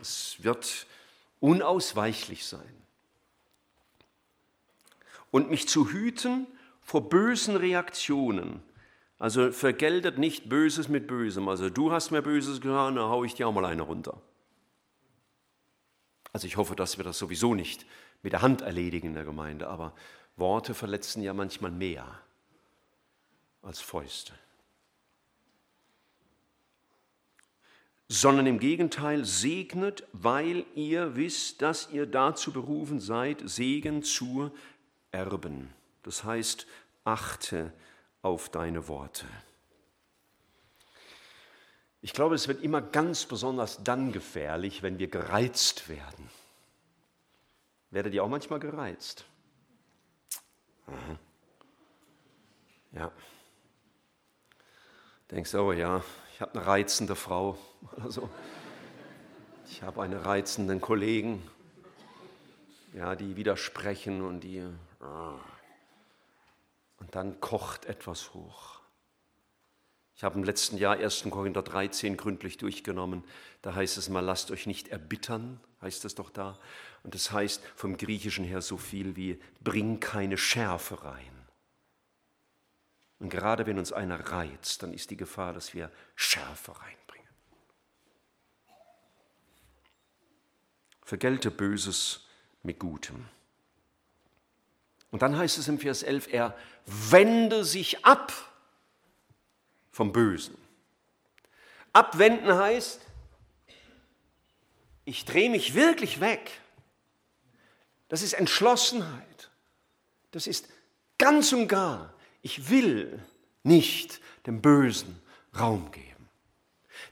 Es 0.00 0.42
wird 0.42 0.84
unausweichlich 1.38 2.44
sein. 2.44 2.74
Und 5.30 5.48
mich 5.48 5.68
zu 5.68 5.90
hüten 5.90 6.48
vor 6.82 7.08
bösen 7.08 7.54
Reaktionen, 7.54 8.64
also 9.18 9.50
vergeltet 9.50 10.18
nicht 10.18 10.48
Böses 10.48 10.88
mit 10.88 11.06
Bösem. 11.08 11.48
Also 11.48 11.70
du 11.70 11.90
hast 11.90 12.10
mir 12.10 12.22
Böses 12.22 12.60
getan, 12.60 12.96
dann 12.96 13.08
haue 13.08 13.26
ich 13.26 13.34
dir 13.34 13.48
auch 13.48 13.52
mal 13.52 13.64
eine 13.64 13.82
runter. 13.82 14.20
Also 16.32 16.46
ich 16.46 16.56
hoffe, 16.56 16.76
dass 16.76 16.98
wir 16.98 17.04
das 17.04 17.18
sowieso 17.18 17.54
nicht 17.54 17.84
mit 18.22 18.32
der 18.32 18.42
Hand 18.42 18.60
erledigen 18.60 19.08
in 19.08 19.14
der 19.14 19.24
Gemeinde, 19.24 19.68
aber 19.68 19.92
Worte 20.36 20.74
verletzen 20.74 21.22
ja 21.22 21.34
manchmal 21.34 21.70
mehr 21.72 22.20
als 23.62 23.80
Fäuste. 23.80 24.32
Sondern 28.06 28.46
im 28.46 28.58
Gegenteil 28.58 29.24
segnet, 29.24 30.04
weil 30.12 30.64
ihr 30.74 31.16
wisst, 31.16 31.60
dass 31.60 31.90
ihr 31.90 32.06
dazu 32.06 32.52
berufen 32.52 33.00
seid, 33.00 33.42
Segen 33.44 34.02
zu 34.02 34.50
erben. 35.10 35.70
Das 36.04 36.24
heißt, 36.24 36.66
achte 37.04 37.72
auf 38.22 38.48
deine 38.48 38.88
Worte. 38.88 39.26
Ich 42.00 42.12
glaube, 42.12 42.34
es 42.34 42.46
wird 42.46 42.62
immer 42.62 42.80
ganz 42.80 43.26
besonders 43.26 43.82
dann 43.82 44.12
gefährlich, 44.12 44.82
wenn 44.82 44.98
wir 44.98 45.08
gereizt 45.08 45.88
werden. 45.88 46.30
Werdet 47.90 48.14
ihr 48.14 48.22
auch 48.22 48.28
manchmal 48.28 48.60
gereizt? 48.60 49.24
Aha. 50.86 51.18
Ja. 52.92 53.12
Denkst, 55.30 55.54
oh 55.54 55.72
ja, 55.72 56.02
ich 56.32 56.40
habe 56.40 56.52
eine 56.54 56.66
reizende 56.66 57.16
Frau 57.16 57.58
oder 57.96 58.10
so. 58.10 58.30
Ich 59.70 59.82
habe 59.82 60.02
einen 60.02 60.18
reizenden 60.18 60.80
Kollegen, 60.80 61.42
ja, 62.94 63.14
die 63.14 63.36
widersprechen 63.36 64.22
und 64.22 64.40
die. 64.40 64.64
Und 66.98 67.14
dann 67.14 67.40
kocht 67.40 67.86
etwas 67.86 68.34
hoch. 68.34 68.80
Ich 70.18 70.24
habe 70.24 70.36
im 70.36 70.42
letzten 70.42 70.78
Jahr 70.78 70.96
1. 70.96 71.28
Korinther 71.30 71.62
13 71.62 72.16
gründlich 72.16 72.56
durchgenommen. 72.56 73.22
Da 73.62 73.76
heißt 73.76 73.98
es 73.98 74.08
mal, 74.08 74.18
lasst 74.18 74.50
euch 74.50 74.66
nicht 74.66 74.88
erbittern, 74.88 75.60
heißt 75.80 76.04
es 76.04 76.16
doch 76.16 76.30
da. 76.30 76.58
Und 77.04 77.14
das 77.14 77.30
heißt 77.30 77.64
vom 77.76 77.96
Griechischen 77.96 78.44
her 78.44 78.60
so 78.60 78.76
viel 78.76 79.14
wie, 79.14 79.40
bring 79.60 80.00
keine 80.00 80.36
Schärfe 80.36 81.04
rein. 81.04 81.46
Und 83.20 83.30
gerade 83.30 83.66
wenn 83.66 83.78
uns 83.78 83.92
einer 83.92 84.18
reizt, 84.18 84.82
dann 84.82 84.92
ist 84.92 85.10
die 85.10 85.16
Gefahr, 85.16 85.52
dass 85.52 85.72
wir 85.72 85.90
Schärfe 86.16 86.72
reinbringen. 86.72 87.28
Vergelte 91.02 91.52
Böses 91.52 92.26
mit 92.64 92.80
Gutem. 92.80 93.28
Und 95.10 95.22
dann 95.22 95.36
heißt 95.36 95.58
es 95.58 95.68
im 95.68 95.78
Vers 95.78 96.02
11, 96.02 96.28
er 96.32 96.56
wende 96.86 97.64
sich 97.64 98.04
ab 98.04 98.32
vom 99.90 100.12
Bösen. 100.12 100.56
Abwenden 101.92 102.54
heißt, 102.54 103.00
ich 105.04 105.24
drehe 105.24 105.50
mich 105.50 105.74
wirklich 105.74 106.20
weg. 106.20 106.50
Das 108.08 108.22
ist 108.22 108.34
Entschlossenheit. 108.34 109.50
Das 110.30 110.46
ist 110.46 110.68
ganz 111.16 111.52
und 111.52 111.68
gar, 111.68 112.12
ich 112.42 112.70
will 112.70 113.22
nicht 113.62 114.20
dem 114.46 114.60
Bösen 114.60 115.20
Raum 115.58 115.90
geben. 115.90 116.28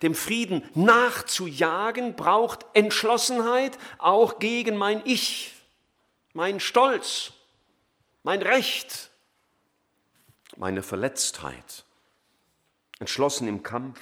Dem 0.03 0.15
Frieden 0.15 0.69
nachzujagen 0.75 2.17
braucht 2.17 2.67
Entschlossenheit 2.75 3.79
auch 3.99 4.39
gegen 4.39 4.77
mein 4.77 5.01
Ich, 5.05 5.55
mein 6.35 6.61
Stolz, 6.61 7.33
mein 8.27 8.43
Recht, 8.43 9.13
meine 10.57 10.83
Verletztheit 10.83 11.85
entschlossen 12.99 13.47
im 13.47 13.63
Kampf. 13.63 14.01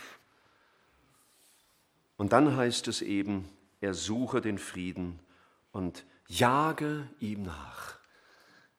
Und 2.17 2.33
dann 2.33 2.57
heißt 2.57 2.89
es 2.89 3.03
eben, 3.03 3.51
er 3.83 3.93
suche 3.93 4.41
den 4.41 4.57
Frieden 4.57 5.21
und 5.73 6.07
jage 6.27 7.07
ihm 7.21 7.43
nach. 7.43 7.99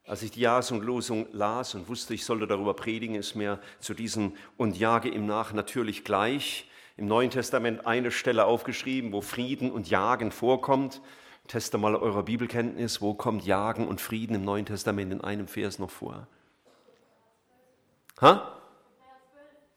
Als 0.05 0.23
ich 0.23 0.31
die 0.31 0.39
Jahreslosung 0.39 1.27
las 1.31 1.75
und 1.75 1.89
wusste, 1.89 2.15
ich 2.15 2.25
sollte 2.25 2.47
darüber 2.47 2.73
predigen, 2.73 3.13
ist 3.13 3.35
mir 3.35 3.61
zu 3.79 3.93
diesem 3.93 4.35
und 4.57 4.79
jage 4.79 5.09
ihm 5.09 5.27
nach 5.27 5.53
natürlich 5.53 6.03
gleich 6.03 6.67
im 6.97 7.05
Neuen 7.05 7.29
Testament 7.29 7.85
eine 7.85 8.09
Stelle 8.09 8.45
aufgeschrieben, 8.45 9.11
wo 9.11 9.21
Frieden 9.21 9.71
und 9.71 9.91
Jagen 9.91 10.31
vorkommt. 10.31 11.03
Teste 11.47 11.77
mal 11.77 11.95
eure 11.95 12.23
Bibelkenntnis, 12.23 13.01
wo 13.01 13.13
kommt 13.13 13.45
Jagen 13.45 13.87
und 13.87 14.01
Frieden 14.01 14.35
im 14.35 14.43
Neuen 14.43 14.65
Testament 14.65 15.11
in 15.11 15.21
einem 15.21 15.47
Vers 15.47 15.79
noch 15.79 15.91
vor? 15.91 16.27
Ha? 18.21 18.51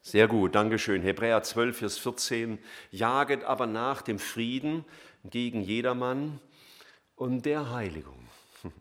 Sehr 0.01 0.27
gut, 0.27 0.55
Dankeschön. 0.55 1.01
Hebräer 1.01 1.43
12, 1.43 1.77
Vers 1.77 1.97
14. 1.97 2.57
Jaget 2.91 3.43
aber 3.43 3.67
nach 3.67 4.01
dem 4.01 4.17
Frieden 4.17 4.85
gegen 5.23 5.61
jedermann 5.61 6.39
und 7.15 7.45
der 7.45 7.69
Heiligung. 7.71 8.27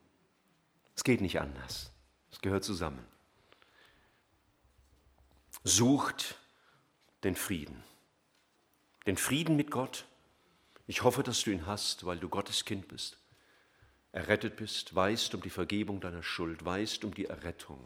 Es 0.97 1.05
geht 1.05 1.21
nicht 1.21 1.41
anders. 1.41 1.93
Es 2.33 2.41
gehört 2.41 2.65
zusammen. 2.65 3.05
Sucht 5.65 6.37
den 7.25 7.37
Frieden. 7.37 7.85
Den 9.07 9.17
Frieden 9.17 9.57
mit 9.57 9.71
Gott. 9.71 10.08
Ich 10.89 11.05
hoffe, 11.05 11.23
dass 11.23 11.43
du 11.43 11.53
ihn 11.53 11.67
hast, 11.67 12.05
weil 12.05 12.19
du 12.19 12.29
Gottes 12.29 12.65
Kind 12.65 12.89
bist. 12.89 13.17
Errettet 14.11 14.57
bist, 14.57 14.93
weißt 14.93 15.37
um 15.37 15.43
die 15.43 15.51
Vergebung 15.51 16.01
deiner 16.01 16.25
Schuld, 16.25 16.65
weißt 16.65 17.05
um 17.05 17.15
die 17.15 17.27
Errettung 17.27 17.79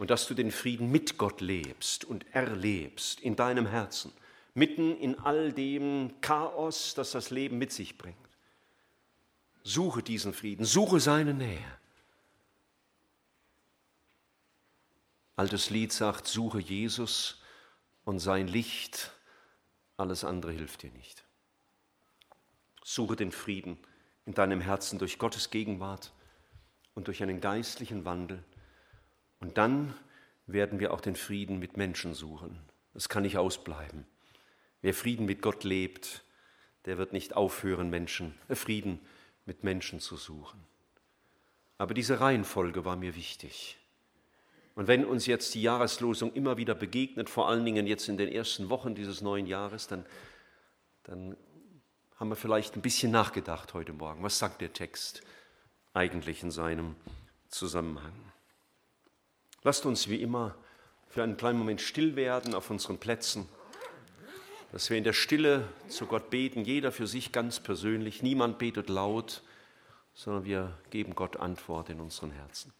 und 0.00 0.08
dass 0.08 0.26
du 0.26 0.32
den 0.32 0.50
Frieden 0.50 0.90
mit 0.90 1.18
Gott 1.18 1.42
lebst 1.42 2.06
und 2.06 2.24
erlebst 2.34 3.20
in 3.20 3.36
deinem 3.36 3.66
Herzen, 3.66 4.10
mitten 4.54 4.96
in 4.96 5.18
all 5.18 5.52
dem 5.52 6.14
Chaos, 6.22 6.94
das 6.94 7.10
das 7.10 7.28
Leben 7.28 7.58
mit 7.58 7.70
sich 7.70 7.98
bringt. 7.98 8.16
Suche 9.62 10.02
diesen 10.02 10.32
Frieden, 10.32 10.64
suche 10.64 11.00
seine 11.00 11.34
Nähe. 11.34 11.78
Altes 15.36 15.68
Lied 15.68 15.92
sagt, 15.92 16.26
suche 16.26 16.60
Jesus 16.60 17.42
und 18.06 18.20
sein 18.20 18.48
Licht, 18.48 19.12
alles 20.00 20.24
andere 20.24 20.52
hilft 20.52 20.82
dir 20.82 20.90
nicht. 20.90 21.24
Suche 22.82 23.16
den 23.16 23.32
Frieden 23.32 23.78
in 24.26 24.34
deinem 24.34 24.60
Herzen 24.60 24.98
durch 24.98 25.18
Gottes 25.18 25.50
Gegenwart 25.50 26.12
und 26.94 27.06
durch 27.06 27.22
einen 27.22 27.40
geistlichen 27.40 28.04
Wandel 28.04 28.42
und 29.40 29.58
dann 29.58 29.94
werden 30.46 30.80
wir 30.80 30.92
auch 30.92 31.00
den 31.00 31.16
Frieden 31.16 31.58
mit 31.58 31.76
Menschen 31.76 32.14
suchen. 32.14 32.60
Das 32.92 33.08
kann 33.08 33.22
nicht 33.22 33.38
ausbleiben. 33.38 34.06
Wer 34.82 34.94
Frieden 34.94 35.26
mit 35.26 35.42
Gott 35.42 35.64
lebt, 35.64 36.24
der 36.84 36.98
wird 36.98 37.12
nicht 37.12 37.36
aufhören, 37.36 37.90
Menschen, 37.90 38.38
äh, 38.48 38.54
Frieden 38.54 39.00
mit 39.44 39.64
Menschen 39.64 40.00
zu 40.00 40.16
suchen. 40.16 40.60
Aber 41.78 41.94
diese 41.94 42.20
Reihenfolge 42.20 42.84
war 42.84 42.96
mir 42.96 43.14
wichtig. 43.14 43.78
Und 44.80 44.86
wenn 44.86 45.04
uns 45.04 45.26
jetzt 45.26 45.54
die 45.54 45.60
Jahreslosung 45.60 46.32
immer 46.32 46.56
wieder 46.56 46.74
begegnet, 46.74 47.28
vor 47.28 47.50
allen 47.50 47.66
Dingen 47.66 47.86
jetzt 47.86 48.08
in 48.08 48.16
den 48.16 48.32
ersten 48.32 48.70
Wochen 48.70 48.94
dieses 48.94 49.20
neuen 49.20 49.44
Jahres, 49.44 49.88
dann, 49.88 50.06
dann 51.02 51.36
haben 52.16 52.30
wir 52.30 52.34
vielleicht 52.34 52.76
ein 52.76 52.80
bisschen 52.80 53.12
nachgedacht 53.12 53.74
heute 53.74 53.92
Morgen. 53.92 54.22
Was 54.22 54.38
sagt 54.38 54.62
der 54.62 54.72
Text 54.72 55.20
eigentlich 55.92 56.42
in 56.42 56.50
seinem 56.50 56.96
Zusammenhang? 57.48 58.14
Lasst 59.64 59.84
uns 59.84 60.08
wie 60.08 60.22
immer 60.22 60.54
für 61.10 61.22
einen 61.22 61.36
kleinen 61.36 61.58
Moment 61.58 61.82
still 61.82 62.16
werden 62.16 62.54
auf 62.54 62.70
unseren 62.70 62.96
Plätzen, 62.96 63.46
dass 64.72 64.88
wir 64.88 64.96
in 64.96 65.04
der 65.04 65.12
Stille 65.12 65.68
zu 65.88 66.06
Gott 66.06 66.30
beten, 66.30 66.64
jeder 66.64 66.90
für 66.90 67.06
sich 67.06 67.32
ganz 67.32 67.60
persönlich. 67.60 68.22
Niemand 68.22 68.56
betet 68.56 68.88
laut, 68.88 69.42
sondern 70.14 70.46
wir 70.46 70.78
geben 70.88 71.14
Gott 71.14 71.36
Antwort 71.36 71.90
in 71.90 72.00
unseren 72.00 72.30
Herzen. 72.30 72.72